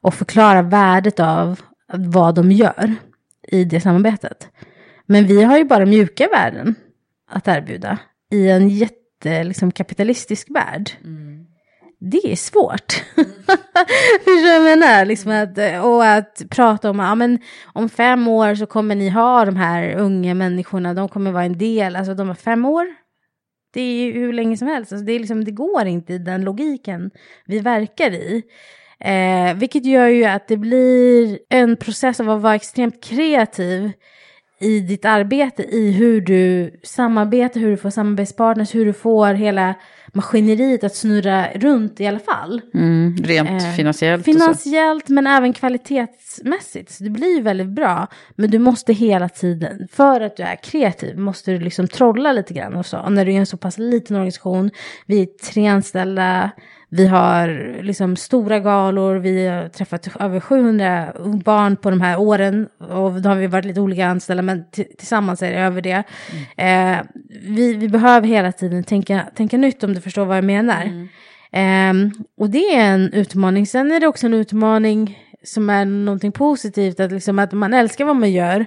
och 0.01 0.13
förklara 0.13 0.61
värdet 0.61 1.19
av 1.19 1.61
vad 1.93 2.35
de 2.35 2.51
gör 2.51 2.95
i 3.47 3.63
det 3.63 3.81
samarbetet. 3.81 4.49
Men 5.05 5.27
vi 5.27 5.43
har 5.43 5.57
ju 5.57 5.63
bara 5.63 5.85
mjuka 5.85 6.27
värden 6.27 6.75
att 7.29 7.47
erbjuda 7.47 7.97
i 8.35 8.49
en 8.49 8.69
jätte 8.69 9.43
liksom, 9.43 9.71
kapitalistisk 9.71 10.47
värld. 10.49 10.91
Det 11.99 12.31
är 12.31 12.35
svårt. 12.35 12.91
Förstår 13.15 14.35
du 14.35 14.41
vad 14.41 14.55
jag 14.55 14.63
menar? 14.63 15.05
Liksom 15.05 15.31
att, 15.31 15.83
och 15.85 16.05
att 16.05 16.41
prata 16.49 16.89
om, 16.89 16.99
ja 16.99 17.15
men 17.15 17.39
om 17.73 17.89
fem 17.89 18.27
år 18.27 18.55
så 18.55 18.65
kommer 18.65 18.95
ni 18.95 19.09
ha 19.09 19.45
de 19.45 19.55
här 19.55 19.95
unga 19.95 20.33
människorna, 20.33 20.93
de 20.93 21.09
kommer 21.09 21.31
vara 21.31 21.43
en 21.43 21.57
del, 21.57 21.95
alltså 21.95 22.13
de 22.13 22.27
har 22.27 22.35
fem 22.35 22.65
år. 22.65 22.85
Det 23.73 23.81
är 23.81 24.05
ju 24.05 24.11
hur 24.13 24.33
länge 24.33 24.57
som 24.57 24.67
helst, 24.67 24.91
alltså 24.91 25.05
det, 25.05 25.19
liksom, 25.19 25.43
det 25.45 25.51
går 25.51 25.85
inte 25.85 26.13
i 26.13 26.17
den 26.17 26.43
logiken 26.43 27.11
vi 27.45 27.59
verkar 27.59 28.11
i. 28.11 28.43
Eh, 28.99 29.53
vilket 29.55 29.85
gör 29.85 30.07
ju 30.07 30.25
att 30.25 30.47
det 30.47 30.57
blir 30.57 31.39
en 31.49 31.77
process 31.77 32.19
av 32.19 32.29
att 32.29 32.41
vara 32.41 32.55
extremt 32.55 33.03
kreativ 33.03 33.91
i 34.59 34.79
ditt 34.79 35.05
arbete, 35.05 35.63
i 35.63 35.91
hur 35.91 36.21
du 36.21 36.71
samarbetar, 36.83 37.59
hur 37.59 37.71
du 37.71 37.77
får 37.77 37.89
samarbetspartners, 37.89 38.75
hur 38.75 38.85
du 38.85 38.93
får 38.93 39.33
hela 39.33 39.75
maskineriet 40.13 40.83
att 40.83 40.95
snurra 40.95 41.47
runt 41.55 41.99
i 41.99 42.07
alla 42.07 42.19
fall. 42.19 42.61
Mm, 42.73 43.17
rent 43.23 43.49
Eh, 43.49 43.71
finansiellt. 43.75 44.25
Finansiellt 44.25 45.09
men 45.09 45.27
även 45.27 45.53
kvalitetsmässigt. 45.53 46.91
Så 46.91 47.03
det 47.03 47.09
blir 47.09 47.35
ju 47.35 47.41
väldigt 47.41 47.67
bra. 47.67 48.07
Men 48.35 48.51
du 48.51 48.59
måste 48.59 48.93
hela 48.93 49.29
tiden, 49.29 49.87
för 49.91 50.21
att 50.21 50.37
du 50.37 50.43
är 50.43 50.55
kreativ, 50.63 51.17
måste 51.17 51.51
du 51.51 51.59
liksom 51.59 51.87
trolla 51.87 52.31
lite 52.31 52.53
grann 52.53 52.75
och 52.75 52.85
så. 52.85 52.99
Och 52.99 53.11
när 53.11 53.25
du 53.25 53.33
är 53.33 53.37
en 53.37 53.45
så 53.45 53.57
pass 53.57 53.77
liten 53.77 54.15
organisation, 54.15 54.71
vi 55.05 55.21
är 55.21 55.25
tre 55.51 55.67
anställda, 55.67 56.51
vi 56.95 57.07
har 57.07 57.77
liksom 57.81 58.15
stora 58.15 58.59
galor, 58.59 59.15
vi 59.15 59.47
har 59.47 59.69
träffat 59.69 60.07
över 60.19 60.39
700 60.39 61.13
barn 61.43 61.75
på 61.75 61.89
de 61.89 62.01
här 62.01 62.19
åren. 62.19 62.67
Och 62.79 63.21
då 63.21 63.29
har 63.29 63.35
vi 63.35 63.47
varit 63.47 63.65
lite 63.65 63.81
olika 63.81 64.07
anställda, 64.07 64.43
men 64.43 64.63
tillsammans 64.97 65.41
är 65.41 65.51
det 65.51 65.57
över 65.57 65.81
det. 65.81 66.03
Eh, 66.57 66.97
vi, 67.41 67.73
vi 67.73 67.87
behöver 67.87 68.27
hela 68.27 68.51
tiden 68.51 68.83
tänka, 68.83 69.25
tänka 69.35 69.57
nytt 69.57 69.83
om 69.83 69.93
du 69.93 70.01
förstår 70.01 70.25
vad 70.25 70.37
jag 70.37 70.43
menar. 70.43 71.07
Ehm, 71.51 72.11
och 72.37 72.49
det 72.49 72.75
är 72.75 72.93
en 72.93 73.13
utmaning. 73.13 73.67
Sen 73.67 73.91
är 73.91 73.99
det 73.99 74.07
också 74.07 74.25
en 74.25 74.33
utmaning 74.33 75.19
som 75.43 75.69
är 75.69 75.85
någonting 75.85 76.31
positivt, 76.31 76.99
att, 76.99 77.11
liksom, 77.11 77.39
att 77.39 77.51
man 77.51 77.73
älskar 77.73 78.05
vad 78.05 78.15
man 78.15 78.31
gör, 78.31 78.65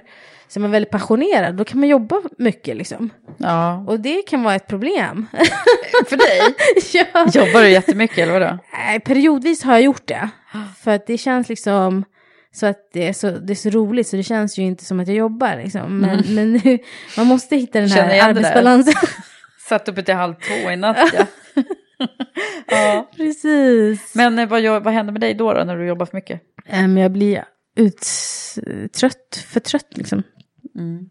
så 0.49 0.59
man 0.59 0.69
är 0.69 0.71
väldigt 0.71 0.91
passionerad, 0.91 1.55
då 1.55 1.63
kan 1.63 1.79
man 1.79 1.89
jobba 1.89 2.21
mycket 2.37 2.77
liksom. 2.77 3.09
Ja. 3.37 3.85
Och 3.87 3.99
det 3.99 4.21
kan 4.21 4.43
vara 4.43 4.55
ett 4.55 4.67
problem. 4.67 5.27
För 6.09 6.17
dig? 6.17 6.55
ja. 7.13 7.25
Jobbar 7.33 7.61
du 7.61 7.69
jättemycket 7.69 8.17
eller 8.17 8.39
vadå? 8.39 8.57
Nej, 8.73 8.99
periodvis 8.99 9.63
har 9.63 9.73
jag 9.73 9.81
gjort 9.81 10.07
det. 10.07 10.29
För 10.79 10.91
att 10.91 11.07
det 11.07 11.17
känns 11.17 11.49
liksom 11.49 12.03
så 12.51 12.65
att 12.65 12.89
det 12.93 13.07
är 13.07 13.13
så, 13.13 13.31
det 13.31 13.53
är 13.53 13.55
så 13.55 13.69
roligt 13.69 14.07
så 14.07 14.15
det 14.15 14.23
känns 14.23 14.59
ju 14.59 14.63
inte 14.63 14.85
som 14.85 14.99
att 14.99 15.07
jag 15.07 15.17
jobbar 15.17 15.55
liksom. 15.55 15.97
Men, 15.97 16.23
men 16.27 16.53
nu, 16.53 16.79
man 17.17 17.27
måste 17.27 17.55
hitta 17.55 17.79
den 17.79 17.89
här 17.89 18.29
arbetsbalansen. 18.29 18.93
Satt 19.69 19.89
uppe 19.89 20.03
till 20.03 20.13
halv 20.13 20.33
två 20.33 20.71
i 20.71 20.75
natt 20.75 20.97
ja. 21.13 21.25
ja. 22.67 23.09
Precis. 23.15 24.15
Men 24.15 24.39
eh, 24.39 24.47
vad, 24.47 24.83
vad 24.83 24.93
händer 24.93 25.13
med 25.13 25.21
dig 25.21 25.33
då, 25.33 25.53
då 25.53 25.63
när 25.63 25.77
du 25.77 25.87
jobbar 25.87 26.05
för 26.05 26.17
mycket? 26.17 26.41
Men 26.71 26.97
jag 26.97 27.11
blir 27.11 27.43
ut, 27.75 28.07
trött, 28.99 29.45
för 29.47 29.59
trött 29.59 29.97
liksom. 29.97 30.23
Mm. 30.75 31.09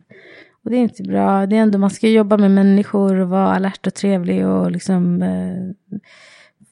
Och 0.65 0.71
det 0.71 0.77
är 0.77 0.83
inte 0.83 1.03
bra. 1.03 1.47
Det 1.47 1.57
är 1.57 1.61
ändå, 1.61 1.79
man 1.79 1.91
ska 1.91 2.09
jobba 2.09 2.37
med 2.37 2.51
människor 2.51 3.21
och 3.21 3.29
vara 3.29 3.55
alert 3.55 3.87
och 3.87 3.95
trevlig 3.95 4.47
och 4.47 4.71
liksom 4.71 5.23
eh, 5.23 5.91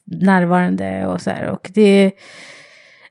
närvarande 0.05 1.07
och 1.07 1.21
så 1.21 1.29
här. 1.29 1.49
Och 1.49 1.71
det, 1.73 2.05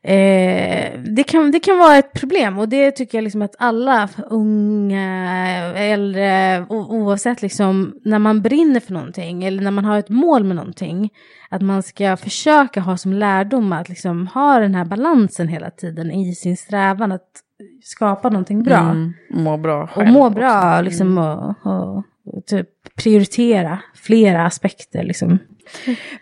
eh, 0.03 1.01
det, 1.01 1.25
kan, 1.27 1.51
det 1.51 1.61
kan 1.61 1.79
vara 1.79 1.97
ett 1.97 2.13
problem 2.13 2.59
och 2.59 2.69
det 2.69 2.91
tycker 2.91 3.19
jag 3.19 3.23
liksom 3.23 3.43
att 3.43 3.57
alla 3.59 4.09
unga, 4.31 5.75
äldre, 5.77 6.67
oavsett 6.69 7.43
liksom 7.43 8.01
när 8.05 8.19
man 8.19 8.43
brinner 8.43 8.81
för 8.81 8.93
någonting 8.93 9.45
eller 9.45 9.63
när 9.63 9.71
man 9.71 9.85
har 9.85 9.99
ett 9.99 10.09
mål 10.09 10.45
med 10.45 10.57
någonting, 10.57 11.11
att 11.51 11.63
man 11.63 11.83
ska 11.83 12.17
försöka 12.17 12.81
ha 12.81 12.97
som 12.97 13.13
lärdom 13.13 13.73
att 13.73 13.89
liksom 13.89 14.27
ha 14.27 14.59
den 14.59 14.75
här 14.75 14.85
balansen 14.85 15.49
hela 15.49 15.71
tiden 15.71 16.11
i 16.11 16.35
sin 16.35 16.57
strävan 16.57 17.13
att 17.13 17.43
skapa 17.83 18.29
någonting 18.29 18.63
bra. 18.63 18.79
Mm, 18.81 19.13
må 19.31 19.57
bra 19.57 19.83
Och 19.83 19.89
själv 19.91 20.13
må 20.13 20.27
också. 20.27 20.35
bra, 20.35 20.81
liksom, 20.81 21.19
och, 21.19 21.55
och, 21.67 21.97
och 22.25 22.47
typ 22.47 22.69
prioritera 22.95 23.79
flera 23.95 24.47
aspekter. 24.47 25.03
Liksom. 25.03 25.39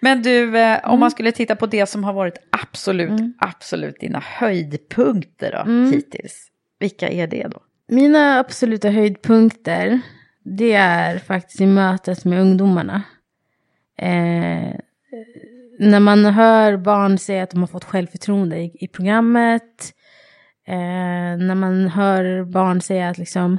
Men 0.00 0.22
du, 0.22 0.58
eh, 0.58 0.78
om 0.84 0.90
Mm. 0.90 1.00
man 1.00 1.10
skulle 1.10 1.32
titta 1.32 1.56
på 1.56 1.66
det 1.66 1.86
som 1.86 2.04
har 2.04 2.12
varit 2.12 2.38
absolut, 2.62 3.20
absolut 3.38 4.00
dina 4.00 4.22
höjdpunkter 4.26 5.52
då, 5.52 5.70
Mm. 5.70 5.92
hittills. 5.92 6.48
Vilka 6.78 7.08
är 7.08 7.26
det 7.26 7.46
då? 7.50 7.58
Mina 7.88 8.38
absoluta 8.38 8.88
höjdpunkter, 8.88 10.00
det 10.44 10.72
är 10.72 11.18
faktiskt 11.18 11.60
i 11.60 11.66
mötet 11.66 12.24
med 12.24 12.40
ungdomarna. 12.40 13.02
Eh, 13.98 14.74
när 15.78 16.00
man 16.00 16.24
hör 16.24 16.76
barn 16.76 17.18
säga 17.18 17.42
att 17.42 17.50
de 17.50 17.60
har 17.60 17.66
fått 17.66 17.84
självförtroende 17.84 18.56
i, 18.58 18.76
i 18.80 18.88
programmet. 18.88 19.92
Eh, 20.66 21.36
när 21.46 21.54
man 21.54 21.88
hör 21.88 22.44
barn 22.44 22.80
säga 22.80 23.08
att 23.08 23.18
liksom, 23.18 23.58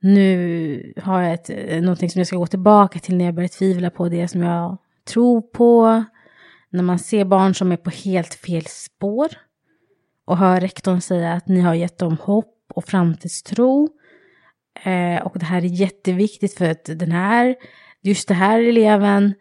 nu 0.00 0.92
har 1.02 1.22
jag 1.22 1.32
ett, 1.32 1.50
eh, 1.50 1.80
någonting 1.82 2.10
som 2.10 2.18
jag 2.18 2.26
ska 2.26 2.36
gå 2.36 2.46
tillbaka 2.46 2.98
till 2.98 3.16
när 3.16 3.24
jag 3.24 3.34
börjar 3.34 3.48
tvivla 3.48 3.90
på 3.90 4.08
det 4.08 4.28
som 4.28 4.42
jag 4.42 4.78
tror 5.08 5.40
på. 5.42 6.04
När 6.70 6.82
man 6.82 6.98
ser 6.98 7.24
barn 7.24 7.54
som 7.54 7.72
är 7.72 7.76
på 7.76 7.90
helt 7.90 8.34
fel 8.34 8.66
spår. 8.66 9.28
Och 10.24 10.36
hör 10.36 10.60
rektorn 10.60 11.00
säga 11.00 11.32
att 11.32 11.48
ni 11.48 11.60
har 11.60 11.74
gett 11.74 11.98
dem 11.98 12.16
hopp 12.20 12.54
och 12.74 12.84
framtidstro. 12.84 13.88
Eh, 14.84 15.26
och 15.26 15.38
det 15.38 15.44
här 15.44 15.58
är 15.58 15.66
jätteviktigt 15.66 16.58
för 16.58 16.70
att 16.70 16.84
den 16.84 17.12
här, 17.12 17.56
just 18.02 18.28
den 18.28 18.36
här 18.36 18.60
eleven 18.60 19.34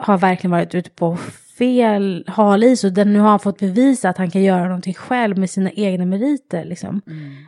har 0.00 0.18
verkligen 0.18 0.50
varit 0.50 0.74
ute 0.74 0.90
på 0.90 1.18
fel 1.58 2.24
halis 2.28 2.84
och 2.84 2.92
den 2.92 3.12
nu 3.12 3.18
har 3.18 3.28
han 3.28 3.40
fått 3.40 3.58
bevisa 3.58 4.08
att 4.08 4.18
han 4.18 4.30
kan 4.30 4.42
göra 4.42 4.64
någonting 4.64 4.94
själv 4.94 5.38
med 5.38 5.50
sina 5.50 5.70
egna 5.70 6.06
meriter. 6.06 6.64
Liksom. 6.64 7.00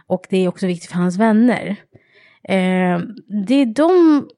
Och 0.07 0.27
det 0.31 0.37
är 0.37 0.49
också 0.49 0.67
viktigt 0.67 0.91
för 0.91 0.99
hans 0.99 1.19
vänner. 1.19 1.77
Eh, 2.49 3.01
det 3.47 3.55
är 3.55 3.75
de 3.75 4.29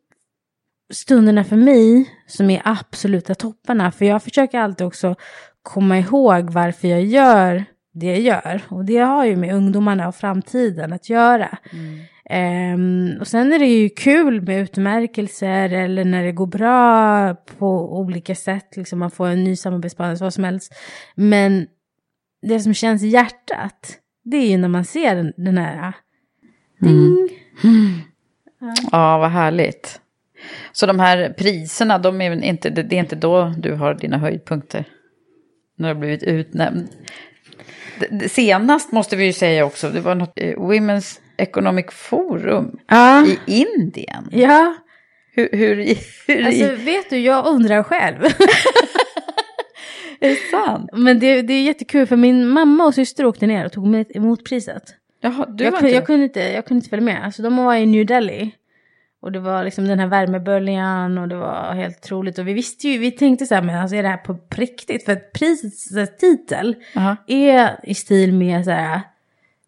stunderna 0.92 1.44
för 1.44 1.56
mig 1.56 2.10
som 2.26 2.50
är 2.50 2.62
absoluta 2.64 3.34
topparna. 3.34 3.92
För 3.92 4.04
jag 4.04 4.22
försöker 4.22 4.58
alltid 4.58 4.86
också 4.86 5.14
komma 5.62 5.98
ihåg 5.98 6.50
varför 6.50 6.88
jag 6.88 7.04
gör 7.04 7.64
det 7.92 8.06
jag 8.06 8.20
gör. 8.20 8.62
Och 8.68 8.84
det 8.84 8.98
har 8.98 9.24
ju 9.24 9.36
med 9.36 9.54
ungdomarna 9.54 10.08
och 10.08 10.14
framtiden 10.14 10.92
att 10.92 11.08
göra. 11.08 11.58
Ehm, 12.29 13.16
och 13.20 13.26
sen 13.29 13.53
är 13.53 13.59
det 13.59 13.66
ju 13.66 13.89
kul 13.89 14.41
med 14.41 14.61
utmärkelser 14.61 15.72
eller 15.72 16.05
när 16.05 16.24
det 16.24 16.33
går 16.33 16.47
bra 16.47 17.35
på 17.35 17.99
olika 17.99 18.35
sätt. 18.35 18.76
Liksom 18.76 18.99
man 18.99 19.11
får 19.11 19.29
en 19.29 19.45
ny 19.45 19.57
samarbetspartner, 19.57 20.24
vad 20.24 20.35
som 20.35 20.45
helst. 20.45 20.74
Men 21.14 21.66
det 22.43 22.61
som 22.61 22.74
känns 22.74 23.03
i 23.03 23.09
hjärtat, 23.09 23.99
det 24.24 24.37
är 24.37 24.51
ju 24.51 24.57
när 24.57 24.68
man 24.68 24.85
ser 24.85 25.14
den, 25.14 25.33
den 25.37 25.59
här... 25.59 25.93
Ding! 26.81 27.29
Ja, 28.93 29.18
vad 29.18 29.31
härligt. 29.31 30.01
Så 30.72 30.87
de 30.87 31.01
här 31.01 31.35
priserna, 31.39 31.99
de 31.99 32.20
är 32.20 32.45
inte, 32.45 32.70
det 32.70 32.97
är 32.97 33.01
inte 33.01 33.16
då 33.16 33.55
du 33.59 33.74
har 33.74 33.95
dina 33.95 34.18
höjdpunkter? 34.18 34.85
När 35.76 35.89
du 35.89 35.95
har 35.95 36.01
blivit 36.01 36.22
utnämnd. 36.22 36.89
Senast 38.29 38.93
måste 38.93 39.16
vi 39.16 39.24
ju 39.24 39.33
säga 39.33 39.64
också, 39.64 39.91
det 39.91 40.01
var 40.01 40.14
något 40.14 40.33
eh, 40.37 40.55
Women's 40.57 41.20
Economic 41.39 41.86
Forum 41.91 42.78
Ja. 42.89 43.26
i 43.26 43.39
Indien. 43.47 44.28
Ja, 44.30 44.74
Hur, 45.32 45.49
hur, 45.53 45.76
hur 46.26 46.47
alltså 46.47 46.84
vet 46.84 47.11
du, 47.11 47.18
jag 47.18 47.47
undrar 47.47 47.82
själv. 47.82 48.24
Är 50.20 50.28
det 50.28 50.36
sant? 50.51 50.91
Men 50.93 51.18
det, 51.18 51.43
det 51.43 51.53
är 51.53 51.62
jättekul 51.62 52.07
för 52.07 52.16
min 52.16 52.49
mamma 52.49 52.84
och 52.84 52.95
syster 52.95 53.24
åkte 53.26 53.47
ner 53.47 53.66
och 53.66 53.72
tog 53.72 54.05
emot 54.16 54.45
priset. 54.45 54.82
Jaha, 55.20 55.47
du 55.49 55.64
jag, 55.64 55.70
var 55.72 55.78
inte 55.78 55.91
jag, 55.95 56.07
kunde 56.07 56.24
inte, 56.24 56.41
jag 56.41 56.64
kunde 56.66 56.78
inte 56.78 56.89
följa 56.91 57.05
med. 57.05 57.24
Alltså, 57.24 57.43
de 57.43 57.57
var 57.57 57.74
i 57.74 57.86
New 57.86 58.07
Delhi. 58.07 58.55
Och 59.20 59.32
det 59.32 59.41
var 59.41 59.64
liksom 59.64 59.89
den 59.89 59.99
här 59.99 60.07
värmeböljan 60.07 61.18
och 61.18 61.28
det 61.28 61.36
var 61.36 61.72
helt 61.74 62.03
troligt. 62.03 62.39
Och 62.39 62.49
vi 62.49 62.53
visste 62.53 62.89
ju, 62.89 62.99
vi 62.99 63.11
tänkte 63.11 63.47
så 63.47 63.55
här, 63.55 63.62
men 63.62 63.78
alltså 63.78 63.97
är 63.97 64.03
det 64.03 64.09
här 64.09 64.16
på 64.16 64.39
riktigt? 64.51 65.05
För 65.05 65.12
att 65.12 65.32
prisets 65.32 65.89
titel 66.20 66.76
Jaha. 66.95 67.16
är 67.26 67.70
i 67.82 67.95
stil 67.95 68.32
med 68.32 68.64
så 68.64 68.70
här 68.70 69.01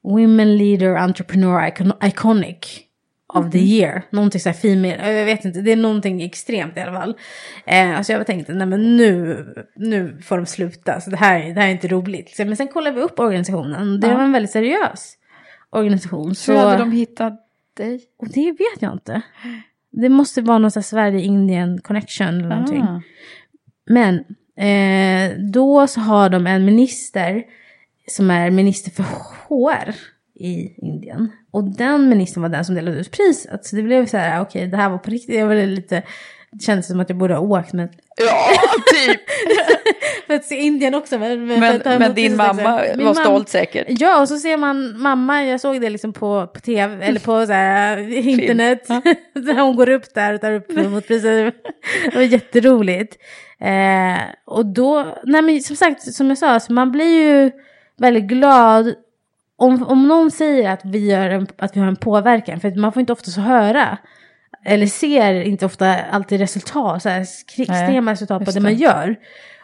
Women 0.02 0.56
Leader 0.56 0.94
Entrepreneur 0.96 1.60
Icon- 1.70 2.06
Iconic 2.06 2.80
of 3.32 3.50
the 3.50 3.58
year. 3.58 4.02
Någonting 4.10 4.40
så 4.40 4.48
här 4.48 4.56
female, 4.56 5.12
jag 5.12 5.24
vet 5.24 5.44
inte, 5.44 5.60
det 5.60 5.72
är 5.72 5.76
någonting 5.76 6.22
extremt 6.22 6.76
i 6.76 6.80
alla 6.80 6.92
fall. 7.00 7.16
Eh, 7.66 7.96
alltså 7.98 8.12
jag 8.12 8.26
tänkte, 8.26 8.52
nej 8.52 8.66
men 8.66 8.96
nu, 8.96 9.46
nu 9.76 10.18
får 10.22 10.36
de 10.36 10.46
sluta, 10.46 11.00
så 11.00 11.10
det 11.10 11.16
här, 11.16 11.54
det 11.54 11.60
här 11.60 11.68
är 11.68 11.72
inte 11.72 11.88
roligt. 11.88 12.34
Men 12.38 12.56
sen 12.56 12.68
kollade 12.68 12.96
vi 12.96 13.02
upp 13.02 13.18
organisationen, 13.20 14.00
det 14.00 14.06
Ja. 14.08 14.14
var 14.14 14.22
en 14.22 14.32
väldigt 14.32 14.50
seriös 14.50 15.14
organisation. 15.70 16.34
Så 16.34 16.52
hur 16.52 16.58
hade 16.58 16.78
de 16.78 16.92
hittat 16.92 17.46
dig? 17.76 18.00
Och 18.18 18.28
det 18.28 18.50
vet 18.50 18.82
jag 18.82 18.92
inte. 18.92 19.22
Det 19.92 20.08
måste 20.08 20.42
vara 20.42 20.58
någon 20.58 20.70
Sverige-Indien 20.70 21.80
connection 21.80 22.28
eller 22.28 22.48
någonting. 22.48 22.82
Ah. 22.82 23.02
Men 23.86 24.14
eh, 24.56 25.38
då 25.52 25.86
så 25.86 26.00
har 26.00 26.28
de 26.28 26.46
en 26.46 26.64
minister 26.64 27.42
som 28.10 28.30
är 28.30 28.50
minister 28.50 28.90
för 28.90 29.02
HR 29.48 29.94
i 30.34 30.74
Indien. 30.76 31.32
Och 31.50 31.64
den 31.64 32.08
ministern 32.08 32.42
var 32.42 32.48
den 32.48 32.64
som 32.64 32.74
delade 32.74 32.96
ut 32.96 33.10
priset. 33.10 33.64
Så 33.66 33.76
det 33.76 33.82
blev 33.82 34.06
så 34.06 34.16
här, 34.16 34.40
okej 34.40 34.66
det 34.66 34.76
här 34.76 34.90
var 34.90 34.98
på 34.98 35.10
riktigt. 35.10 35.34
Jag 35.34 35.46
var 35.46 35.54
lite, 35.54 36.02
det 36.52 36.62
kändes 36.62 36.86
som 36.86 37.00
att 37.00 37.08
jag 37.08 37.18
borde 37.18 37.34
ha 37.34 37.40
åkt. 37.40 37.72
Men 37.72 37.88
Ja, 38.16 38.46
typ. 39.06 39.20
för 40.26 40.34
att 40.34 40.44
se 40.44 40.54
Indien 40.54 40.94
också. 40.94 41.18
Men, 41.18 41.46
men, 41.46 41.60
Men, 41.60 41.98
men 41.98 42.14
din 42.14 42.36
mamma 42.36 42.82
Min 42.96 43.06
var 43.06 43.14
stolt 43.14 43.48
säkert. 43.48 43.86
Ja, 43.88 44.20
och 44.20 44.28
så 44.28 44.36
ser 44.36 44.56
man 44.56 45.00
mamma, 45.00 45.44
jag 45.44 45.60
såg 45.60 45.80
det 45.80 45.90
liksom 45.90 46.12
på, 46.12 46.46
på 46.46 46.60
tv, 46.60 47.04
eller 47.04 47.20
på 47.20 47.46
så 47.46 47.52
här, 47.52 47.98
internet. 48.16 48.88
Där 49.34 49.60
hon 49.60 49.76
går 49.76 49.88
upp 49.88 50.14
där 50.14 50.34
och 50.34 50.40
tar 50.40 50.52
upp 50.52 50.72
mot 50.90 51.08
priset. 51.08 51.54
Det 52.04 52.14
var 52.14 52.22
jätteroligt. 52.22 53.16
Eh, 53.60 54.22
och 54.46 54.66
då, 54.66 55.18
nej 55.24 55.42
men 55.42 55.60
som 55.60 55.76
sagt, 55.76 56.14
som 56.14 56.28
jag 56.28 56.38
sa, 56.38 56.48
alltså 56.48 56.72
man 56.72 56.92
blir 56.92 57.22
ju 57.22 57.50
väldigt 58.00 58.24
glad 58.24 58.94
om, 59.56 59.82
om 59.82 60.08
någon 60.08 60.30
säger 60.30 60.70
att 60.70 60.80
vi, 60.84 61.10
gör 61.10 61.30
en, 61.30 61.46
att 61.58 61.76
vi 61.76 61.80
har 61.80 61.86
en 61.88 61.96
påverkan. 61.96 62.60
För 62.60 62.70
man 62.80 62.92
får 62.92 63.00
inte 63.00 63.12
ofta 63.12 63.30
så 63.30 63.40
höra. 63.40 63.98
Eller 64.64 64.86
ser 64.86 65.34
inte 65.40 65.66
ofta 65.66 65.96
alltid 65.96 66.40
resultat, 66.40 67.02
så 67.02 67.08
här, 67.08 67.24
skri- 67.24 67.64
Nej, 67.68 67.82
extrema 67.82 68.12
resultat 68.12 68.38
på 68.38 68.44
just 68.44 68.54
det 68.54 68.60
man 68.62 68.72
det. 68.72 68.78
gör. 68.78 69.16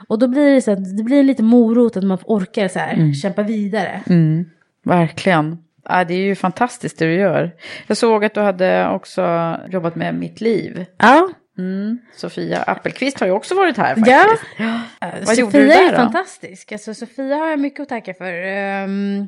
Och 0.09 0.18
då 0.18 0.28
blir 0.28 0.55
det 0.55 0.62
så 0.62 0.72
att 0.72 0.97
det 0.97 1.03
blir 1.03 1.22
lite 1.22 1.43
morot 1.43 1.97
att 1.97 2.05
man 2.05 2.18
orkar 2.24 2.68
så 2.68 2.78
här, 2.78 3.12
kämpa 3.22 3.43
vidare. 3.43 4.01
Mm, 4.09 4.45
verkligen. 4.84 5.59
Ja, 5.89 6.05
det 6.05 6.14
är 6.14 6.18
ju 6.18 6.34
fantastiskt 6.34 6.99
det 6.99 7.05
du 7.07 7.14
gör. 7.14 7.51
Jag 7.87 7.97
såg 7.97 8.24
att 8.24 8.34
du 8.34 8.41
hade 8.41 8.89
också 8.89 9.57
jobbat 9.70 9.97
med 9.97 10.14
Mitt 10.14 10.41
liv. 10.41 10.87
Ja, 10.99 11.28
Mm. 11.59 11.99
Sofia 12.15 12.63
Appelqvist 12.63 13.21
har 13.21 13.27
ju 13.27 13.33
också 13.33 13.55
varit 13.55 13.77
här 13.77 13.95
faktiskt. 13.95 14.45
ja. 14.59 14.81
Vad 15.01 15.29
Sofia 15.29 15.41
gjorde 15.41 15.59
du 15.59 15.73
är 15.73 15.83
där 15.85 15.91
då? 15.91 15.97
fantastisk. 15.97 16.73
Alltså, 16.73 16.95
Sofia 16.95 17.37
har 17.37 17.47
jag 17.49 17.61
mycket 17.61 17.81
att 17.81 17.89
tacka 17.89 18.15
för. 18.15 18.33
Ehm, 18.33 19.27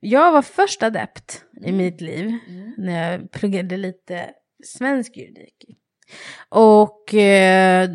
jag 0.00 0.32
var 0.32 0.42
först 0.42 0.82
adept 0.82 1.44
i 1.60 1.68
Mm. 1.68 1.76
mitt 1.76 2.00
liv 2.00 2.32
när 2.76 3.12
jag 3.12 3.30
pluggade 3.30 3.76
lite 3.76 4.30
svensk 4.64 5.16
juridik. 5.16 5.64
Och 6.48 7.14
eh, 7.14 7.90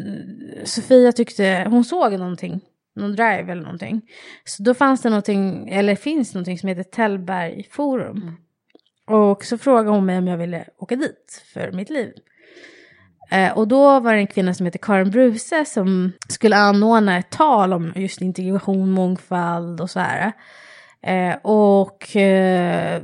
Sofia 0.64 1.12
tyckte, 1.12 1.68
hon 1.70 1.84
såg 1.86 2.12
någonting, 2.20 2.62
någon 2.96 3.12
drive 3.16 3.52
eller 3.52 3.62
någonting. 3.62 4.02
Så 4.44 4.64
då 4.64 4.74
fanns 4.74 5.02
det 5.02 5.10
någonting, 5.10 5.70
eller 5.70 5.96
finns 5.96 6.34
någonting 6.34 6.58
som 6.60 6.70
heter 6.70 6.84
Tällberg 6.84 7.68
Forum. 7.72 8.18
Mm. 8.22 8.36
Och 9.30 9.46
så 9.46 9.58
frågade 9.58 9.90
hon 9.90 10.06
mig 10.06 10.18
om 10.18 10.28
jag 10.28 10.38
ville 10.38 10.66
åka 10.78 10.96
dit 10.96 11.44
för 11.54 11.72
mitt 11.72 11.90
liv. 11.90 12.14
Eh, 13.32 13.58
och 13.58 13.68
då 13.68 14.00
var 14.00 14.14
det 14.14 14.20
en 14.20 14.28
kvinna 14.28 14.54
som 14.54 14.66
heter 14.66 14.80
Karin 14.80 15.12
Bruse 15.12 15.66
som 15.66 16.12
skulle 16.30 16.56
anordna 16.56 17.18
ett 17.18 17.30
tal 17.30 17.74
om 17.74 17.94
just 17.96 18.22
integration, 18.22 18.92
mångfald 18.92 19.82
och 19.82 19.90
så 19.90 20.00
här. 20.00 20.32
Eh, 21.04 21.36
och 21.42 22.16
eh, 22.16 23.02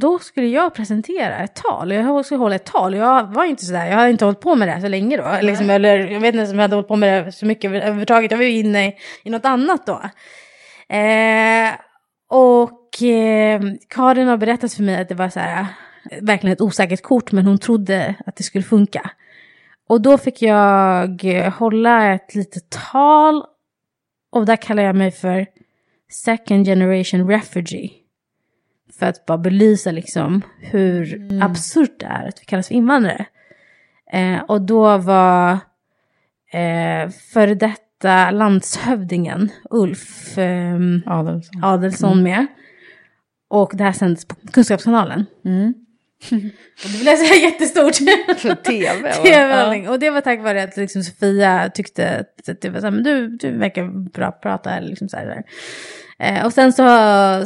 då 0.00 0.18
skulle 0.18 0.46
jag 0.46 0.74
presentera 0.74 1.36
ett 1.36 1.54
tal. 1.54 1.92
Jag 1.92 2.24
skulle 2.24 2.38
hålla 2.38 2.54
ett 2.54 2.64
tal. 2.64 2.94
Jag 2.94 3.34
var 3.34 3.44
inte 3.44 3.64
sådär, 3.64 3.86
jag 3.86 3.96
hade 3.96 4.10
inte 4.10 4.24
hållit 4.24 4.40
på 4.40 4.54
med 4.54 4.68
det 4.68 4.80
så 4.80 4.88
länge 4.88 5.16
då. 5.16 5.38
Liksom, 5.42 5.70
eller 5.70 5.98
jag 5.98 6.20
vet 6.20 6.34
inte 6.34 6.50
om 6.50 6.54
jag 6.56 6.62
hade 6.62 6.74
hållit 6.76 6.88
på 6.88 6.96
med 6.96 7.24
det 7.26 7.32
så 7.32 7.46
mycket 7.46 7.68
över- 7.68 7.80
överhuvudtaget. 7.80 8.30
Jag 8.30 8.38
var 8.38 8.44
ju 8.44 8.58
inne 8.58 8.86
i, 8.88 8.94
i 9.24 9.30
något 9.30 9.44
annat 9.44 9.86
då. 9.86 10.00
Eh, 10.96 11.72
och 12.30 13.02
eh, 13.02 13.60
Karin 13.88 14.28
har 14.28 14.36
berättat 14.36 14.72
för 14.74 14.82
mig 14.82 15.00
att 15.00 15.08
det 15.08 15.14
var 15.14 15.28
så 15.28 15.40
här, 15.40 15.66
verkligen 16.20 16.52
ett 16.52 16.60
osäkert 16.60 17.02
kort, 17.02 17.32
men 17.32 17.46
hon 17.46 17.58
trodde 17.58 18.14
att 18.26 18.36
det 18.36 18.42
skulle 18.42 18.64
funka. 18.64 19.10
Och 19.88 20.02
då 20.02 20.18
fick 20.18 20.42
jag 20.42 21.24
eh, 21.24 21.52
hålla 21.52 22.14
ett 22.14 22.34
litet 22.34 22.70
tal. 22.70 23.44
Och 24.30 24.46
där 24.46 24.56
kallar 24.56 24.82
jag 24.82 24.96
mig 24.96 25.10
för 25.10 25.46
second 26.10 26.66
generation 26.66 27.28
refugee. 27.28 27.90
För 28.98 29.06
att 29.06 29.26
bara 29.26 29.38
belysa 29.38 29.90
liksom 29.90 30.42
hur 30.60 31.28
absurt 31.42 32.00
det 32.00 32.06
är 32.06 32.28
att 32.28 32.40
vi 32.40 32.44
kallas 32.44 32.68
för 32.68 32.74
invandrare. 32.74 33.26
Eh, 34.12 34.42
och 34.42 34.62
då 34.62 34.98
var 34.98 35.52
eh, 36.52 37.10
före 37.32 37.54
detta 37.54 38.30
landshövdingen 38.30 39.50
Ulf 39.70 40.38
ehm, 40.38 41.02
Adelsson. 41.06 41.64
Adelsson 41.64 42.22
med. 42.22 42.46
Och 43.48 43.70
det 43.74 43.84
här 43.84 43.92
sänds 43.92 44.28
på 44.28 44.34
Kunskapskanalen. 44.52 45.26
Mm. 45.44 45.74
Och 46.84 46.90
det 46.92 47.00
blev 47.00 47.16
så 47.16 47.24
här 47.24 47.42
jättestort. 47.42 47.96
För 48.38 48.54
tv. 48.54 49.12
TV 49.12 49.80
Ja. 49.84 49.90
Och 49.90 49.98
det 49.98 50.10
var 50.10 50.20
tack 50.20 50.40
vare 50.42 50.62
att 50.62 50.76
liksom 50.76 51.02
Sofia 51.02 51.70
tyckte 51.74 52.24
att 52.48 52.60
det 52.60 52.70
var 52.70 52.80
så 52.80 52.86
här, 52.86 52.90
men 52.90 53.02
du, 53.02 53.28
du 53.28 53.58
verkar 53.58 54.10
bra 54.10 54.32
prata. 54.32 54.80
Liksom 54.80 55.08
så 55.08 55.16
här. 55.16 55.42
Eh, 56.18 56.46
och 56.46 56.52
sen 56.52 56.72
så 56.72 56.82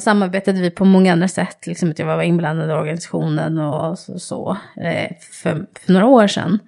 samarbetade 0.00 0.60
vi 0.60 0.70
på 0.70 0.84
många 0.84 1.12
andra 1.12 1.28
sätt. 1.28 1.66
Liksom 1.66 1.90
att 1.90 1.98
jag 1.98 2.06
var 2.06 2.22
inblandad 2.22 2.70
i 2.70 2.72
organisationen 2.72 3.58
och 3.58 3.98
så, 3.98 4.18
så 4.18 4.56
eh, 4.76 5.16
för, 5.32 5.66
för 5.86 5.92
några 5.92 6.06
år 6.06 6.26
sedan. 6.26 6.58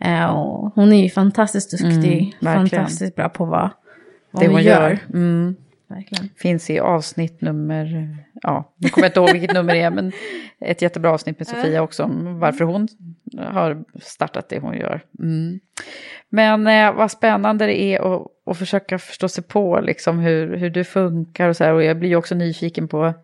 Eh, 0.00 0.24
och 0.24 0.72
hon 0.74 0.92
är 0.92 1.02
ju 1.02 1.10
fantastiskt 1.10 1.70
duktig. 1.70 2.36
Mm, 2.40 2.54
fantastiskt 2.56 3.16
bra 3.16 3.28
på 3.28 3.44
vad, 3.44 3.70
vad 4.30 4.42
Det 4.42 4.48
hon 4.48 4.62
gör. 4.62 4.90
gör. 4.90 4.98
Mm. 5.14 5.56
Verkligen. 5.88 6.28
Finns 6.36 6.70
i 6.70 6.78
avsnitt 6.80 7.40
nummer, 7.40 8.16
ja, 8.42 8.74
nu 8.76 8.88
kommer 8.88 9.04
jag 9.04 9.10
inte 9.10 9.20
ihåg 9.20 9.32
vilket 9.32 9.54
nummer 9.54 9.74
det 9.74 9.80
är, 9.80 9.90
men 9.90 10.12
ett 10.60 10.82
jättebra 10.82 11.12
avsnitt 11.12 11.38
med 11.38 11.48
Sofia 11.48 11.82
också 11.82 12.02
om 12.04 12.38
varför 12.38 12.64
hon 12.64 12.88
har 13.36 13.84
startat 14.00 14.48
det 14.48 14.58
hon 14.58 14.76
gör. 14.76 15.00
Mm. 15.18 15.60
Men 16.28 16.66
eh, 16.66 16.94
vad 16.94 17.10
spännande 17.10 17.66
det 17.66 17.80
är 17.80 18.14
att, 18.14 18.26
att 18.46 18.58
försöka 18.58 18.98
förstå 18.98 19.28
sig 19.28 19.44
på 19.44 19.80
liksom 19.80 20.18
hur, 20.18 20.56
hur 20.56 20.70
du 20.70 20.84
funkar 20.84 21.48
och 21.48 21.56
så 21.56 21.64
här. 21.64 21.72
Och 21.72 21.84
jag 21.84 21.98
blir 21.98 22.08
ju 22.08 22.16
också 22.16 22.34
nyfiken 22.34 22.88
på 22.88 23.14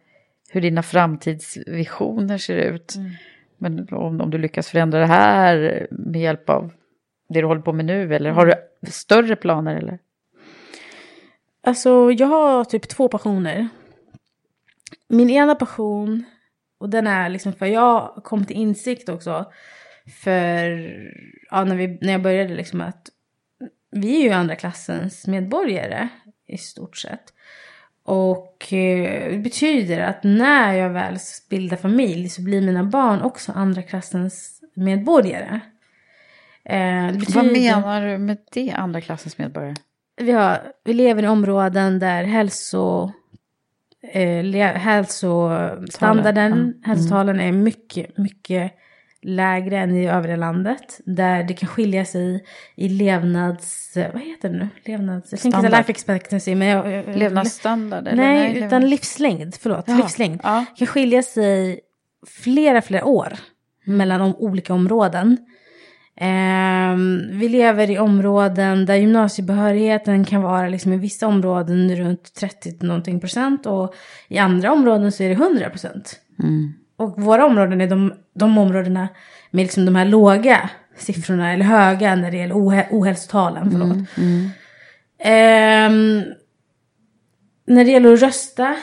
hur 0.51 0.61
dina 0.61 0.83
framtidsvisioner 0.83 2.39
ser 2.39 2.57
ut. 2.57 2.95
Men 3.59 3.89
om, 3.91 4.21
om 4.21 4.31
du 4.31 4.39
lyckas 4.39 4.69
förändra 4.69 4.99
det 4.99 5.07
här 5.07 5.87
med 5.91 6.23
hjälp 6.23 6.51
av 6.51 6.73
det 7.29 7.41
du 7.41 7.47
håller 7.47 7.63
på 7.63 7.73
med 7.73 7.85
nu, 7.85 8.15
eller 8.15 8.31
har 8.31 8.47
du 8.47 8.55
större 8.91 9.37
planer 9.37 9.77
eller? 9.77 9.99
Alltså 11.67 12.11
jag 12.11 12.27
har 12.27 12.65
typ 12.65 12.89
två 12.89 13.09
passioner. 13.09 13.69
Min 15.09 15.31
ena 15.31 15.55
passion, 15.55 16.25
och 16.79 16.91
den 16.91 17.07
är 17.07 17.29
liksom 17.29 17.53
för 17.53 17.67
jag 17.67 18.21
kom 18.25 18.45
till 18.45 18.57
insikt 18.57 19.09
också. 19.09 19.53
För 20.25 20.69
ja, 21.51 21.65
när, 21.65 21.77
vi, 21.77 21.99
när 22.01 22.13
jag 22.13 22.23
började 22.23 22.55
liksom 22.55 22.81
att 22.81 23.11
vi 23.91 24.21
är 24.21 24.23
ju 24.23 24.31
andra 24.31 24.57
klassens 24.57 25.27
medborgare 25.27 26.09
i 26.47 26.59
stort 26.59 26.97
sett. 26.97 27.33
Och 28.05 28.73
eh, 28.73 29.31
det 29.31 29.39
betyder 29.39 30.01
att 30.01 30.23
när 30.23 30.73
jag 30.75 30.91
väl 30.91 31.19
bildar 31.51 31.77
familj 31.77 32.29
så 32.29 32.43
blir 32.43 32.61
mina 32.61 32.85
barn 32.85 33.23
också 33.23 33.53
andra 33.53 33.83
klassens 33.83 34.61
medborgare. 34.75 35.61
Eh, 36.65 37.13
betyder... 37.13 37.35
Vad 37.35 37.53
menar 37.53 38.07
du 38.07 38.19
med 38.19 38.39
det, 38.53 38.71
andra 38.71 39.01
klassens 39.01 39.39
medborgare? 39.39 39.75
Vi, 40.17 40.33
har, 40.33 40.59
vi 40.85 40.93
lever 40.93 41.23
i 41.23 41.29
områden 41.29 41.99
där 41.99 42.25
hälso, 42.25 43.13
eh, 44.13 44.43
hälsostandarden, 44.73 46.53
Mm. 46.53 46.75
hälsotalen 46.83 47.41
är 47.41 47.53
mycket, 47.53 48.19
mycket 48.19 48.73
lägre 49.23 49.79
än 49.79 49.97
i 49.97 50.07
övriga 50.09 50.37
landet. 50.37 51.01
Där 51.07 51.43
det 51.43 51.55
kan 51.55 51.69
skilja 51.69 52.05
sig 52.05 52.45
i 52.77 52.89
levnads... 52.89 53.93
Vad 54.13 54.23
heter 54.23 54.49
det 54.49 54.57
nu? 54.59 54.69
Levnads... 54.85 55.33
Jag 55.33 55.41
tänkte 55.41 55.63
life 55.69 55.91
expectancy, 55.93 56.55
men 56.55 56.69
jag... 56.69 56.93
jag- 56.93 57.17
Levnadsstandard? 57.17 58.09
Eller? 58.09 58.17
Nej, 58.23 58.55
levnads- 58.55 58.67
utan 58.67 58.89
livslängd. 58.91 59.55
Förlåt, 59.61 59.85
Jaha, 59.89 59.97
livslängd. 59.97 60.41
ja. 60.43 60.65
kan 60.77 60.87
skilja 60.87 61.23
sig 61.23 61.81
flera, 62.27 62.83
flera 62.83 63.05
år 63.05 63.33
mellan 63.85 64.21
de 64.21 64.35
olika 64.37 64.75
områden. 64.75 65.37
Ehm, 66.17 67.23
vi 67.33 67.49
lever 67.49 67.91
i 67.91 67.99
områden 67.99 68.87
där 68.87 68.95
gymnasiebehörigheten 68.95 70.25
kan 70.25 70.43
vara 70.43 70.69
liksom 70.69 70.93
i 70.93 70.97
vissa 70.97 71.27
områden 71.27 71.97
runt 71.97 72.35
30 72.35 72.77
någonting 72.87 73.21
procent 73.21 73.67
och 73.67 73.95
i 74.29 74.39
andra 74.39 74.73
områden 74.73 75.13
så 75.13 75.23
är 75.23 75.29
det 75.29 75.35
100 75.35 75.71
procent. 75.71 76.21
Och 76.97 77.23
våra 77.23 77.45
områden 77.47 77.81
är 77.81 77.87
de, 77.89 78.13
de 78.35 78.59
områdena 78.59 79.09
med 79.51 79.63
liksom 79.63 79.85
de 79.87 79.97
här 79.97 80.05
låga 80.05 80.71
siffrorna, 80.97 81.53
eller 81.53 81.65
höga 81.65 82.15
när 82.15 82.31
det 82.31 82.37
gäller 82.37 82.55
ohä- 82.55 82.87
ohälsotalen. 82.91 83.71
Förlåt. 83.71 84.09
Ehm, 85.19 86.23
när 87.67 87.85
det 87.85 87.91
gäller 87.91 88.13
att 88.13 88.23
rösta, 88.23 88.77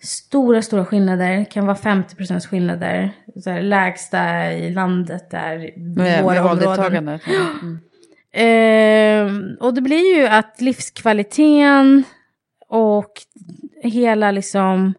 stora, 0.00 0.62
stora 0.62 0.84
skillnader. 0.84 1.44
kan 1.44 1.66
vara 1.66 1.76
50% 1.76 2.46
skillnader. 2.46 3.10
Så 3.44 3.50
här, 3.50 3.62
lägsta 3.62 4.52
i 4.52 4.70
landet 4.70 5.34
är 5.34 5.78
Med, 5.96 6.24
våra 6.24 6.54
med 6.54 6.66
områden. 6.66 7.08
Mm. 7.08 7.78
Ehm, 8.32 9.56
och 9.60 9.74
det 9.74 9.80
blir 9.80 10.16
ju 10.16 10.26
att 10.26 10.60
livskvaliteten 10.60 12.04
och 12.68 13.12
hela 13.82 14.30
liksom 14.30 14.94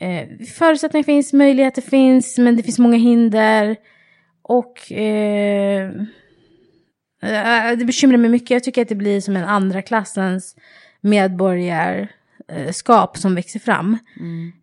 eh, 0.00 0.46
förutsättningar 0.46 1.04
finns, 1.04 1.32
möjligheter 1.32 1.82
finns, 1.82 2.38
men 2.38 2.56
det 2.56 2.62
finns 2.62 2.78
många 2.78 2.96
hinder. 2.96 3.76
Och 4.42 4.92
eh, 4.92 5.90
eh, 7.22 7.76
det 7.78 7.84
bekymrar 7.84 8.18
mig 8.18 8.30
mycket. 8.30 8.50
Jag 8.50 8.64
tycker 8.64 8.82
att 8.82 8.88
det 8.88 8.94
blir 8.94 9.20
som 9.20 9.36
en 9.36 9.44
andra 9.44 9.82
klassens 9.82 10.56
medborgarskap 12.52 13.16
som 13.16 13.34
växer 13.34 13.60
fram. 13.60 13.98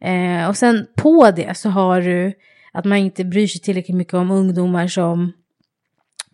Eh, 0.01 0.49
och 0.49 0.57
sen 0.57 0.87
på 0.95 1.31
det 1.31 1.57
så 1.57 1.69
har 1.69 2.01
du 2.01 2.33
att 2.71 2.85
man 2.85 2.97
inte 2.97 3.25
bryr 3.25 3.47
sig 3.47 3.61
tillräckligt 3.61 3.97
mycket 3.97 4.13
om 4.13 4.31
ungdomar 4.31 4.87
som 4.87 5.33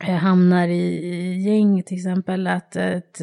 eh, 0.04 0.16
hamnar 0.16 0.68
i, 0.68 1.42
gäng 1.42 1.84
till 1.84 1.98
exempel. 1.98 2.48
Att, 2.48 2.76
att, 2.76 3.22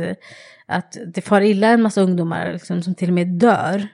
att 0.66 0.96
det 1.14 1.20
far 1.20 1.40
illa 1.40 1.68
en 1.68 1.82
massa 1.82 2.02
ungdomar 2.02 2.52
liksom, 2.52 2.82
som 2.82 2.94
till 2.94 3.08
och 3.08 3.14
med 3.14 3.28
dör. 3.28 3.88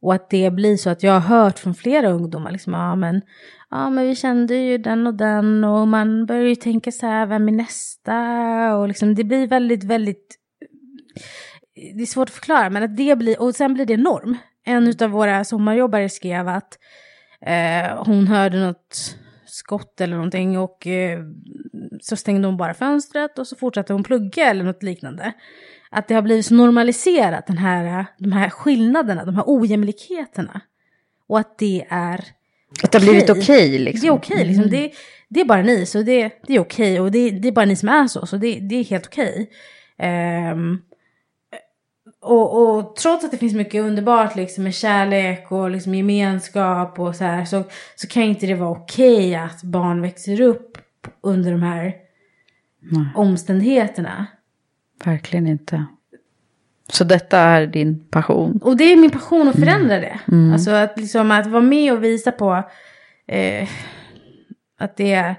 Och 0.00 0.14
att 0.14 0.30
det 0.30 0.50
blir 0.50 0.76
så 0.76 0.90
att 0.90 1.02
jag 1.02 1.12
har 1.12 1.20
hört 1.20 1.58
från 1.58 1.74
flera 1.74 2.08
ungdomar, 2.08 2.50
liksom, 2.52 2.72
ja 2.72 2.96
men, 2.96 3.22
ja 3.70 3.90
men 3.90 4.06
vi 4.06 4.16
kände 4.16 4.54
ju 4.54 4.78
den 4.78 5.06
och 5.06 5.14
den 5.14 5.64
och 5.64 5.88
man 5.88 6.26
börjar 6.26 6.48
ju 6.48 6.54
tänka 6.54 6.92
så 6.92 7.06
här, 7.06 7.26
vem 7.26 7.48
är 7.48 7.52
nästa? 7.52 8.76
Och 8.76 8.88
liksom 8.88 9.14
det 9.14 9.24
blir 9.24 9.46
väldigt, 9.46 9.84
väldigt, 9.84 10.37
det 11.94 12.02
är 12.02 12.06
svårt 12.06 12.28
att 12.28 12.34
förklara, 12.34 12.70
men 12.70 12.82
att 12.82 12.96
det 12.96 13.18
blir, 13.18 13.40
och 13.40 13.54
sen 13.54 13.74
blir 13.74 13.86
det 13.86 13.96
norm. 13.96 14.36
En 14.64 14.94
av 15.00 15.10
våra 15.10 15.44
sommarjobbare 15.44 16.08
skrev 16.08 16.48
att 16.48 16.78
eh, 17.46 18.04
hon 18.04 18.26
hörde 18.26 18.60
något 18.60 19.16
skott 19.46 20.00
eller 20.00 20.16
någonting 20.16 20.58
och 20.58 20.86
eh, 20.86 21.20
så 22.00 22.16
stängde 22.16 22.48
hon 22.48 22.56
bara 22.56 22.74
fönstret 22.74 23.38
och 23.38 23.46
så 23.46 23.56
fortsatte 23.56 23.92
hon 23.92 24.04
plugga 24.04 24.50
eller 24.50 24.64
något 24.64 24.82
liknande. 24.82 25.32
Att 25.90 26.08
det 26.08 26.14
har 26.14 26.22
blivit 26.22 26.46
så 26.46 26.54
normaliserat, 26.54 27.46
den 27.46 27.58
här, 27.58 28.06
de 28.18 28.32
här 28.32 28.50
skillnaderna, 28.50 29.24
de 29.24 29.34
här 29.34 29.44
ojämlikheterna. 29.46 30.60
Och 31.28 31.38
att 31.38 31.58
det 31.58 31.86
är 31.88 32.24
Att 32.82 32.92
det 32.92 32.98
har 32.98 33.06
blivit 33.06 33.30
okej 33.30 33.78
liksom. 33.78 34.00
Det 34.00 34.06
är 34.06 34.18
okej, 34.18 34.44
liksom. 34.44 34.64
Mm. 34.64 34.70
det, 34.70 34.92
det 35.28 35.40
är 35.40 35.44
bara 35.44 35.62
ni, 35.62 35.86
så 35.86 36.02
det, 36.02 36.30
det 36.46 36.54
är 36.54 36.60
okej. 36.60 37.00
Och 37.00 37.10
det, 37.10 37.30
det 37.30 37.48
är 37.48 37.52
bara 37.52 37.64
ni 37.64 37.76
som 37.76 37.88
är 37.88 38.06
så, 38.06 38.26
så 38.26 38.36
det, 38.36 38.58
det 38.60 38.74
är 38.74 38.84
helt 38.84 39.06
okej. 39.06 39.50
Ehm, 39.98 40.78
och, 42.28 42.78
och 42.78 42.96
trots 42.96 43.24
att 43.24 43.30
det 43.30 43.36
finns 43.36 43.54
mycket 43.54 43.84
underbart 43.84 44.36
liksom, 44.36 44.64
med 44.64 44.74
kärlek 44.74 45.52
och 45.52 45.70
liksom, 45.70 45.94
gemenskap 45.94 46.98
och 46.98 47.16
så 47.16 47.24
här, 47.24 47.44
så, 47.44 47.64
så 47.96 48.06
kan 48.06 48.22
inte 48.22 48.46
det 48.46 48.54
vara 48.54 48.70
okej 48.70 49.34
att 49.34 49.62
barn 49.62 50.02
växer 50.02 50.40
upp 50.40 50.78
under 51.20 51.52
de 51.52 51.62
här 51.62 51.94
omständigheterna. 53.14 54.26
Verkligen 55.04 55.46
inte. 55.46 55.84
Så 56.92 57.04
detta 57.04 57.38
är 57.38 57.66
din 57.66 58.04
passion? 58.10 58.60
Och 58.62 58.76
det 58.76 58.84
är 58.84 58.96
min 58.96 59.10
passion 59.10 59.48
att 59.48 59.58
förändra 59.58 60.00
det. 60.00 60.20
Mm. 60.28 60.52
Alltså 60.52 60.70
att, 60.70 60.98
liksom, 60.98 61.30
att 61.30 61.46
vara 61.46 61.62
med 61.62 61.92
och 61.92 62.04
visa 62.04 62.32
på 62.32 62.62
eh, 63.26 63.68
att, 64.78 64.96
det, 64.96 65.34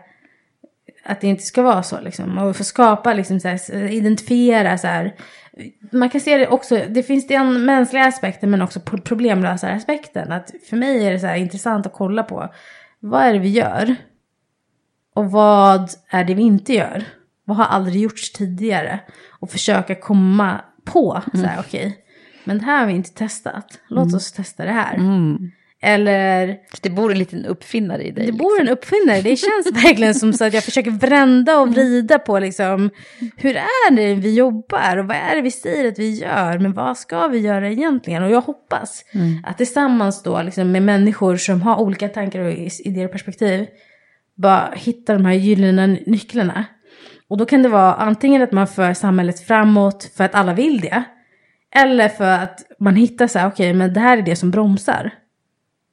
att 1.04 1.22
det 1.22 1.28
inte 1.28 1.44
ska 1.44 1.62
vara 1.62 1.84
så. 1.84 2.02
Liksom. 2.02 2.38
Och 2.38 2.56
få 2.56 2.64
skapa, 2.64 3.14
liksom, 3.14 3.40
så 3.40 3.48
här, 3.48 3.92
identifiera 3.92 4.78
så 4.78 4.88
här. 4.88 5.16
Man 5.92 6.10
kan 6.10 6.22
se 6.22 6.38
det 6.38 6.48
också, 6.48 6.82
det 6.90 7.04
finns 7.04 7.28
den 7.28 7.66
mänskliga 7.66 8.06
aspekten 8.06 8.50
men 8.52 8.62
också 8.62 8.80
pro- 8.80 9.02
problemlösaraspekten. 9.02 10.32
Att 10.32 10.52
för 10.70 10.78
mig 10.78 11.06
är 11.08 11.12
det 11.12 11.20
så 11.20 11.36
intressant 11.36 11.86
att 11.86 11.94
kolla 11.94 12.24
på. 12.24 12.54
Vad 13.00 13.22
är 13.24 13.34
det 13.34 13.40
vi 13.40 13.50
gör? 13.50 13.96
Och 15.16 15.32
vad 15.32 15.90
är 16.10 16.24
det 16.24 16.34
vi 16.34 16.42
inte 16.42 16.74
gör? 16.74 17.04
Vad 17.46 17.58
har 17.58 17.66
aldrig 17.66 18.02
gjorts 18.02 18.32
tidigare? 18.32 19.00
Och 19.40 19.50
försöka 19.52 19.96
komma 19.96 20.62
på, 20.86 21.22
så 21.34 21.38
här, 21.38 21.60
okej, 21.60 21.98
men 22.44 22.58
det 22.58 22.66
här 22.66 22.80
har 22.80 22.86
vi 22.88 22.94
inte 22.94 23.14
testat. 23.14 23.80
Låt 23.88 24.04
Mm. 24.06 24.16
oss 24.16 24.32
testa 24.32 24.66
det 24.66 24.72
här. 24.72 24.96
Mm. 24.96 25.52
Eller... 25.82 26.58
Det 26.82 26.90
bor 26.90 27.12
en 27.12 27.18
liten 27.20 27.46
uppfinnare 27.46 28.04
i 28.04 28.12
dig. 28.12 28.26
Det 28.26 28.32
bor 28.32 28.62
en 28.62 28.70
uppfinnare. 28.70 29.22
Det 29.22 29.36
känns 29.36 29.72
verkligen 29.86 30.16
som 30.16 30.34
så 30.34 30.46
att 30.46 30.54
jag 30.54 30.64
försöker 30.64 30.92
vrända 30.92 31.60
och 31.60 31.70
vrida 31.70 32.20
på 32.20 32.40
liksom, 32.40 32.90
hur 33.38 33.56
är 33.56 33.92
det 33.92 34.14
vi 34.14 34.36
jobbar 34.36 34.98
och 34.98 35.06
vad 35.06 35.18
är 35.18 35.36
det 35.36 35.42
vi 35.42 35.52
säger 35.52 35.88
att 35.88 36.00
vi 36.00 36.10
gör, 36.20 36.58
men 36.60 36.74
vad 36.74 36.98
ska 36.98 37.28
vi 37.28 37.40
göra 37.40 37.70
egentligen? 37.70 38.24
Och 38.24 38.32
jag 38.32 38.42
hoppas 38.42 39.06
Mm. 39.14 39.44
att 39.46 39.58
tillsammans 39.58 40.24
då 40.24 40.42
liksom 40.42 40.72
med 40.72 40.82
människor 40.82 41.38
som 41.38 41.62
har 41.62 41.80
olika 41.82 42.08
tankar 42.10 42.40
och 42.40 42.52
idéer 42.80 43.06
och 43.06 43.12
perspektiv, 43.12 43.68
bara 44.38 44.70
hitta 44.76 45.14
de 45.14 45.26
här 45.26 45.34
gyllene 45.34 45.88
nycklarna. 45.88 46.66
Och 47.28 47.38
då 47.38 47.46
kan 47.46 47.64
det 47.64 47.70
vara 47.70 47.94
antingen 47.94 48.42
att 48.42 48.52
man 48.52 48.68
för 48.68 48.94
samhället 48.94 49.40
framåt 49.48 50.12
för 50.16 50.24
att 50.24 50.36
alla 50.36 50.54
vill 50.54 50.80
det, 50.82 51.04
eller 51.76 52.10
för 52.10 52.32
att 52.32 52.60
man 52.80 52.96
hittar 52.96 53.28
så 53.28 53.40
här, 53.40 53.48
okej, 53.48 53.74
men 53.74 53.94
det 53.94 54.00
här 54.00 54.18
är 54.18 54.22
det 54.22 54.36
som 54.36 54.52
bromsar. 54.52 55.12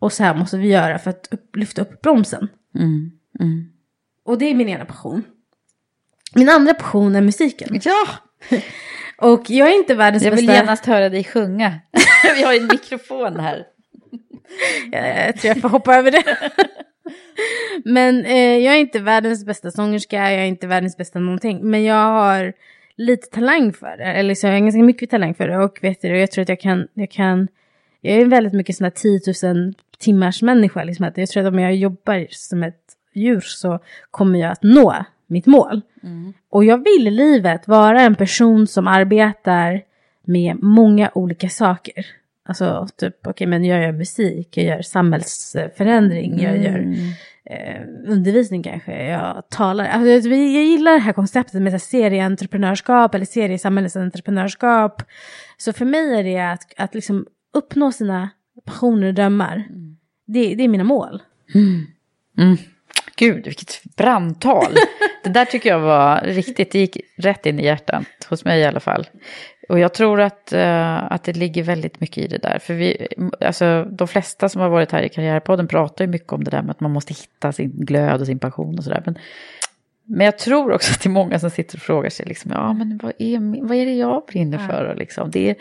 Och 0.07 0.13
så 0.13 0.25
här 0.25 0.35
måste 0.35 0.57
vi 0.59 0.69
göra 0.69 0.99
för 0.99 1.11
att 1.11 1.29
upp, 1.31 1.57
lyfta 1.57 1.83
upp 1.83 2.01
bromsen. 2.03 2.49
Mm. 2.75 3.11
Mm. 3.41 3.69
Och 4.25 4.39
det 4.39 4.51
är 4.51 4.55
min 4.55 4.69
ena 4.69 4.85
passion. 4.85 5.25
Min 6.35 6.49
andra 6.49 6.75
passion 6.75 7.17
är 7.17 7.21
musiken. 7.21 7.81
Ja! 7.83 8.07
Och 9.19 9.51
jag 9.51 9.69
är 9.69 9.75
inte 9.75 9.95
världens 9.95 10.23
Jag 10.23 10.31
vill 10.31 10.47
bästa... 10.47 10.61
genast 10.61 10.87
höra 10.87 11.09
dig 11.09 11.25
sjunga. 11.25 11.81
Vi 12.37 12.43
har 12.43 12.53
ju 12.53 12.59
en 12.59 12.67
mikrofon 12.67 13.41
här. 13.41 13.67
Jag, 14.93 15.27
jag 15.29 15.37
tror 15.37 15.55
jag 15.55 15.63
får 15.63 15.69
hoppa 15.69 15.97
över 15.97 16.11
det. 16.11 16.25
Men 17.85 18.25
eh, 18.25 18.57
jag 18.57 18.75
är 18.75 18.79
inte 18.79 18.99
världens 18.99 19.45
bästa 19.45 19.71
sångerska, 19.71 20.17
jag 20.17 20.43
är 20.43 20.47
inte 20.47 20.67
världens 20.67 20.97
bästa 20.97 21.19
någonting. 21.19 21.71
Men 21.71 21.85
jag 21.85 22.05
har 22.05 22.53
lite 22.97 23.31
talang 23.31 23.73
för 23.73 23.97
det. 23.97 24.05
Eller 24.05 24.35
så 24.35 24.47
jag 24.47 24.53
har 24.53 24.61
ganska 24.61 24.83
mycket 24.83 25.11
talang 25.11 25.35
för 25.35 25.49
det. 25.49 25.59
Och 25.59 25.79
vet 25.83 26.03
du, 26.03 26.19
jag 26.19 26.31
tror 26.31 26.43
att 26.43 26.49
jag 26.49 26.61
kan, 26.61 26.89
jag 26.95 27.11
kan... 27.11 27.49
Jag 28.07 28.21
är 28.21 28.27
väldigt 28.27 28.53
mycket 28.53 28.77
sån 28.77 28.85
här 28.85 28.91
10 28.91 29.53
000 29.55 29.75
timmars 29.99 30.43
människa. 30.43 30.85
Liksom 30.85 31.05
att 31.05 31.19
jag 31.19 31.29
tror 31.29 31.47
att 31.47 31.53
om 31.53 31.59
jag 31.59 31.77
jobbar 31.77 32.27
som 32.31 32.63
ett 32.63 32.83
djur 33.15 33.41
så 33.41 33.79
kommer 34.11 34.39
jag 34.39 34.53
att 34.53 34.63
nå 34.63 34.95
mitt 35.27 35.47
mål. 35.47 35.81
Och 36.51 36.65
jag 36.65 36.85
vill 36.85 37.07
i 37.07 37.11
livet 37.11 37.69
vara 37.69 38.01
en 38.01 38.15
person 38.15 38.67
som 38.67 38.87
arbetar 38.87 39.83
med 40.25 40.63
många 40.63 41.11
olika 41.15 41.49
saker. 41.49 42.07
Alltså 42.49 42.89
typ, 42.97 43.27
okej 43.27 43.47
men 43.47 43.65
jag 43.65 43.83
gör 43.83 43.93
musik, 43.93 44.57
jag 44.57 44.67
gör 44.67 44.83
samhällsförändring, 44.83 46.41
jag 46.43 46.59
gör 46.59 46.95
eh, 47.45 47.83
undervisning 48.07 48.63
kanske, 48.63 49.07
jag 49.07 49.49
talar. 49.49 49.85
Alltså, 49.85 50.09
jag, 50.09 50.39
jag 50.39 50.65
gillar 50.65 50.93
det 50.93 50.99
här 50.99 51.13
konceptet 51.13 51.63
med 51.63 51.73
så 51.73 51.75
här 51.75 51.79
serieentreprenörskap 51.79 53.15
eller 53.15 53.25
seriesamhällesentreprenörskap. 53.25 55.03
Så 55.57 55.73
för 55.73 55.85
mig 55.85 56.19
är 56.19 56.25
det 56.25 56.53
att, 56.53 56.75
att 56.77 56.95
liksom 56.95 57.27
uppnå 57.57 57.93
sina 57.93 58.31
passioner 58.65 59.07
och 59.07 59.15
drömmar. 59.15 59.65
Det, 60.27 60.55
det 60.55 60.65
är 60.65 60.69
mina 60.69 60.85
mål. 60.85 61.23
Mm. 62.39 62.57
Gud, 63.17 63.45
vilket 63.45 63.81
brandtal. 63.97 64.75
det 65.25 65.31
där 65.31 65.45
tycker 65.45 65.71
jag 65.71 65.81
var 65.81 66.21
riktigt, 66.21 66.73
det 66.73 66.79
gick 66.79 66.97
rätt 67.17 67.47
in 67.47 67.61
i 67.61 67.65
hjärtat, 67.65 68.05
hos 68.29 68.45
mig 68.45 68.61
i 68.61 68.65
alla 68.65 68.81
fall. 68.81 69.07
Och 69.69 69.79
jag 69.79 69.95
tror 69.95 70.21
att, 70.21 70.53
eh, 70.53 71.13
att 71.13 71.25
det 71.25 71.33
ligger 71.37 71.63
väldigt 71.63 72.01
mycket 72.01 72.19
i 72.25 72.27
det 72.27 72.39
där. 72.39 72.59
För 72.59 72.75
vi, 72.75 73.09
alltså, 73.41 73.85
de 73.85 74.09
flesta 74.09 74.49
som 74.49 74.61
har 74.61 74.69
varit 74.69 74.93
här 74.93 75.03
i 75.03 75.09
Karriärpodden 75.09 75.69
pratar 75.69 76.05
ju 76.05 76.11
mycket 76.11 76.33
om 76.33 76.45
det 76.45 76.51
där 76.51 76.63
med 76.63 76.71
att 76.71 76.81
man 76.81 76.91
måste 76.91 77.15
hitta 77.15 77.53
sin 77.53 77.71
glöd 77.71 78.21
och 78.21 78.27
sin 78.27 78.39
passion 78.39 78.79
och 78.79 78.85
sådär. 78.85 79.03
Men, 79.05 79.19
men 80.05 80.25
jag 80.25 80.39
tror 80.39 80.73
också 80.73 80.93
att 80.93 81.01
det 81.03 81.09
är 81.09 81.11
många 81.11 81.39
som 81.39 81.51
sitter 81.51 81.77
och 81.77 81.83
frågar 81.83 82.11
sig, 82.11 82.27
liksom, 82.27 82.51
ja 82.51 82.73
men 82.73 83.01
vad 83.03 83.13
är, 83.19 83.67
vad 83.69 83.77
är 83.77 83.87
det 83.87 83.95
jag 83.95 84.23
brinner 84.27 84.59
för? 84.59 84.85
Och 84.85 84.97
liksom, 84.97 85.31
det, 85.31 85.51
är- 85.51 85.57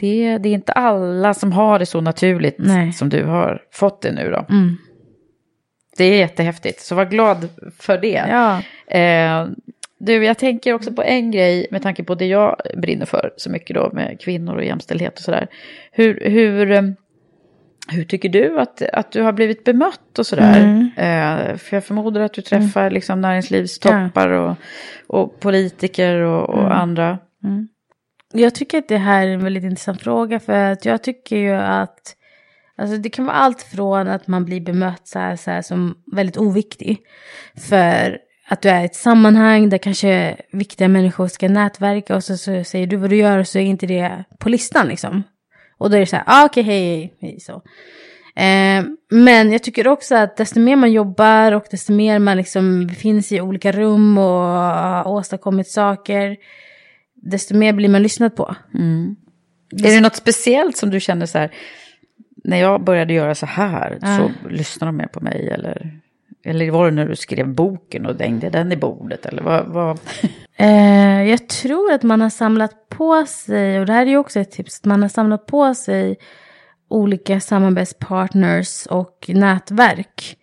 det, 0.00 0.24
är- 0.26 0.38
det 0.38 0.48
är 0.48 0.54
inte 0.54 0.72
alla 0.72 1.34
som 1.34 1.52
har 1.52 1.78
det 1.78 1.86
så 1.86 2.00
naturligt 2.00 2.56
Nej. 2.58 2.92
som 2.92 3.08
du 3.08 3.24
har 3.24 3.62
fått 3.72 4.02
det 4.02 4.12
nu 4.12 4.30
då. 4.30 4.46
Mm. 4.54 4.76
Det 5.96 6.04
är 6.04 6.18
jättehäftigt, 6.18 6.80
så 6.80 6.94
var 6.94 7.04
glad 7.04 7.48
för 7.78 7.98
det. 7.98 8.24
Ja. 8.28 8.62
Eh, 8.98 9.46
du, 9.98 10.24
jag 10.24 10.38
tänker 10.38 10.72
också 10.74 10.92
på 10.92 11.02
en 11.02 11.30
grej 11.30 11.66
med 11.70 11.82
tanke 11.82 12.04
på 12.04 12.14
det 12.14 12.26
jag 12.26 12.56
brinner 12.76 13.06
för 13.06 13.32
så 13.36 13.50
mycket 13.50 13.74
då 13.76 13.90
med 13.92 14.20
kvinnor 14.20 14.54
och 14.56 14.64
jämställdhet 14.64 15.14
och 15.14 15.20
sådär. 15.24 15.46
Hur, 15.92 16.20
hur, 16.30 16.70
eh, 16.70 16.82
hur 17.92 18.04
tycker 18.04 18.28
du 18.28 18.60
att, 18.60 18.82
att 18.82 19.12
du 19.12 19.22
har 19.22 19.32
blivit 19.32 19.64
bemött 19.64 20.18
och 20.18 20.26
sådär? 20.26 20.60
Mm. 20.60 20.80
Eh, 20.96 21.56
för 21.56 21.76
jag 21.76 21.84
förmodar 21.84 22.20
att 22.20 22.32
du 22.34 22.42
träffar 22.42 22.90
liksom 22.90 23.20
näringslivstoppar 23.20 24.28
och, 24.28 24.56
och 25.06 25.40
politiker 25.40 26.14
och, 26.16 26.48
och 26.50 26.58
Mm. 26.60 26.72
andra. 26.72 27.18
Jag 28.32 28.54
tycker 28.54 28.78
att 28.78 28.88
det 28.88 28.98
här 28.98 29.26
är 29.26 29.32
en 29.32 29.44
väldigt 29.44 29.64
intressant 29.64 30.02
fråga 30.02 30.40
för 30.40 30.72
att 30.72 30.84
jag 30.84 31.02
tycker 31.02 31.36
ju 31.36 31.52
att 31.52 32.16
alltså 32.76 32.96
det 32.96 33.10
kan 33.10 33.26
vara 33.26 33.36
allt 33.36 33.62
från 33.62 34.08
att 34.08 34.26
man 34.26 34.44
blir 34.44 34.60
bemött 34.60 35.08
så 35.08 35.18
här, 35.18 35.36
så 35.36 35.50
här 35.50 35.62
som 35.62 35.94
väldigt 36.12 36.36
oviktig 36.36 36.98
för 37.70 38.18
att 38.48 38.62
du 38.62 38.68
är 38.68 38.82
i 38.82 38.84
ett 38.84 38.94
sammanhang 38.94 39.68
där 39.68 39.78
kanske 39.78 40.36
viktiga 40.52 40.88
människor 40.88 41.28
ska 41.28 41.48
nätverka 41.48 42.16
och 42.16 42.24
så, 42.24 42.36
så 42.36 42.64
säger 42.64 42.86
du 42.86 42.96
vad 42.96 43.10
du 43.10 43.16
gör 43.16 43.38
och 43.38 43.48
så 43.48 43.58
är 43.58 43.62
inte 43.62 43.86
det 43.86 44.24
på 44.38 44.48
listan 44.48 44.88
liksom. 44.88 45.22
Och 45.78 45.90
då 45.90 45.96
är 45.96 46.00
det 46.00 46.06
så 46.06 46.16
här, 46.16 46.24
ah, 46.26 46.44
okej, 46.44 46.62
hej, 46.62 46.82
hej, 46.96 47.14
hej, 47.20 47.40
så. 47.40 47.52
Eh, 48.36 48.84
men 49.10 49.52
jag 49.52 49.62
tycker 49.62 49.88
också 49.88 50.14
att 50.14 50.36
desto 50.36 50.60
mer 50.60 50.76
man 50.76 50.92
jobbar 50.92 51.52
och 51.52 51.64
desto 51.70 51.92
mer 51.92 52.18
man 52.18 52.36
liksom 52.36 52.88
finns 52.98 53.32
i 53.32 53.40
olika 53.40 53.72
rum 53.72 54.18
och 54.18 54.24
har 54.24 55.08
åstadkommit 55.08 55.68
saker, 55.68 56.36
desto 57.22 57.56
mer 57.56 57.72
blir 57.72 57.88
man 57.88 58.02
lyssnat 58.02 58.36
på. 58.36 58.54
Är 59.72 59.94
det 59.94 60.00
något 60.00 60.16
speciellt 60.16 60.76
som 60.76 60.90
du 60.90 61.00
känner 61.00 61.26
så 61.26 61.38
här, 61.38 61.50
när 62.44 62.56
jag 62.56 62.84
började 62.84 63.12
göra 63.12 63.34
så 63.34 63.46
här 63.46 63.98
Ja. 64.00 64.16
så 64.42 64.48
lyssnar 64.48 64.86
de 64.86 64.96
mer 64.96 65.06
på 65.06 65.20
mig 65.20 65.48
eller? 65.48 66.00
Eller 66.44 66.70
var 66.70 66.84
det 66.84 66.90
när 66.90 67.06
du 67.06 67.16
skrev 67.16 67.48
boken 67.48 68.06
och 68.06 68.16
dängde 68.16 68.50
den 68.50 68.72
i 68.72 68.76
bordet 68.76 69.26
eller 69.26 69.42
vad? 69.42 69.66
vad? 69.66 69.98
Eh, 70.56 71.22
jag 71.22 71.48
tror 71.48 71.92
att 71.92 72.02
man 72.02 72.20
har 72.20 72.30
samlat 72.30 72.88
på 72.88 73.26
sig, 73.26 73.80
och 73.80 73.86
det 73.86 73.92
här 73.92 74.02
är 74.06 74.10
ju 74.10 74.16
också 74.16 74.40
ett 74.40 74.50
tips, 74.50 74.80
att 74.80 74.84
man 74.84 75.02
har 75.02 75.08
samlat 75.08 75.46
på 75.46 75.74
sig 75.74 76.16
olika 76.88 77.40
samarbetspartners 77.40 78.86
och 78.86 79.30
nätverk. 79.34 80.36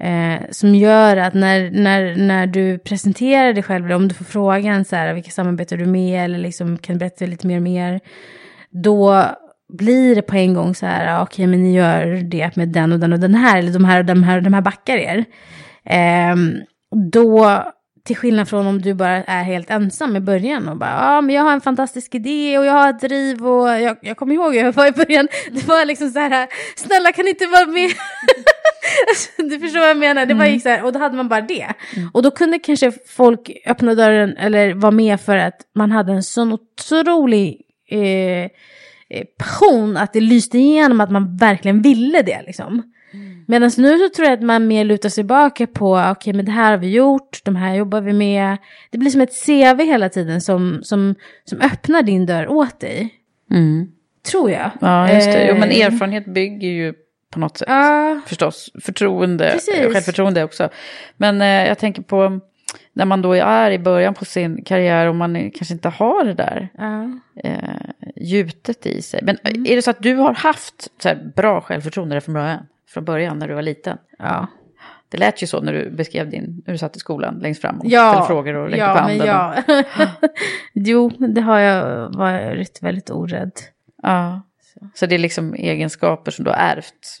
Eh, 0.00 0.40
som 0.50 0.74
gör 0.74 1.16
att 1.16 1.34
när, 1.34 1.70
när, 1.70 2.16
när 2.16 2.46
du 2.46 2.78
presenterar 2.78 3.52
dig 3.52 3.62
själv, 3.62 3.84
eller 3.84 3.96
om 3.96 4.08
du 4.08 4.14
får 4.14 4.24
frågan 4.24 4.84
så 4.84 4.96
här, 4.96 5.14
vilka 5.14 5.30
samarbetar 5.30 5.76
du 5.76 5.86
med, 5.86 6.24
eller 6.24 6.38
liksom 6.38 6.78
kan 6.78 6.94
du 6.94 6.98
berätta 6.98 7.26
lite 7.26 7.46
mer 7.46 7.56
och 7.56 7.62
mer, 7.62 8.00
då 8.70 9.24
blir 9.78 10.14
det 10.14 10.22
på 10.22 10.36
en 10.36 10.54
gång 10.54 10.74
så 10.74 10.86
här, 10.86 11.22
okej 11.22 11.22
okej 11.22 11.46
men 11.46 11.62
ni 11.62 11.74
gör 11.74 12.06
det 12.30 12.56
med 12.56 12.68
den 12.68 12.92
och 12.92 12.98
den 12.98 13.12
och 13.12 13.20
den 13.20 13.34
här, 13.34 13.58
eller 13.58 13.72
de 13.72 13.84
här 13.84 13.98
och 13.98 14.04
de 14.04 14.22
här 14.22 14.36
och 14.36 14.42
de 14.42 14.54
här 14.54 14.60
backar 14.60 14.96
er. 14.96 15.24
Eh, 15.84 16.36
då, 17.12 17.62
till 18.04 18.16
skillnad 18.16 18.48
från 18.48 18.66
om 18.66 18.82
du 18.82 18.94
bara 18.94 19.24
är 19.24 19.42
helt 19.42 19.70
ensam 19.70 20.16
i 20.16 20.20
början 20.20 20.68
och 20.68 20.76
bara, 20.76 20.90
ja 20.90 21.20
men 21.20 21.34
jag 21.34 21.42
har 21.42 21.52
en 21.52 21.60
fantastisk 21.60 22.14
idé 22.14 22.58
och 22.58 22.64
jag 22.64 22.72
har 22.72 22.90
ett 22.90 23.00
driv 23.00 23.46
och 23.46 23.68
jag, 23.68 23.96
jag 24.02 24.16
kommer 24.16 24.34
ihåg 24.34 24.54
hur 24.54 24.62
jag 24.62 24.72
var 24.72 24.86
i 24.86 24.92
början, 24.92 25.28
det 25.50 25.68
var 25.68 25.84
liksom 25.84 26.10
så 26.10 26.18
här, 26.18 26.48
snälla 26.76 27.12
kan 27.12 27.24
ni 27.24 27.30
inte 27.30 27.46
vara 27.46 27.66
med? 27.66 27.90
Alltså, 29.08 29.42
du 29.42 29.58
förstår 29.60 29.80
vad 29.80 29.88
jag 29.90 29.96
menar, 29.96 30.26
det 30.26 30.34
bara 30.34 30.48
gick 30.48 30.62
så 30.62 30.68
här, 30.68 30.84
och 30.84 30.92
då 30.92 30.98
hade 30.98 31.16
man 31.16 31.28
bara 31.28 31.40
det. 31.40 31.66
Och 32.12 32.22
då 32.22 32.30
kunde 32.30 32.58
kanske 32.58 32.92
folk 33.06 33.50
öppna 33.66 33.94
dörren 33.94 34.36
eller 34.36 34.74
vara 34.74 34.90
med 34.90 35.20
för 35.20 35.36
att 35.36 35.60
man 35.74 35.90
hade 35.92 36.12
en 36.12 36.22
sån 36.22 36.52
otrolig 36.52 37.60
eh, 37.90 37.98
eh, 37.98 38.48
passion 39.38 39.96
att 39.96 40.12
det 40.12 40.20
lyste 40.20 40.58
igenom 40.58 41.00
att 41.00 41.10
man 41.10 41.36
verkligen 41.36 41.82
ville 41.82 42.22
det 42.22 42.42
liksom. 42.46 42.82
Medan 43.46 43.70
nu 43.78 43.98
så 43.98 44.08
tror 44.08 44.28
jag 44.28 44.34
att 44.34 44.42
man 44.44 44.66
mer 44.66 44.84
lutar 44.84 45.08
sig 45.08 45.22
tillbaka 45.22 45.66
på, 45.66 45.98
okej 46.10 46.32
men 46.32 46.44
det 46.44 46.52
här 46.52 46.70
har 46.70 46.78
vi 46.78 46.90
gjort, 46.90 47.40
de 47.44 47.56
här 47.56 47.74
jobbar 47.74 48.00
vi 48.00 48.12
med. 48.12 48.56
Det 48.90 48.98
blir 48.98 49.10
som 49.10 49.20
ett 49.20 49.44
CV 49.46 49.82
hela 49.84 50.08
tiden 50.08 50.40
som, 50.40 50.80
som, 50.82 51.14
som 51.44 51.60
öppnar 51.60 52.02
din 52.02 52.26
dörr 52.26 52.48
åt 52.48 52.80
dig. 52.80 53.14
Tror 54.30 54.50
jag. 54.50 54.70
Ja, 54.80 55.12
just 55.14 55.26
det. 55.32 55.48
Jo, 55.48 55.54
men 55.54 55.70
Eh, 55.70 55.86
erfarenhet 55.86 56.26
bygger 56.34 56.68
ju 56.68 56.94
på 57.30 57.38
något 57.40 57.56
sätt. 57.56 57.68
Ja. 57.68 58.20
Förstås, 58.26 58.70
förtroende, 58.84 59.50
Precis. 59.52 59.92
självförtroende 59.92 60.44
också. 60.44 60.68
Men 61.16 61.40
eh, 61.40 61.68
jag 61.68 61.78
tänker 61.78 62.02
på 62.02 62.40
när 62.92 63.04
man 63.04 63.22
då 63.22 63.32
är 63.32 63.70
i 63.70 63.78
början 63.78 64.14
på 64.14 64.24
sin 64.24 64.64
karriär 64.64 65.06
och 65.06 65.14
man 65.16 65.50
kanske 65.50 65.74
inte 65.74 65.88
har 65.88 66.24
det 66.24 66.34
där 66.34 66.68
Ja. 66.78 67.10
eh, 67.44 67.80
gjutet 68.16 68.86
i 68.86 69.02
sig. 69.02 69.20
Men 69.22 69.36
är 69.44 69.76
det 69.76 69.82
så 69.82 69.90
att 69.90 70.02
du 70.02 70.14
har 70.14 70.34
haft 70.34 70.88
så 71.02 71.14
bra 71.36 71.60
självförtroende 71.60 72.20
från 72.20 72.34
början, 72.34 72.66
från 72.88 73.04
början 73.04 73.38
när 73.38 73.48
du 73.48 73.54
var 73.54 73.62
liten? 73.62 73.98
Ja. 74.18 74.46
Det 75.10 75.18
lät 75.18 75.42
ju 75.42 75.46
så 75.46 75.60
när 75.60 75.72
du 75.72 75.90
beskrev 75.90 76.30
din, 76.30 76.62
när 76.66 76.72
du 76.72 76.78
satt 76.78 76.96
i 76.96 76.98
skolan 76.98 77.38
längst 77.38 77.60
fram 77.60 77.78
och 77.80 77.86
Ja, 77.86 78.10
ställde 78.12 78.26
frågor 78.26 78.54
och 78.54 78.64
räckte 78.66 78.78
ja, 78.78 78.92
på 78.94 78.98
handen. 79.00 79.18
Men 79.26 79.28
och- 79.28 79.74
ja. 79.98 80.06
jo, 80.74 81.08
det 81.08 81.40
har 81.40 81.58
jag 81.58 82.08
varit 82.16 82.82
väldigt 82.82 83.10
orädd. 83.10 83.52
ja. 84.02 84.42
Så 84.94 85.06
det 85.06 85.14
är 85.14 85.18
liksom 85.18 85.54
egenskaper 85.54 86.30
som 86.30 86.44
du 86.44 86.50
har 86.50 86.56
ärvt? 86.58 87.18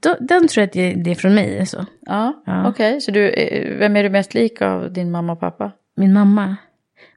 Då- 0.00 0.16
Den 0.20 0.48
tror 0.48 0.62
jag 0.62 0.66
att 0.66 0.72
det 0.72 0.92
det 0.94 1.10
är 1.10 1.14
från 1.14 1.34
mig. 1.34 1.60
Alltså. 1.60 1.86
Ja, 2.00 2.42
Ja. 2.46 2.68
okej. 2.68 3.00
Så 3.00 3.10
du, 3.10 3.28
eh, 3.30 3.78
vem 3.78 3.96
är 3.96 4.02
du 4.02 4.08
mest 4.10 4.34
lik 4.34 4.62
av 4.62 4.92
din 4.92 5.10
mamma 5.10 5.32
och 5.32 5.40
pappa? 5.40 5.72
Min 5.96 6.12
mamma. 6.12 6.56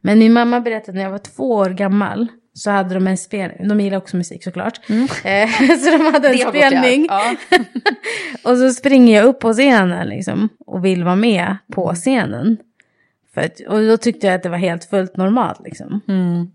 Men 0.01 0.19
min 0.19 0.33
mamma 0.33 0.59
berättade 0.59 0.97
när 0.97 1.03
jag 1.03 1.11
var 1.11 1.17
två 1.17 1.51
år 1.51 1.69
gammal. 1.69 2.27
Så 2.55 2.71
hade 2.71 2.93
de 2.93 3.07
en 3.07 3.17
spelning, 3.17 3.67
de 3.67 3.79
gillar 3.79 3.97
också 3.97 4.17
musik 4.17 4.43
såklart. 4.43 4.79
Eh, 5.25 5.49
så 5.79 5.97
de 5.97 6.05
hade 6.13 6.27
en 6.29 6.35
Mm. 6.39 6.49
Spelning. 6.49 7.05
Ja. 7.09 7.35
och 8.51 8.57
så 8.57 8.69
springer 8.69 9.15
jag 9.15 9.25
upp 9.25 9.39
på 9.39 9.53
scenen 9.53 10.07
liksom. 10.09 10.49
Och 10.65 10.85
vill 10.85 11.03
vara 11.03 11.15
med 11.15 11.43
Mm. 11.43 11.57
på 11.73 11.93
scenen. 11.95 12.57
För 13.33 13.41
att, 13.41 13.59
och 13.59 13.81
då 13.81 13.97
tyckte 13.97 14.27
jag 14.27 14.35
att 14.35 14.43
det 14.43 14.49
var 14.49 14.57
helt 14.57 14.85
fullt 14.85 15.17
normalt 15.17 15.61
liksom. 15.63 16.01
Mm. 16.07 16.47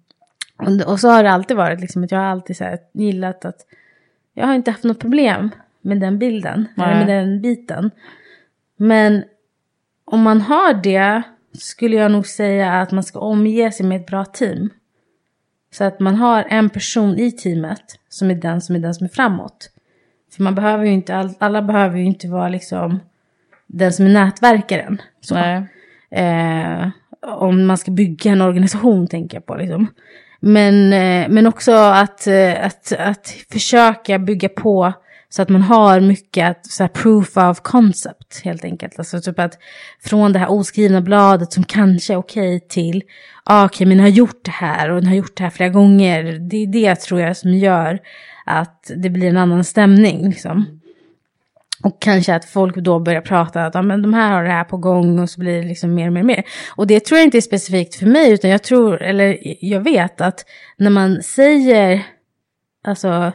Och, 0.86 1.00
så 1.00 1.08
har 1.08 1.22
det 1.22 1.30
alltid 1.30 1.56
varit 1.56 1.80
liksom 1.80 2.04
att 2.04 2.10
jag 2.10 2.18
har 2.18 2.26
alltid 2.26 2.56
så 2.56 2.64
här, 2.64 2.78
gillat 2.92 3.44
att 3.44 3.66
jag 4.34 4.46
har 4.46 4.54
inte 4.54 4.70
haft 4.70 4.84
något 4.84 4.98
problem 4.98 5.50
med 5.80 6.00
den 6.00 6.18
bilden, 6.18 6.68
eller 6.76 6.86
Nej. 6.94 7.06
med 7.06 7.16
den 7.16 7.40
biten. 7.40 7.90
Men 8.76 9.24
om 10.04 10.22
man 10.22 10.40
har 10.40 10.74
det 10.74 11.22
skulle 11.52 11.96
jag 11.96 12.10
nog 12.12 12.26
säga 12.26 12.72
att 12.72 12.92
man 12.92 13.04
ska 13.04 13.18
omge 13.20 13.72
sig 13.72 13.86
med 13.86 14.00
ett 14.00 14.06
bra 14.06 14.24
team. 14.24 14.70
Så 15.70 15.84
att 15.84 16.00
man 16.00 16.14
har 16.14 16.44
en 16.48 16.70
person 16.70 17.18
i 17.18 17.32
teamet 17.32 17.98
som 18.08 18.30
är 18.30 18.34
den 18.34 18.60
som 18.60 18.76
är 18.76 18.80
den 18.80 18.94
som 18.94 19.04
är 19.04 19.08
framåt. 19.08 19.70
För 20.36 20.42
man 20.42 20.54
behöver 20.54 20.84
ju 20.84 20.92
inte, 20.92 21.16
all- 21.16 21.34
alla 21.38 21.62
behöver 21.62 21.98
ju 21.98 22.04
inte 22.04 22.28
vara 22.28 22.48
liksom 22.48 23.00
den 23.66 23.92
som 23.92 24.06
är 24.06 24.10
nätverkaren. 24.10 25.02
Eh, 26.10 26.88
om 27.22 27.66
man 27.66 27.78
ska 27.78 27.90
bygga 27.90 28.32
en 28.32 28.40
organisation 28.40 29.06
tänker 29.06 29.36
jag 29.36 29.46
på 29.46 29.54
liksom. 29.54 29.86
Men, 30.40 30.92
eh, 30.92 31.28
men 31.28 31.46
också 31.46 31.72
att, 31.72 32.26
eh, 32.26 32.64
att, 32.64 32.92
att 32.98 33.34
försöka 33.52 34.18
bygga 34.18 34.48
på 34.48 34.92
så 35.30 35.42
att 35.42 35.48
man 35.48 35.62
har 35.62 36.00
mycket 36.00 36.50
att, 36.50 36.66
så 36.66 36.82
här, 36.82 36.88
proof 36.88 37.36
of 37.36 37.60
concept 37.60 38.40
helt 38.44 38.64
enkelt. 38.64 38.98
Alltså 38.98 39.20
typ 39.20 39.38
att 39.38 39.58
från 40.04 40.32
det 40.32 40.38
här 40.38 40.50
oskrivna 40.50 41.00
bladet 41.00 41.52
som 41.52 41.64
kanske 41.64 42.12
är 42.12 42.16
okej 42.16 42.60
till, 42.68 43.02
ah, 43.44 43.64
okej 43.64 43.86
men 43.86 43.96
den 43.96 44.04
har 44.04 44.12
gjort 44.12 44.44
det 44.44 44.50
här 44.50 44.90
och 44.90 45.00
den 45.00 45.06
har 45.06 45.14
gjort 45.14 45.36
det 45.36 45.42
här 45.42 45.50
flera 45.50 45.70
gånger. 45.70 46.22
Det 46.50 46.56
är 46.56 46.66
det 46.66 46.94
tror 46.94 47.20
jag 47.20 47.36
som 47.36 47.54
gör 47.54 47.98
att 48.46 48.90
det 48.96 49.10
blir 49.10 49.28
en 49.28 49.36
annan 49.36 49.64
stämning 49.64 50.28
liksom. 50.28 50.77
Och 51.82 52.02
kanske 52.02 52.34
att 52.34 52.44
folk 52.44 52.76
då 52.76 52.98
börjar 52.98 53.20
prata 53.20 53.66
att 53.66 53.74
ja, 53.74 53.82
men 53.82 54.02
de 54.02 54.14
här 54.14 54.32
har 54.32 54.44
det 54.44 54.50
här 54.50 54.64
på 54.64 54.76
gång 54.76 55.18
och 55.18 55.30
så 55.30 55.40
blir 55.40 55.62
det 55.62 55.68
liksom 55.68 55.94
mer 55.94 56.06
och 56.06 56.12
mer 56.12 56.20
och 56.20 56.26
mer. 56.26 56.44
Och 56.76 56.86
det 56.86 57.04
tror 57.04 57.18
jag 57.18 57.26
inte 57.26 57.38
är 57.38 57.42
specifikt 57.42 57.94
för 57.94 58.06
mig 58.06 58.32
utan 58.32 58.50
jag 58.50 58.62
tror, 58.62 59.02
eller 59.02 59.38
jag 59.60 59.80
vet 59.80 60.20
att 60.20 60.44
när 60.76 60.90
man 60.90 61.22
säger, 61.22 62.02
alltså 62.84 63.32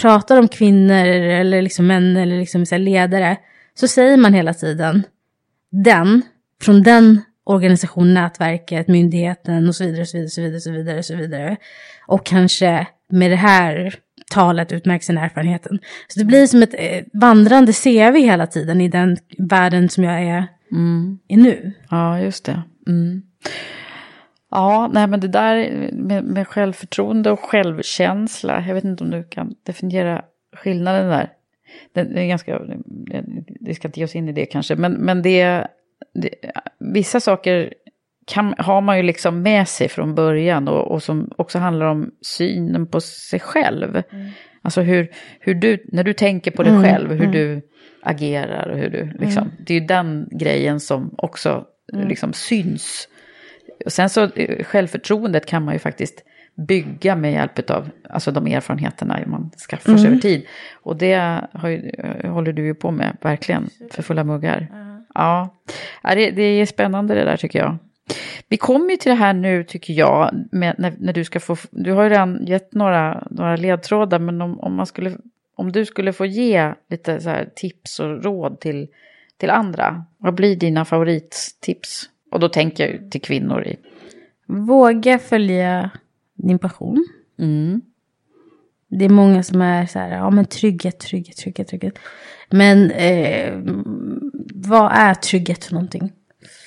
pratar 0.00 0.38
om 0.38 0.48
kvinnor 0.48 1.06
eller 1.06 1.62
liksom 1.62 1.86
män 1.86 2.16
eller 2.16 2.38
liksom 2.38 2.66
så 2.66 2.74
här 2.74 2.80
ledare 2.80 3.36
så 3.74 3.88
säger 3.88 4.16
man 4.16 4.34
hela 4.34 4.54
tiden 4.54 5.02
den, 5.70 6.22
från 6.62 6.82
den 6.82 7.20
organisationen, 7.44 8.14
nätverket, 8.14 8.88
myndigheten 8.88 9.68
och 9.68 9.76
så 9.76 9.84
vidare, 9.84 10.06
så 10.06 10.16
vidare, 10.16 10.30
så 10.30 10.40
vidare, 10.40 10.60
så 10.60 10.72
vidare, 10.72 11.02
så 11.02 11.16
vidare. 11.16 11.56
Och 12.06 12.26
kanske 12.26 12.86
med 13.08 13.30
det 13.30 13.36
här 13.36 13.94
talet 14.30 14.72
utmärks 14.72 15.06
den 15.06 15.18
erfarenheten. 15.18 15.78
Så 16.08 16.18
det 16.18 16.24
blir 16.24 16.46
som 16.46 16.62
ett 16.62 16.74
eh, 16.78 17.04
vandrande 17.12 17.72
CV 17.72 18.16
hela 18.18 18.46
tiden 18.46 18.80
i 18.80 18.88
den 18.88 19.16
världen 19.38 19.88
som 19.88 20.04
jag 20.04 20.22
är 20.22 20.46
i 21.28 21.36
nu. 21.36 21.72
Ja, 21.90 22.20
just 22.20 22.44
det. 22.44 22.62
Mm. 22.86 23.22
Ja, 24.50 24.90
nej 24.92 25.06
men 25.06 25.20
det 25.20 25.28
där 25.28 25.70
med, 25.92 26.24
med 26.24 26.48
självförtroende 26.48 27.30
och 27.30 27.40
självkänsla, 27.40 28.64
jag 28.66 28.74
vet 28.74 28.84
inte 28.84 29.04
om 29.04 29.10
du 29.10 29.24
kan 29.24 29.54
definiera 29.62 30.24
skillnaden 30.56 31.08
där. 31.08 31.32
Det, 31.92 32.02
det 32.02 32.20
är 32.20 32.26
ganska, 32.26 32.60
vi 33.60 33.74
ska 33.74 33.88
inte 33.88 34.00
ge 34.00 34.04
oss 34.04 34.16
in 34.16 34.28
i 34.28 34.32
det 34.32 34.46
kanske, 34.46 34.76
men, 34.76 34.92
men 34.92 35.22
det, 35.22 35.66
det, 36.14 36.30
vissa 36.78 37.20
saker 37.20 37.74
kan, 38.26 38.54
har 38.58 38.80
man 38.80 38.96
ju 38.96 39.02
liksom 39.02 39.42
med 39.42 39.68
sig 39.68 39.88
från 39.88 40.14
början 40.14 40.68
och, 40.68 40.90
och 40.90 41.02
som 41.02 41.30
också 41.36 41.58
handlar 41.58 41.86
om 41.86 42.10
synen 42.20 42.86
på 42.86 43.00
sig 43.00 43.40
själv. 43.40 44.02
Alltså 44.62 44.80
hur, 44.80 45.08
hur 45.40 45.54
du, 45.54 45.84
när 45.92 46.04
du 46.04 46.12
tänker 46.12 46.50
på 46.50 46.62
dig 46.62 46.72
Mm, 46.72 46.82
själv, 46.84 47.10
hur 47.10 47.20
mm. 47.20 47.32
du 47.32 47.60
agerar 48.02 48.68
och 48.68 48.78
hur 48.78 48.90
du 48.90 49.12
liksom, 49.18 49.50
det 49.58 49.74
är 49.74 49.80
ju 49.80 49.86
den 49.86 50.28
grejen 50.32 50.80
som 50.80 51.14
också 51.18 51.64
Mm. 51.92 52.08
liksom 52.08 52.32
syns. 52.32 53.08
Och 53.84 53.92
sen 53.92 54.08
så 54.10 54.22
eh, 54.24 54.64
självförtroendet 54.64 55.46
kan 55.46 55.64
man 55.64 55.74
ju 55.74 55.78
faktiskt 55.78 56.24
bygga 56.68 57.16
med 57.16 57.32
hjälp 57.32 57.70
av 57.70 57.90
alltså 58.10 58.30
de 58.30 58.46
erfarenheterna 58.46 59.18
man 59.26 59.50
skaffar 59.68 59.92
sig 59.92 60.00
Mm. 60.00 60.12
över 60.12 60.20
tid. 60.20 60.46
Och 60.82 60.96
det 60.96 61.40
har 61.52 61.68
ju, 61.68 61.92
håller 62.24 62.52
du 62.52 62.64
ju 62.64 62.74
på 62.74 62.90
med, 62.90 63.16
verkligen, 63.20 63.70
för 63.90 64.02
fulla 64.02 64.24
muggar. 64.24 64.66
Ja, 65.14 65.56
Ja, 66.02 66.14
det, 66.14 66.30
det 66.30 66.42
är 66.42 66.66
spännande 66.66 67.14
det 67.14 67.24
där 67.24 67.36
tycker 67.36 67.58
jag. 67.58 67.78
Vi 68.48 68.56
kommer 68.56 68.90
ju 68.90 68.96
till 68.96 69.10
det 69.10 69.16
här 69.16 69.34
nu 69.34 69.64
tycker 69.64 69.94
jag, 69.94 70.30
med, 70.52 70.74
när, 70.78 70.94
när 70.98 71.12
du 71.12 71.24
ska 71.24 71.40
få, 71.40 71.56
du 71.70 71.92
har 71.92 72.02
ju 72.02 72.10
redan 72.10 72.46
gett 72.46 72.74
några, 72.74 73.26
några 73.30 73.56
ledtrådar, 73.56 74.18
men 74.18 74.42
om, 74.42 74.60
om, 74.60 74.74
man 74.74 74.86
skulle, 74.86 75.16
om 75.56 75.72
du 75.72 75.86
skulle 75.86 76.12
få 76.12 76.26
ge 76.26 76.74
lite 76.90 77.20
så 77.20 77.28
här 77.28 77.50
tips 77.54 78.00
och 78.00 78.24
råd 78.24 78.60
till, 78.60 78.88
till 79.36 79.50
andra, 79.50 80.04
vad 80.18 80.34
blir 80.34 80.56
dina 80.56 80.84
favorittips? 80.84 82.08
Och 82.30 82.40
då 82.40 82.48
tänker 82.48 82.84
jag 82.84 82.92
ju 82.92 83.10
till 83.10 83.20
kvinnor 83.20 83.64
i... 83.64 83.76
Våga 84.46 85.18
följa 85.18 85.90
din 86.34 86.58
passion. 86.58 87.06
Mm. 87.38 87.82
Det 88.88 89.04
är 89.04 89.08
många 89.08 89.42
som 89.42 89.62
är 89.62 89.86
så 89.86 89.98
här, 89.98 90.10
ja 90.10 90.30
men 90.30 90.44
trygghet, 90.44 90.98
trygghet, 90.98 91.36
trygghet, 91.36 91.68
trygghet. 91.68 91.98
Men 92.50 92.90
eh, 92.90 93.60
vad 94.54 94.92
är 94.92 95.14
trygghet 95.14 95.64
för 95.64 95.74
någonting? 95.74 96.12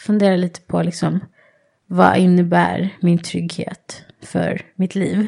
Fundera 0.06 0.36
lite 0.36 0.62
på 0.62 0.82
liksom, 0.82 1.20
vad 1.88 2.18
innebär 2.18 2.90
min 3.00 3.18
trygghet 3.18 4.04
för 4.22 4.62
mitt 4.76 4.96
liv? 4.96 5.28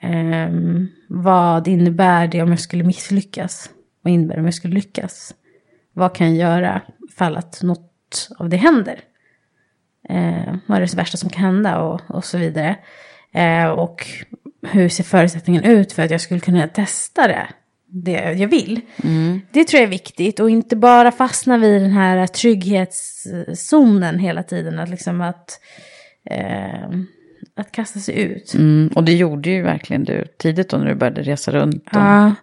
Ehm, 0.00 0.88
vad 1.08 1.68
innebär 1.68 2.26
det 2.26 2.42
om 2.42 2.50
jag 2.50 2.60
skulle 2.60 2.84
misslyckas? 2.84 3.70
Vad 4.02 4.12
innebär 4.12 4.34
det 4.34 4.40
om 4.40 4.44
jag 4.44 4.54
skulle 4.54 4.74
lyckas? 4.74 5.34
Vad 5.92 6.14
kan 6.14 6.36
jag 6.36 6.50
göra 6.50 6.80
ifall 7.10 7.36
att 7.36 7.62
något 7.62 8.28
av 8.38 8.48
det 8.48 8.56
händer? 8.56 9.00
Eh, 10.08 10.54
vad 10.66 10.76
är 10.76 10.80
det 10.80 10.94
värsta 10.94 11.16
som 11.16 11.30
kan 11.30 11.44
hända 11.44 11.80
och, 11.80 12.00
och 12.08 12.24
så 12.24 12.38
vidare. 12.38 12.76
Eh, 13.32 13.66
och 13.66 14.06
hur 14.62 14.88
ser 14.88 15.04
förutsättningen 15.04 15.64
ut 15.64 15.92
för 15.92 16.02
att 16.02 16.10
jag 16.10 16.20
skulle 16.20 16.40
kunna 16.40 16.68
testa 16.68 17.26
det? 17.26 17.48
Det 17.94 18.32
jag 18.32 18.48
vill. 18.48 18.80
Det 19.52 19.64
tror 19.64 19.80
jag 19.80 19.86
är 19.86 19.90
viktigt 19.90 20.40
och 20.40 20.50
inte 20.50 20.76
bara 20.76 21.12
fastna 21.12 21.58
vid 21.58 21.82
den 21.82 21.90
här 21.90 22.26
trygghetszonen 22.26 24.18
hela 24.18 24.42
tiden. 24.42 24.78
Att 24.78 24.88
liksom 24.88 25.20
att, 25.20 25.60
eh, 26.30 26.90
att 27.54 27.72
kasta 27.72 28.00
sig 28.00 28.20
ut. 28.22 28.54
Mm, 28.54 28.90
och 28.94 29.04
det 29.04 29.12
gjorde 29.12 29.50
ju 29.50 29.62
verkligen 29.62 30.04
du 30.04 30.24
tidigt 30.38 30.70
då 30.70 30.76
när 30.76 30.86
du 30.86 30.94
började 30.94 31.22
resa 31.22 31.52
runt. 31.52 31.86
Och, 31.86 31.92
Ja, 31.92 32.34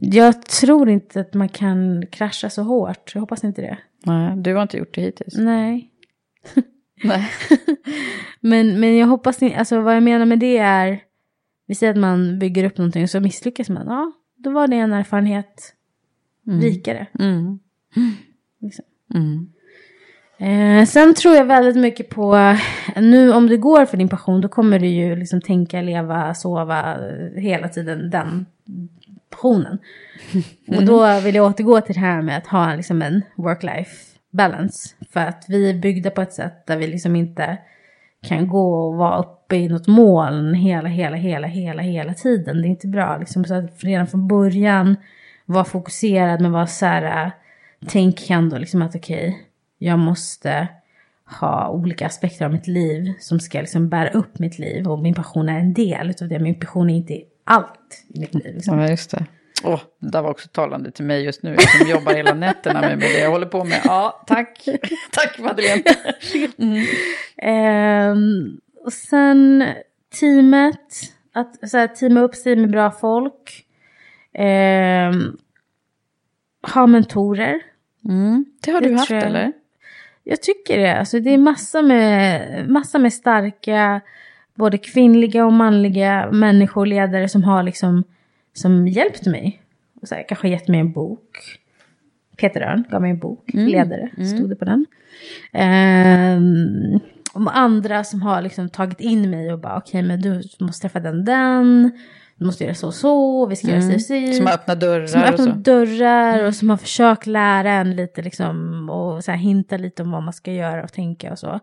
jag 0.00 0.42
tror 0.46 0.88
inte 0.88 1.20
att 1.20 1.34
man 1.34 1.48
kan 1.48 2.06
krascha 2.10 2.50
så 2.50 2.62
hårt. 2.62 3.12
Jag 3.14 3.20
hoppas 3.20 3.44
inte 3.44 3.62
det. 3.62 3.78
nej, 4.04 4.36
du 4.36 4.54
har 4.54 4.62
inte 4.62 4.76
gjort 4.76 4.94
det 4.94 5.00
hittills. 5.00 5.34
Nej. 5.36 5.90
Nej. 7.04 7.30
Men, 8.40 8.80
men 8.80 8.96
jag 8.96 9.06
hoppas 9.06 9.42
inte, 9.42 9.56
alltså 9.56 9.80
vad 9.80 9.96
jag 9.96 10.02
menar 10.02 10.26
med 10.26 10.38
det 10.38 10.58
är, 10.58 11.00
vi 11.66 11.74
säger 11.74 11.92
att 11.92 11.98
man 11.98 12.38
bygger 12.38 12.64
upp 12.64 12.78
någonting 12.78 13.02
och 13.02 13.10
så 13.10 13.20
misslyckas 13.20 13.68
man. 13.68 13.86
Ja, 13.86 14.12
då 14.44 14.50
var 14.50 14.68
det 14.68 14.76
en 14.76 14.92
erfarenhet 14.92 15.74
rikare. 16.60 17.06
Mm. 17.18 17.58
Liksom. 18.60 18.84
Mm. 19.14 19.50
Eh, 20.38 20.86
sen 20.86 21.14
tror 21.14 21.34
jag 21.34 21.44
väldigt 21.44 21.76
mycket 21.76 22.08
på, 22.08 22.56
nu 22.96 23.32
om 23.32 23.46
du 23.46 23.58
går 23.58 23.86
för 23.86 23.96
din 23.96 24.08
passion 24.08 24.40
då 24.40 24.48
kommer 24.48 24.78
du 24.78 24.86
ju 24.86 25.16
liksom 25.16 25.40
tänka, 25.40 25.80
leva, 25.80 26.34
sova 26.34 26.96
hela 27.36 27.68
tiden 27.68 28.10
den 28.10 28.46
passionen. 29.30 29.78
Och 30.76 30.84
då 30.84 31.20
vill 31.20 31.34
jag 31.34 31.46
återgå 31.46 31.80
till 31.80 31.94
det 31.94 32.00
här 32.00 32.22
med 32.22 32.38
att 32.38 32.46
ha 32.46 32.74
liksom 32.74 33.02
en 33.02 33.22
work-life 33.36 34.18
balance. 34.30 34.94
För 35.10 35.20
att 35.20 35.44
vi 35.48 35.70
är 35.70 35.74
byggda 35.74 36.10
på 36.10 36.22
ett 36.22 36.32
sätt 36.32 36.66
där 36.66 36.76
vi 36.76 36.86
liksom 36.86 37.16
inte 37.16 37.58
kan 38.24 38.48
gå 38.48 38.74
och 38.74 38.94
vara 38.94 39.18
uppe 39.18 39.56
i 39.56 39.68
något 39.68 39.86
moln 39.86 40.54
hela, 40.54 40.88
hela, 40.88 41.16
hela, 41.16 41.46
hela, 41.46 41.82
hela 41.82 42.14
tiden. 42.14 42.62
Det 42.62 42.68
är 42.68 42.70
inte 42.70 42.86
bra. 42.86 43.18
Liksom, 43.18 43.44
så 43.44 43.54
att 43.54 43.84
redan 43.84 44.06
från 44.06 44.28
början 44.28 44.96
vara 45.46 45.64
fokuserad 45.64 46.40
men 46.40 46.52
vara 46.52 46.66
så 46.66 46.86
här, 46.86 47.26
äh, 47.26 47.32
tänk 47.86 48.30
ändå 48.30 48.58
liksom 48.58 48.82
att 48.82 48.96
okej, 48.96 49.46
jag 49.78 49.98
måste 49.98 50.68
ha 51.40 51.68
olika 51.68 52.06
aspekter 52.06 52.44
av 52.44 52.52
mitt 52.52 52.66
liv 52.66 53.12
som 53.18 53.40
ska 53.40 53.60
liksom 53.60 53.88
bära 53.88 54.08
upp 54.08 54.38
mitt 54.38 54.58
liv. 54.58 54.88
Och 54.88 54.98
min 54.98 55.14
passion 55.14 55.48
är 55.48 55.58
en 55.58 55.74
del 55.74 56.10
utav 56.10 56.28
det. 56.28 56.38
Min 56.38 56.60
passion 56.60 56.90
är 56.90 56.94
inte 56.94 57.20
allt 57.44 58.04
i 58.08 58.20
mitt 58.20 58.34
liv. 58.34 58.54
Liksom. 58.54 58.78
Ja, 58.78 58.88
just 58.88 59.10
det. 59.10 59.26
Åh, 59.64 59.80
det 59.98 60.10
där 60.10 60.22
var 60.22 60.30
också 60.30 60.48
talande 60.48 60.90
till 60.90 61.04
mig 61.04 61.24
just 61.24 61.42
nu. 61.42 61.54
Jag 61.54 61.70
som 61.70 61.88
jobbar 61.90 62.14
hela 62.14 62.34
nätterna 62.34 62.80
med, 62.80 62.98
med 62.98 63.08
det 63.10 63.20
jag 63.20 63.30
håller 63.30 63.46
på 63.46 63.64
med. 63.64 63.80
Ja, 63.84 64.24
tack. 64.26 64.64
tack 65.12 65.38
Madeleine. 65.38 65.82
Mm. 66.58 66.86
Ehm, 67.36 68.60
och 68.84 68.92
sen 68.92 69.64
teamet, 70.20 70.90
att 71.32 71.70
så 71.70 71.78
här, 71.78 71.86
teama 71.86 72.20
upp 72.20 72.34
sig 72.34 72.56
med 72.56 72.70
bra 72.70 72.90
folk. 72.90 73.64
Ehm, 74.34 75.36
ha 76.74 76.86
mentorer. 76.86 77.60
Mm. 78.08 78.44
Det 78.64 78.70
har 78.70 78.80
du 78.80 78.88
Det 78.88 78.94
haft 78.94 79.06
tror 79.06 79.18
jag. 79.20 79.26
eller? 79.28 79.52
Jag 80.24 80.42
tycker 80.42 80.78
det. 80.78 80.98
Alltså, 80.98 81.20
det 81.20 81.30
är 81.30 81.38
massa 81.38 81.82
med, 81.82 82.68
massa 82.68 82.98
med 82.98 83.12
starka, 83.12 84.00
både 84.54 84.78
kvinnliga 84.78 85.46
och 85.46 85.52
manliga 85.52 86.30
människor, 86.32 86.86
ledare 86.86 87.28
som 87.28 87.44
har 87.44 87.62
liksom, 87.62 88.04
som 88.54 88.88
hjälpt 88.88 89.26
mig. 89.26 89.62
Och 90.02 90.08
så 90.08 90.14
här, 90.14 90.24
kanske 90.28 90.48
gett 90.48 90.68
mig 90.68 90.80
en 90.80 90.92
bok. 90.92 91.58
Peter 92.36 92.60
Örn 92.60 92.84
gav 92.90 93.00
mig 93.02 93.10
en 93.10 93.18
bok, 93.18 93.44
ledare, 93.46 94.10
stod 94.36 94.48
det 94.50 94.56
på 94.56 94.64
den. 94.64 94.86
Ehm, 95.52 97.00
och 97.34 97.56
andra 97.56 98.04
som 98.04 98.22
har 98.22 98.42
liksom 98.42 98.68
tagit 98.68 99.00
in 99.00 99.30
mig 99.30 99.52
och 99.52 99.58
bara, 99.58 99.76
okej 99.78 100.02
men 100.02 100.20
du 100.20 100.42
måste 100.60 100.82
träffa 100.82 101.00
den, 101.00 101.24
den. 101.24 101.90
Du 102.36 102.44
måste 102.44 102.64
göra 102.64 102.74
så 102.74 102.86
och 102.86 102.94
så, 102.94 103.46
vi 103.46 103.56
ska 103.56 103.68
göra 103.68 103.80
så 103.82 103.94
och 103.94 104.00
så. 104.00 104.32
Som 104.32 104.46
har 104.46 104.52
öppnat 104.54 104.80
dörrar 104.80 105.06
Som 105.06 105.20
har 105.20 105.32
och 105.32 105.38
så. 105.38 105.42
öppnat 105.42 105.64
dörrar 105.64 106.44
och 106.44 106.54
som 106.54 106.70
har 106.70 106.76
försökt 106.76 107.26
lära 107.26 107.72
en 107.72 107.96
lite 107.96 108.22
liksom 108.22 108.90
och 108.90 109.24
så 109.24 109.30
här 109.30 109.38
hinta 109.38 109.76
lite 109.76 110.02
om 110.02 110.10
vad 110.10 110.22
man 110.22 110.32
ska 110.32 110.52
göra 110.52 110.84
och 110.84 110.92
tänka 110.92 111.32
och 111.32 111.38
så. 111.38 111.60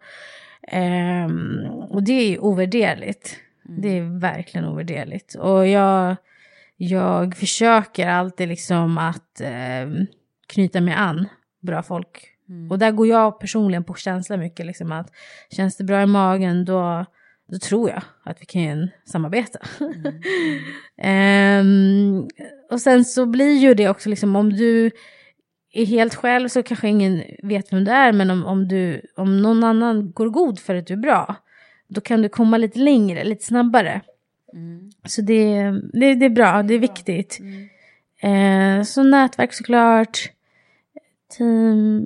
Ehm, 0.67 1.65
och 1.89 2.03
det 2.03 2.13
är 2.13 2.29
ju 2.29 2.37
ovärderligt. 2.37 3.35
Det 3.63 3.97
är 3.97 4.19
verkligen 4.19 4.67
ovärderligt. 4.67 5.35
Och 5.35 5.67
jag, 5.67 6.15
jag 6.83 7.35
försöker 7.35 8.07
alltid 8.07 8.47
liksom 8.47 8.97
att 8.97 9.41
ehm, 9.41 10.05
knyta 10.47 10.81
mig 10.81 10.93
an 10.93 11.27
bra 11.61 11.83
folk. 11.83 12.27
Och 12.69 12.79
där 12.79 12.91
går 12.91 13.07
jag 13.07 13.39
personligen 13.39 13.83
på 13.83 13.93
känsla 13.93 14.37
mycket. 14.37 14.65
Liksom 14.65 14.91
att 14.91 15.07
känns 15.49 15.77
det 15.77 15.83
bra 15.83 16.01
i 16.01 16.05
magen 16.05 16.65
då, 16.65 17.05
då 17.51 17.57
tror 17.57 17.89
jag 17.89 18.01
att 18.23 18.41
vi 18.41 18.45
kan 18.45 18.89
samarbeta. 19.05 19.59
Ehm, 21.01 22.27
och 22.71 22.81
sen 22.81 23.05
så 23.05 23.25
blir 23.25 23.57
ju 23.57 23.73
det 23.73 23.89
också 23.89 24.09
liksom 24.09 24.35
om 24.35 24.53
du 24.53 24.91
är 25.73 25.85
helt 25.85 26.15
själv 26.15 26.47
så 26.47 26.63
kanske 26.63 26.87
ingen 26.87 27.23
vet 27.43 27.73
vem 27.73 27.83
du 27.83 27.91
är. 27.91 28.11
Men 28.13 28.31
om, 28.31 28.45
om, 28.45 28.67
du, 28.67 29.01
om 29.15 29.41
någon 29.41 29.63
annan 29.63 30.11
går 30.11 30.29
god 30.29 30.59
för 30.59 30.75
att 30.75 30.87
du 30.87 30.93
är 30.93 30.97
bra. 30.97 31.35
Då 31.87 32.01
kan 32.01 32.21
du 32.21 32.29
komma 32.29 32.57
lite 32.57 32.79
längre, 32.79 33.23
lite 33.23 33.45
snabbare. 33.45 34.01
Så 35.05 35.21
det, 35.21 35.71
det, 35.93 36.15
det 36.15 36.25
är 36.25 36.29
bra, 36.29 36.63
det 36.63 36.73
är 36.73 36.79
viktigt. 36.79 37.39
Eh, 38.21 38.83
så 38.83 39.03
nätverk 39.03 39.53
såklart. 39.53 40.19
Team. 41.37 42.05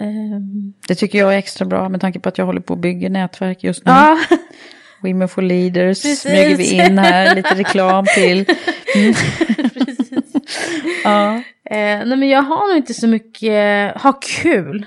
ehm, 0.00 0.72
Det 0.88 0.94
tycker 0.94 1.18
jag 1.18 1.34
är 1.34 1.38
extra 1.38 1.64
bra 1.66 1.88
med 1.88 2.00
tanke 2.00 2.20
på 2.20 2.28
att 2.28 2.38
jag 2.38 2.46
håller 2.46 2.60
på 2.60 2.72
att 2.74 2.78
bygga 2.80 3.08
nätverk 3.08 3.64
just 3.64 3.84
nu. 3.84 3.90
ja, 3.92 4.18
Women 5.02 5.28
for 5.28 5.42
Leaders 5.42 6.02
Precis. 6.02 6.20
smyger 6.20 6.56
vi 6.56 6.70
in 6.74 6.98
här, 6.98 7.34
lite 7.34 7.54
reklam 7.54 8.04
till. 8.14 8.44
Mm. 8.96 9.14
ja. 11.04 11.34
Eh, 11.64 12.06
nej 12.06 12.16
men 12.16 12.28
jag 12.28 12.42
har 12.42 12.68
nog 12.68 12.76
inte 12.76 12.94
så 12.94 13.06
mycket, 13.08 13.94
ha 14.02 14.12
kul. 14.42 14.86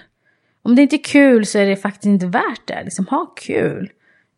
Om 0.61 0.75
det 0.75 0.81
inte 0.81 0.95
är 0.95 1.03
kul 1.03 1.45
så 1.45 1.59
är 1.59 1.65
det 1.65 1.75
faktiskt 1.75 2.05
inte 2.05 2.25
värt 2.25 2.67
det. 2.67 2.83
Liksom, 2.83 3.07
ha 3.07 3.25
kul. 3.25 3.89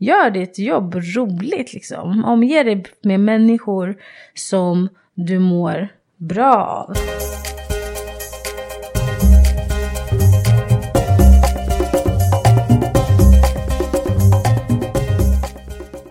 Gör 0.06 0.30
ditt 0.30 0.60
jobb 0.60 0.96
roligt 0.96 1.74
liksom. 1.74 2.26
Omge 2.26 2.64
dig 2.64 2.84
med 3.04 3.20
människor 3.20 3.96
som 4.34 4.90
du 5.14 5.40
mår 5.40 5.88
bra 6.18 6.56
av. 6.56 6.94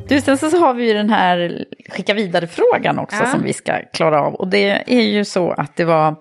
Du, 0.08 0.20
sen 0.20 0.38
så 0.38 0.58
har 0.58 0.74
vi 0.74 0.86
ju 0.88 0.94
den 0.94 1.10
här 1.10 1.64
skicka 1.88 2.14
vidare-frågan 2.14 2.98
också 2.98 3.16
Ja. 3.20 3.26
som 3.26 3.42
vi 3.42 3.52
ska 3.52 3.72
klara 3.92 4.20
av. 4.20 4.34
Och 4.34 4.48
det 4.48 4.92
är 4.98 5.02
ju 5.02 5.24
så 5.24 5.50
att 5.50 5.76
det 5.76 5.84
var 5.84 6.14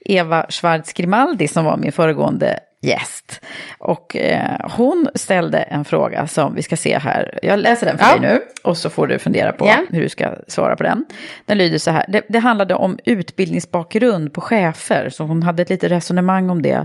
Eva 0.00 0.46
Schwartz 0.48 0.92
Grimaldi 0.92 1.48
som 1.48 1.64
var 1.64 1.76
min 1.76 1.92
föregående 1.92 2.60
gäst. 2.82 3.40
Och 3.78 4.16
eh, 4.16 4.56
hon 4.76 5.08
ställde 5.14 5.58
en 5.58 5.84
fråga 5.84 6.26
som 6.26 6.54
vi 6.54 6.62
ska 6.62 6.76
se 6.76 6.98
här. 6.98 7.38
Jag 7.42 7.58
läser 7.58 7.86
den 7.86 7.98
för 7.98 8.04
Ja. 8.04 8.18
dig 8.18 8.30
nu 8.30 8.40
och 8.64 8.76
så 8.76 8.90
får 8.90 9.06
du 9.06 9.18
fundera 9.18 9.52
på 9.52 9.66
Ja. 9.66 9.76
hur 9.90 10.02
du 10.02 10.08
ska 10.08 10.30
svara 10.48 10.76
på 10.76 10.82
den. 10.82 11.04
Den 11.46 11.58
lyder 11.58 11.78
så 11.78 11.90
här. 11.90 12.04
Det, 12.08 12.22
det 12.28 12.38
handlade 12.38 12.74
om 12.74 12.98
utbildningsbakgrund 13.04 14.32
på 14.32 14.40
chefer, 14.40 15.08
så 15.10 15.24
hon 15.24 15.42
hade 15.42 15.62
ett 15.62 15.70
litet 15.70 15.90
resonemang 15.90 16.50
om 16.50 16.62
det. 16.62 16.84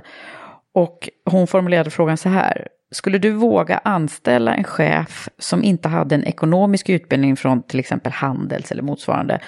Och 0.74 1.10
hon 1.26 1.48
formulerade 1.48 1.90
frågan 1.90 2.18
så 2.18 2.30
här. 2.30 2.68
skulle 2.92 3.18
du 3.18 3.32
våga 3.32 3.82
anställa 3.84 4.54
en 4.56 4.64
chef 4.64 5.30
som 5.40 5.64
inte 5.64 5.88
hade 5.90 6.16
en 6.16 6.24
ekonomisk 6.24 6.90
utbildning 6.90 7.36
från 7.36 7.64
till 7.64 7.80
exempel 7.80 8.12
Handels 8.12 8.72
eller 8.72 8.84
motsvarande 8.84 9.40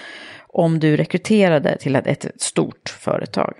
om 0.47 0.79
du 0.79 0.97
rekryterade 0.97 1.77
till 1.77 1.95
ett, 1.95 2.07
ett 2.07 2.41
stort 2.41 2.89
företag? 2.99 3.53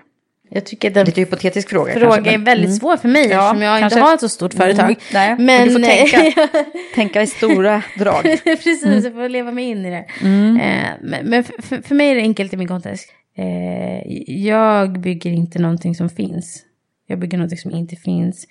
Jag 0.48 0.66
tycker 0.66 0.90
den 0.90 1.06
Lite 1.06 1.20
hypotetisk 1.20 1.68
fråga. 1.70 1.92
fråga 1.92 2.14
kanske, 2.14 2.30
är 2.30 2.38
men- 2.38 2.44
väldigt 2.44 2.66
Mm. 2.66 2.78
svår 2.78 2.96
för 2.96 3.08
mig 3.08 3.28
Ja, 3.28 3.38
eftersom 3.46 3.62
jag 3.62 3.80
kanske. 3.80 3.98
inte 3.98 4.08
har 4.08 4.14
ett 4.14 4.20
så 4.20 4.28
stort 4.28 4.54
företag. 4.54 4.84
Mm, 4.84 4.96
nej, 5.12 5.34
men, 5.36 5.44
men 5.46 5.68
du 5.68 5.72
får 5.72 5.80
tänka, 5.80 6.48
tänka 6.94 7.22
i 7.22 7.26
stora 7.26 7.82
drag. 7.98 8.22
Precis, 8.44 8.84
Mm. 8.84 9.04
jag 9.04 9.12
får 9.12 9.28
leva 9.28 9.50
mig 9.52 9.64
in 9.64 9.86
i 9.86 9.90
det. 9.90 10.04
Mm. 10.22 10.56
Eh, 10.60 10.88
men 11.02 11.26
men 11.26 11.44
för, 11.44 11.82
för- 11.82 11.94
mig 11.94 12.10
är 12.10 12.14
det 12.14 12.20
enkelt 12.20 12.52
i 12.52 12.56
min 12.56 12.68
kontext. 12.68 13.12
Eh, 13.38 14.12
jag 14.46 15.00
bygger 15.00 15.30
inte 15.30 15.58
någonting 15.58 15.94
som 15.94 16.08
finns. 16.08 16.62
Jag 17.06 17.18
bygger 17.18 17.38
någonting 17.38 17.58
som 17.58 17.70
inte 17.70 17.96
finns. 17.96 18.46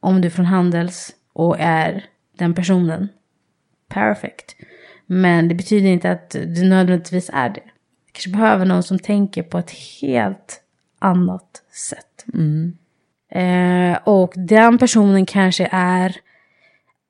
Om 0.00 0.20
du 0.20 0.26
är 0.26 0.30
från 0.32 0.46
Handels 0.46 1.10
och 1.32 1.56
är 1.60 2.04
den 2.38 2.54
personen. 2.54 3.08
Perfect. 3.88 4.56
Men 5.06 5.48
det 5.48 5.54
betyder 5.54 5.88
inte 5.88 6.10
att 6.10 6.30
du 6.30 6.64
nödvändigtvis 6.64 7.30
är 7.34 7.48
det. 7.48 7.60
Du 8.06 8.12
kanske 8.12 8.30
behöver 8.30 8.64
någon 8.66 8.82
som 8.82 8.98
tänker 8.98 9.42
på 9.42 9.58
ett 9.58 9.70
helt 10.02 10.60
annat 11.00 11.62
sätt. 11.72 12.24
Mm. 12.34 12.76
Eh, 13.32 13.98
och 14.04 14.32
den 14.36 14.78
personen 14.78 15.26
kanske 15.26 15.68
är 15.72 16.16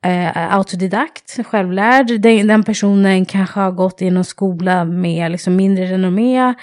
eh, 0.04 0.54
autodidakt, 0.54 1.46
självlärd. 1.46 2.20
Den, 2.20 2.46
den 2.46 2.62
personen 2.62 3.24
kanske 3.24 3.60
har 3.60 3.70
gått 3.70 4.02
i 4.02 4.10
någon 4.10 4.24
skola 4.24 4.84
med 4.84 5.30
liksom 5.30 5.56
mindre 5.56 5.84
renommé. 5.84 6.54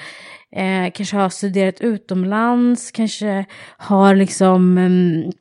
Eh, 0.51 0.91
kanske 0.93 1.17
har 1.17 1.29
studerat 1.29 1.81
utomlands, 1.81 2.91
kanske 2.91 3.45
har 3.77 4.15
liksom 4.15 4.77
mm, 4.77 5.31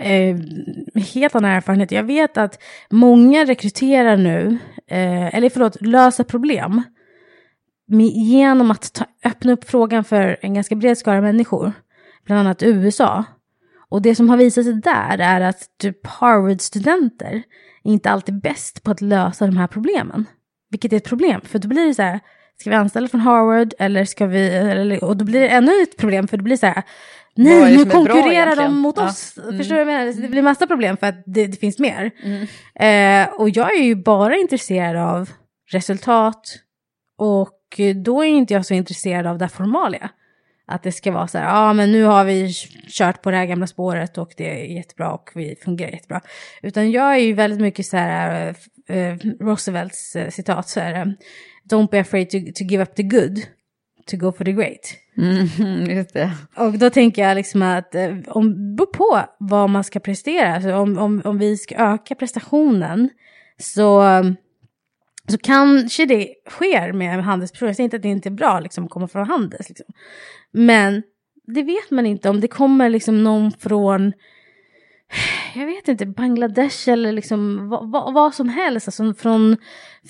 eh, 0.00 0.36
helt 1.14 1.34
annan 1.34 1.50
erfarenhet. 1.50 1.92
Jag 1.92 2.02
vet 2.02 2.36
att 2.36 2.62
många 2.90 3.44
rekryterar 3.44 4.16
nu, 4.16 4.58
eh, 4.86 5.34
eller 5.34 5.50
förlåt, 5.50 5.80
löser 5.80 6.24
problem 6.24 6.82
genom 8.00 8.70
att 8.70 8.92
ta, 8.92 9.04
öppna 9.24 9.52
upp 9.52 9.70
frågan 9.70 10.04
för 10.04 10.36
en 10.40 10.54
ganska 10.54 10.74
bred 10.74 10.98
skara 10.98 11.20
människor, 11.20 11.72
bland 12.26 12.40
annat 12.40 12.62
USA. 12.62 13.24
Och 13.88 14.02
det 14.02 14.14
som 14.14 14.28
har 14.28 14.36
visat 14.36 14.64
sig 14.64 14.74
där 14.74 15.18
är 15.18 15.40
att 15.40 15.78
typ 15.78 16.06
Harvard-studenter 16.06 17.42
är 17.84 17.92
inte 17.92 18.10
alltid 18.10 18.40
bäst 18.40 18.82
på 18.82 18.90
att 18.90 19.00
lösa 19.00 19.46
de 19.46 19.56
här 19.56 19.66
problemen. 19.66 20.24
Vilket 20.70 20.92
är 20.92 20.96
ett 20.96 21.08
problem, 21.08 21.40
för 21.40 21.58
då 21.58 21.68
blir 21.68 21.86
det 21.86 21.94
så 21.94 22.02
här, 22.02 22.20
ska 22.60 22.70
vi 22.70 22.76
anställa 22.76 23.08
från 23.08 23.20
Harvard 23.20 23.74
eller 23.78 24.04
ska 24.04 24.26
vi, 24.26 24.48
eller, 24.48 25.04
och 25.04 25.16
då 25.16 25.24
blir 25.24 25.40
det 25.40 25.48
ännu 25.48 25.82
ett 25.82 25.96
problem 25.96 26.28
för 26.28 26.36
det 26.36 26.42
blir 26.42 26.56
så 26.56 26.66
här, 26.66 26.76
är 26.76 26.82
nej 27.34 27.76
nu 27.76 27.82
är 27.82 27.90
konkurrerar 27.90 28.56
de 28.56 28.78
mot 28.78 28.96
Ja. 28.96 29.04
oss. 29.08 29.38
Mm. 29.38 29.58
Förstår 29.58 29.76
du 29.76 29.84
vad 29.84 29.94
jag 29.94 30.00
menar? 30.00 30.22
Det 30.22 30.28
blir 30.28 30.42
massa 30.42 30.66
problem 30.66 30.96
för 30.96 31.06
att 31.06 31.22
det, 31.26 31.46
det 31.46 31.56
finns 31.56 31.78
mer. 31.78 32.10
Mm. 32.22 32.46
Eh, 32.74 33.34
och 33.34 33.50
jag 33.50 33.78
är 33.78 33.82
ju 33.82 33.96
bara 33.96 34.36
intresserad 34.36 34.96
av 34.96 35.30
resultat 35.72 36.58
och 37.18 37.50
då 37.94 38.24
är 38.24 38.28
inte 38.28 38.54
jag 38.54 38.66
så 38.66 38.74
intresserad 38.74 39.26
av 39.26 39.38
det 39.38 39.48
formalia. 39.48 40.10
Att 40.66 40.82
det 40.82 40.92
ska 40.92 41.12
vara 41.12 41.28
så 41.28 41.38
här, 41.38 41.44
ja 41.44 41.70
ah, 41.70 41.72
men 41.72 41.92
nu 41.92 42.04
har 42.04 42.24
vi 42.24 42.52
kört 42.88 43.22
på 43.22 43.30
det 43.30 43.36
här 43.36 43.46
gamla 43.46 43.66
spåret 43.66 44.18
och 44.18 44.32
det 44.36 44.60
är 44.60 44.76
jättebra 44.76 45.12
och 45.12 45.30
vi 45.34 45.56
fungerar 45.64 45.90
jättebra. 45.90 46.20
Utan 46.62 46.90
jag 46.90 47.14
är 47.14 47.18
ju 47.18 47.32
väldigt 47.32 47.60
mycket 47.60 47.86
så 47.86 47.96
här, 47.96 48.54
eh, 48.88 49.16
Roosevelts 49.40 50.16
eh, 50.16 50.30
citat 50.30 50.68
så 50.68 50.80
här, 50.80 51.16
don't 51.70 51.90
be 51.90 52.00
afraid 52.00 52.30
to, 52.30 52.38
to 52.54 52.64
give 52.64 52.82
up 52.82 52.94
the 52.94 53.02
good, 53.02 53.38
to 54.06 54.16
go 54.16 54.32
for 54.32 54.44
the 54.44 54.52
great. 54.52 54.94
Mm, 55.16 55.90
just 55.96 56.12
det. 56.12 56.30
Och 56.56 56.78
då 56.78 56.90
tänker 56.90 57.22
jag 57.22 57.34
liksom 57.34 57.62
att 57.62 57.94
eh, 57.94 58.16
om, 58.26 58.76
beror 58.76 58.86
på 58.86 59.20
vad 59.38 59.70
man 59.70 59.84
ska 59.84 60.00
prestera, 60.00 60.54
alltså 60.54 60.74
om, 60.74 60.98
om, 60.98 61.22
om 61.24 61.38
vi 61.38 61.56
ska 61.56 61.74
öka 61.74 62.14
prestationen 62.14 63.10
så, 63.58 64.02
så 65.28 65.38
kanske 65.38 66.06
det 66.06 66.28
sker 66.50 66.92
med 66.92 67.24
handelspersoner. 67.24 67.68
Jag 67.68 67.76
säger 67.76 67.84
inte 67.84 67.96
att 67.96 68.02
det 68.02 68.08
inte 68.08 68.28
är 68.28 68.30
bra 68.30 68.60
liksom, 68.60 68.84
att 68.84 68.90
komma 68.90 69.08
från 69.08 69.26
handels. 69.26 69.68
Liksom. 69.68 69.86
Men 70.52 71.02
det 71.46 71.62
vet 71.62 71.90
man 71.90 72.06
inte 72.06 72.28
om 72.30 72.40
det 72.40 72.48
kommer 72.48 72.88
liksom 72.88 73.24
någon 73.24 73.52
från 73.52 74.12
jag 75.54 75.66
vet 75.66 75.88
inte, 75.88 76.06
Bangladesh 76.06 76.88
eller 76.88 77.12
liksom 77.12 77.68
vad, 77.68 77.90
vad, 77.90 78.14
vad 78.14 78.34
som 78.34 78.48
helst. 78.48 78.88
Alltså 78.88 79.14
från, 79.14 79.56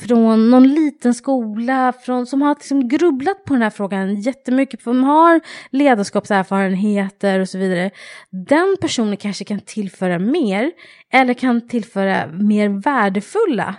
från 0.06 0.50
någon 0.50 0.68
liten 0.68 1.14
skola 1.14 1.92
från, 2.02 2.26
som 2.26 2.42
har 2.42 2.54
liksom 2.54 2.88
grubblat 2.88 3.44
på 3.44 3.52
den 3.52 3.62
här 3.62 3.70
frågan 3.70 4.20
jättemycket. 4.20 4.82
För 4.82 4.90
de 4.90 5.04
har 5.04 5.40
ledarskapserfarenheter 5.70 7.40
och 7.40 7.48
så 7.48 7.58
vidare. 7.58 7.90
Den 8.30 8.76
personen 8.80 9.16
kanske 9.16 9.44
kan 9.44 9.60
tillföra 9.60 10.18
mer 10.18 10.72
eller 11.12 11.34
kan 11.34 11.68
tillföra 11.68 12.26
mer 12.26 12.68
värdefulla 12.68 13.74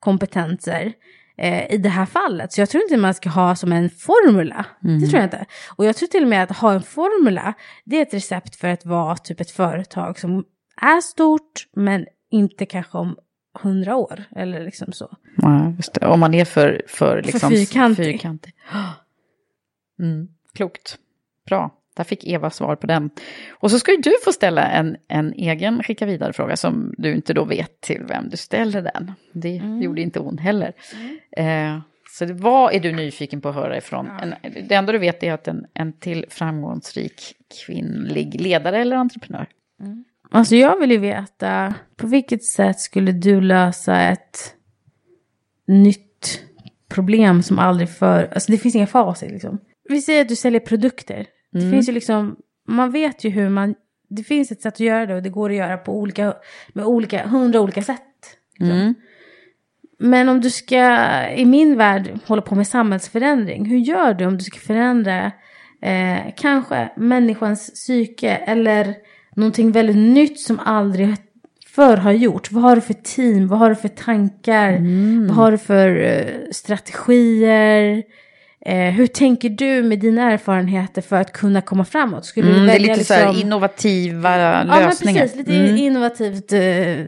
kompetenser 0.00 0.92
eh, 1.38 1.74
i 1.74 1.78
det 1.78 1.88
här 1.88 2.06
fallet. 2.06 2.52
Så 2.52 2.60
jag 2.60 2.68
tror 2.68 2.82
inte 2.82 2.96
man 2.96 3.14
ska 3.14 3.28
ha 3.28 3.56
som 3.56 3.72
en 3.72 3.90
formula. 3.90 4.66
Mm. 4.84 5.00
Det 5.00 5.06
tror 5.06 5.20
jag 5.20 5.26
inte. 5.26 5.46
Och 5.76 5.84
jag 5.84 5.96
tror 5.96 6.06
till 6.06 6.22
och 6.22 6.28
med 6.28 6.42
att 6.42 6.56
ha 6.56 6.72
en 6.72 6.82
formula, 6.82 7.54
det 7.84 7.96
är 7.98 8.02
ett 8.02 8.14
recept 8.14 8.56
för 8.56 8.68
att 8.68 8.84
vara 8.84 9.16
typ 9.16 9.40
ett 9.40 9.50
företag 9.50 10.18
som 10.18 10.44
är 10.80 11.00
stort 11.00 11.66
men 11.72 12.06
inte 12.30 12.66
kanske 12.66 12.98
om 12.98 13.16
hundra 13.62 13.96
år 13.96 14.24
eller 14.36 14.64
liksom 14.64 14.92
så. 14.92 15.16
Ja. 15.36 15.72
Om 16.02 16.20
man 16.20 16.34
är 16.34 16.44
för, 16.44 16.82
för, 16.88 17.22
liksom, 17.22 17.50
fyrkantig. 17.50 18.04
fyrkantig. 18.04 18.54
Mm, 20.00 20.28
klokt. 20.54 20.98
Bra. 21.46 21.77
Där 21.98 22.04
fick 22.04 22.26
Eva 22.26 22.50
svar 22.50 22.76
på 22.76 22.86
den. 22.86 23.10
Och 23.50 23.70
så 23.70 23.78
ska 23.78 23.90
ju 23.92 23.96
du 23.96 24.12
få 24.24 24.32
ställa 24.32 24.68
en, 24.68 24.96
en 25.08 25.32
egen 25.32 25.82
skicka 25.82 26.06
vidare-fråga 26.06 26.56
som 26.56 26.94
du 26.98 27.14
inte 27.14 27.34
då 27.34 27.44
vet 27.44 27.80
till 27.80 28.02
vem 28.08 28.28
du 28.28 28.36
ställer 28.36 28.82
den. 28.82 29.12
Det 29.32 29.62
gjorde 29.82 30.00
inte 30.00 30.20
hon 30.20 30.38
heller. 30.38 30.72
Eh, 31.36 31.78
så 32.10 32.24
det, 32.24 32.32
vad 32.32 32.74
är 32.74 32.80
du 32.80 32.92
nyfiken 32.92 33.40
på 33.40 33.48
att 33.48 33.54
höra 33.54 33.76
ifrån? 33.76 34.10
En, 34.22 34.34
det 34.68 34.74
enda 34.74 34.92
du 34.92 34.98
vet 34.98 35.22
är 35.22 35.32
att 35.32 35.48
en, 35.48 35.66
en 35.74 35.92
till 35.92 36.24
framgångsrik 36.28 37.34
kvinnlig 37.66 38.40
ledare 38.40 38.78
eller 38.78 38.96
entreprenör. 38.96 39.46
Alltså 40.30 40.56
jag 40.56 40.80
vill 40.80 40.90
ju 40.90 40.98
veta, 40.98 41.74
på 41.96 42.06
vilket 42.06 42.44
sätt 42.44 42.80
skulle 42.80 43.12
du 43.12 43.40
lösa 43.40 44.00
ett 44.00 44.54
nytt 45.66 46.42
problem 46.88 47.42
som 47.42 47.58
aldrig 47.58 47.90
för... 47.90 48.30
Alltså 48.34 48.52
det 48.52 48.58
finns 48.58 48.74
inga 48.74 48.86
facit 48.86 49.30
liksom. 49.30 49.58
Vi 49.88 50.02
säger 50.02 50.22
att 50.22 50.28
du 50.28 50.36
säljer 50.36 50.60
produkter. 50.60 51.26
Det 51.52 51.58
Mm. 51.58 51.70
finns 51.72 51.88
ju 51.88 51.92
liksom, 51.92 52.36
man 52.68 52.90
vet 52.90 53.24
ju 53.24 53.30
hur 53.30 53.48
man... 53.48 53.74
Det 54.10 54.22
finns 54.22 54.52
ett 54.52 54.62
sätt 54.62 54.74
att 54.74 54.80
göra 54.80 55.06
det 55.06 55.14
och 55.14 55.22
det 55.22 55.28
går 55.30 55.50
att 55.50 55.56
göra 55.56 55.76
på 55.76 55.98
olika, 55.98 56.34
med 56.72 56.84
olika, 56.84 57.26
hundra 57.26 57.60
olika 57.60 57.82
sätt. 57.82 58.02
liksom. 58.58 58.78
Mm. 58.78 58.94
Men 59.98 60.28
om 60.28 60.40
du 60.40 60.50
ska, 60.50 61.10
i 61.30 61.44
min 61.44 61.76
värld, 61.76 62.10
hålla 62.26 62.42
på 62.42 62.54
med 62.54 62.66
samhällsförändring, 62.68 63.64
hur 63.66 63.78
gör 63.78 64.14
du 64.14 64.26
om 64.26 64.38
du 64.38 64.44
ska 64.44 64.58
förändra 64.58 65.32
eh, 65.82 66.18
kanske 66.36 66.88
människans 66.96 67.70
psyke 67.74 68.30
eller 68.30 68.94
någonting 69.36 69.72
väldigt 69.72 69.96
nytt 69.96 70.40
som 70.40 70.58
aldrig 70.58 71.14
förr 71.66 71.96
har 71.96 72.12
gjort? 72.12 72.52
Vad 72.52 72.62
har 72.62 72.74
du 72.74 72.80
för 72.82 72.94
team? 72.94 73.48
Vad 73.48 73.58
har 73.58 73.68
du 73.68 73.74
för 73.76 73.88
tankar? 73.88 74.72
Vad 75.28 75.36
har 75.36 75.50
du 75.50 75.58
för 75.58 75.96
eh, 75.96 76.26
strategier? 76.52 78.02
Eh, 78.60 78.90
hur 78.94 79.06
tänker 79.06 79.48
du 79.50 79.82
med 79.82 79.98
dina 79.98 80.32
erfarenheter 80.32 81.02
för 81.02 81.16
att 81.20 81.32
kunna 81.32 81.60
komma 81.60 81.84
framåt? 81.84 82.24
Skulle 82.24 82.46
du 82.48 82.54
Mm, 82.54 82.66
det 82.66 82.72
är 82.72 82.78
välja 82.78 82.92
lite 82.94 83.04
så 83.04 83.14
här 83.14 83.26
liksom- 83.28 83.46
innovativa 83.46 84.38
Ja, 84.38 84.62
lösningar. 84.64 85.20
men 85.20 85.22
precis. 85.22 85.36
Lite 85.38 85.56
Mm. 85.56 85.76
innovativt. 85.76 86.52
Eh, 86.52 87.06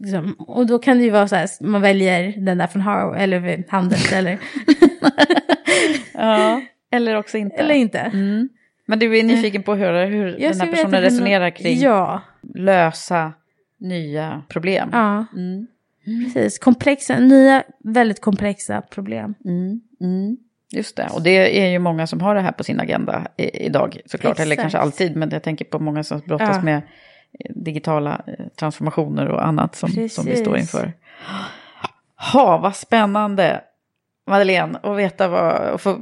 liksom. 0.00 0.32
Och 0.38 0.66
då 0.66 0.78
kan 0.78 0.98
det 0.98 1.04
ju 1.04 1.10
vara 1.10 1.28
så 1.28 1.36
här, 1.36 1.48
man 1.60 1.80
väljer 1.82 2.34
den 2.36 2.58
där 2.58 2.66
från 2.66 2.82
Harvard, 2.82 3.18
eller 3.20 3.64
Handels, 3.68 4.12
eller, 4.18 4.38
Ja, 6.12 6.60
eller 6.90 7.16
också 7.16 7.38
inte. 7.38 7.56
eller 7.56 7.74
inte. 7.74 7.98
Mm. 7.98 8.48
Men 8.86 8.98
du 8.98 9.18
är 9.18 9.22
nyfiken 9.22 9.62
på 9.62 9.74
höra 9.76 10.04
hur 10.06 10.24
den 10.26 10.60
här 10.60 10.66
personen 10.72 10.94
hur 10.94 11.00
resonerar 11.00 11.50
kring 11.50 11.78
Ja, 11.78 12.22
lösa 12.54 13.32
nya 13.80 14.42
problem. 14.48 14.88
ja. 14.92 15.26
Mm. 15.36 15.66
precis. 16.24 16.58
Komplexa, 16.58 17.18
nya, 17.18 17.62
väldigt 17.84 18.20
komplexa 18.20 18.80
problem. 18.82 19.34
Mm. 19.44 20.36
Just 20.76 20.96
det, 20.96 21.08
och 21.14 21.22
det 21.22 21.60
är 21.64 21.68
ju 21.68 21.78
många 21.78 22.06
som 22.06 22.20
har 22.20 22.34
det 22.34 22.40
här 22.40 22.52
på 22.52 22.64
sin 22.64 22.80
agenda 22.80 23.26
i, 23.36 23.64
idag 23.66 24.00
såklart. 24.06 24.40
Eller 24.40 24.52
Exakt. 24.52 24.60
kanske 24.62 24.78
alltid, 24.78 25.16
men 25.16 25.30
jag 25.30 25.42
tänker 25.42 25.64
på 25.64 25.78
många 25.78 26.04
som 26.04 26.20
brottas 26.26 26.56
Ja. 26.56 26.62
med 26.62 26.76
eh, 26.76 27.50
digitala 27.54 28.20
eh, 28.26 28.46
transformationer 28.58 29.28
och 29.28 29.46
annat 29.46 29.74
som, 29.74 30.08
som 30.08 30.24
vi 30.26 30.36
står 30.36 30.58
inför. 30.58 30.92
Ha, 32.32 32.58
vad 32.58 32.76
spännande! 32.76 33.60
Madeleine, 34.26 34.78
att 34.82 34.96
veta 34.98 35.28
vad... 35.28 35.70
Och 35.70 35.80
få, 35.80 35.98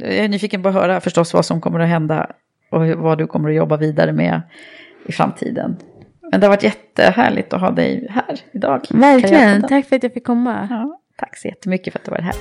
jag 0.00 0.14
är 0.14 0.28
nyfiken 0.28 0.62
på 0.62 0.68
att 0.68 0.74
höra 0.74 1.00
förstås 1.00 1.34
vad 1.34 1.44
som 1.44 1.60
kommer 1.60 1.80
att 1.80 1.88
hända 1.88 2.30
och 2.70 2.84
hur- 2.84 2.94
vad 2.96 3.18
du 3.18 3.26
kommer 3.26 3.48
att 3.50 3.54
jobba 3.56 3.76
vidare 3.76 4.12
med 4.12 4.40
i 5.06 5.12
framtiden. 5.12 5.76
Men 6.30 6.40
det 6.40 6.46
har 6.46 6.50
varit 6.50 6.62
jättehärligt 6.62 7.52
att 7.52 7.60
ha 7.60 7.70
dig 7.70 8.06
här 8.10 8.40
idag. 8.52 8.80
Verkligen, 8.90 9.62
tack 9.62 9.86
för 9.86 9.96
att 9.96 10.02
jag 10.02 10.12
fick 10.12 10.26
komma. 10.26 10.68
Ja, 10.70 11.00
tack 11.16 11.36
så 11.36 11.48
jättemycket 11.48 11.92
för 11.92 11.98
att 12.00 12.04
du 12.04 12.10
var 12.10 12.18
här. 12.18 12.34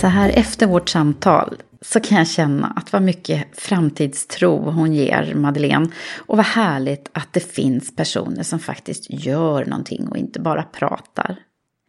Så 0.00 0.06
här 0.06 0.28
efter 0.28 0.66
vårt 0.66 0.88
samtal 0.88 1.56
så 1.80 2.00
kan 2.00 2.18
jag 2.18 2.28
känna 2.28 2.66
att 2.76 2.92
vad 2.92 3.02
mycket 3.02 3.60
framtidstro 3.60 4.70
hon 4.70 4.92
ger 4.92 5.34
Madeleine. 5.34 5.88
Och 6.16 6.36
vad 6.36 6.46
härligt 6.46 7.10
att 7.12 7.32
det 7.32 7.40
finns 7.40 7.96
personer 7.96 8.42
som 8.42 8.58
faktiskt 8.58 9.06
gör 9.10 9.64
någonting 9.64 10.08
och 10.08 10.16
inte 10.16 10.40
bara 10.40 10.62
pratar. 10.62 11.36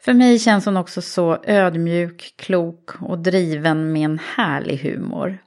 För 0.04 0.14
mig 0.14 0.40
känns 0.40 0.66
hon 0.66 0.78
också 0.78 1.02
så 1.02 1.38
ödmjuk, 1.44 2.34
klok 2.38 3.02
och 3.02 3.20
driven 3.20 3.92
med 3.92 4.06
en 4.06 4.20
härlig 4.36 4.78
humor. 4.78 5.38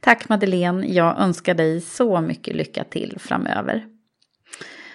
Tack 0.00 0.28
Madeleine, 0.28 0.86
jag 0.86 1.20
önskar 1.20 1.54
dig 1.54 1.80
så 1.80 2.20
mycket 2.20 2.56
lycka 2.56 2.84
till 2.84 3.16
framöver. 3.18 3.84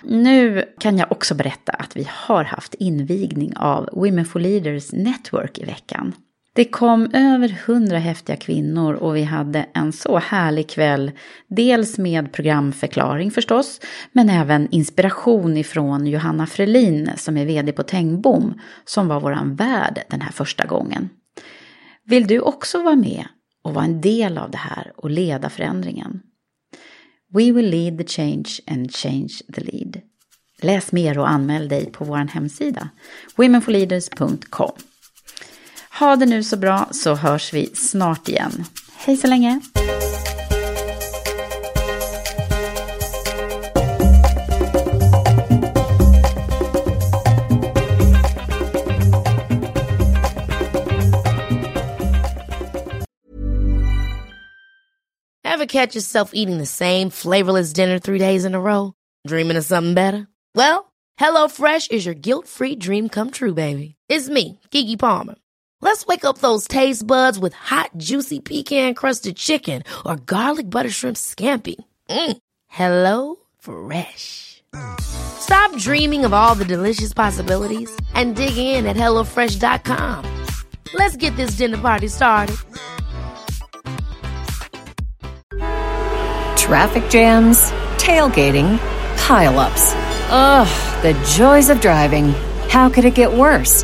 Nu 0.03 0.65
kan 0.79 0.97
jag 0.97 1.11
också 1.11 1.35
berätta 1.35 1.71
att 1.71 1.97
vi 1.97 2.07
har 2.11 2.43
haft 2.43 2.73
invigning 2.73 3.57
av 3.57 3.89
Women 3.93 4.25
for 4.25 4.39
Leaders 4.39 4.91
Network 4.91 5.57
i 5.59 5.65
veckan. 5.65 6.13
Det 6.53 6.65
kom 6.65 7.11
över 7.13 7.49
hundra 7.67 7.97
häftiga 7.97 8.35
kvinnor 8.35 8.93
och 8.93 9.15
vi 9.15 9.23
hade 9.23 9.65
en 9.73 9.93
så 9.93 10.17
härlig 10.17 10.69
kväll. 10.69 11.11
Dels 11.47 11.97
med 11.97 12.31
programförklaring 12.31 13.31
förstås, 13.31 13.81
men 14.11 14.29
även 14.29 14.71
inspiration 14.71 15.57
ifrån 15.57 16.07
Johanna 16.07 16.47
Frelin 16.47 17.11
som 17.17 17.37
är 17.37 17.45
vd 17.45 17.71
på 17.71 17.83
Tengbom, 17.83 18.61
som 18.85 19.07
var 19.07 19.19
våran 19.19 19.55
värd 19.55 20.03
den 20.09 20.21
här 20.21 20.31
första 20.31 20.65
gången. 20.65 21.09
Vill 22.05 22.27
du 22.27 22.39
också 22.39 22.83
vara 22.83 22.95
med 22.95 23.25
och 23.63 23.73
vara 23.73 23.85
en 23.85 24.01
del 24.01 24.37
av 24.37 24.51
det 24.51 24.57
här 24.57 24.91
och 24.95 25.09
leda 25.09 25.49
förändringen? 25.49 26.21
We 27.33 27.51
will 27.51 27.69
lead 27.69 27.97
the 27.97 28.07
change 28.07 28.49
and 28.67 28.95
change 28.95 29.33
the 29.53 29.61
lead. 29.61 30.01
Läs 30.61 30.91
mer 30.91 31.19
och 31.19 31.29
anmäl 31.29 31.67
dig 31.67 31.91
på 31.91 32.05
vår 32.05 32.17
hemsida, 32.17 32.89
womenforleaders.com. 33.35 34.71
Ha 35.99 36.15
det 36.15 36.25
nu 36.25 36.43
så 36.43 36.57
bra 36.57 36.87
så 36.91 37.15
hörs 37.15 37.53
vi 37.53 37.69
snart 37.73 38.29
igen. 38.29 38.65
Hej 38.97 39.17
så 39.17 39.27
länge! 39.27 39.61
Ever 55.43 55.65
catch 55.65 55.95
yourself 55.95 56.31
eating 56.33 56.57
the 56.57 56.65
same 56.65 57.09
flavorless 57.09 57.73
dinner 57.73 57.99
three 57.99 58.19
days 58.19 58.45
in 58.45 58.55
a 58.55 58.59
row? 58.59 58.93
Dreaming 59.27 59.57
of 59.57 59.65
something 59.65 59.93
better? 59.93 60.27
Well, 60.55 60.93
HelloFresh 61.19 61.91
is 61.91 62.05
your 62.05 62.15
guilt-free 62.15 62.75
dream 62.75 63.09
come 63.09 63.31
true, 63.31 63.53
baby. 63.53 63.95
It's 64.09 64.29
me, 64.29 64.59
Kiki 64.71 64.95
Palmer. 64.97 65.35
Let's 65.81 66.05
wake 66.05 66.25
up 66.25 66.39
those 66.39 66.67
taste 66.67 67.07
buds 67.07 67.39
with 67.39 67.53
hot, 67.53 67.91
juicy 67.95 68.41
pecan 68.41 68.93
crusted 68.95 69.37
chicken 69.37 69.83
or 70.05 70.17
garlic 70.17 70.69
butter 70.69 70.89
shrimp 70.89 71.15
scampi. 71.15 71.75
Mm. 72.09 72.37
Hello 72.67 73.37
Fresh. 73.59 74.61
Stop 74.99 75.75
dreaming 75.77 76.25
of 76.25 76.33
all 76.33 76.53
the 76.53 76.65
delicious 76.65 77.13
possibilities 77.13 77.89
and 78.13 78.35
dig 78.35 78.57
in 78.57 78.85
at 78.85 78.95
HelloFresh.com. 78.97 80.45
Let's 80.93 81.15
get 81.15 81.35
this 81.37 81.51
dinner 81.51 81.77
party 81.77 82.07
started. 82.07 82.57
Traffic 86.57 87.09
jams, 87.09 87.71
tailgating, 87.97 88.77
pileups. 89.15 89.93
Ugh, 90.29 91.01
the 91.01 91.13
joys 91.35 91.69
of 91.69 91.79
driving. 91.81 92.29
How 92.67 92.89
could 92.89 93.05
it 93.05 93.15
get 93.15 93.33
worse? 93.33 93.83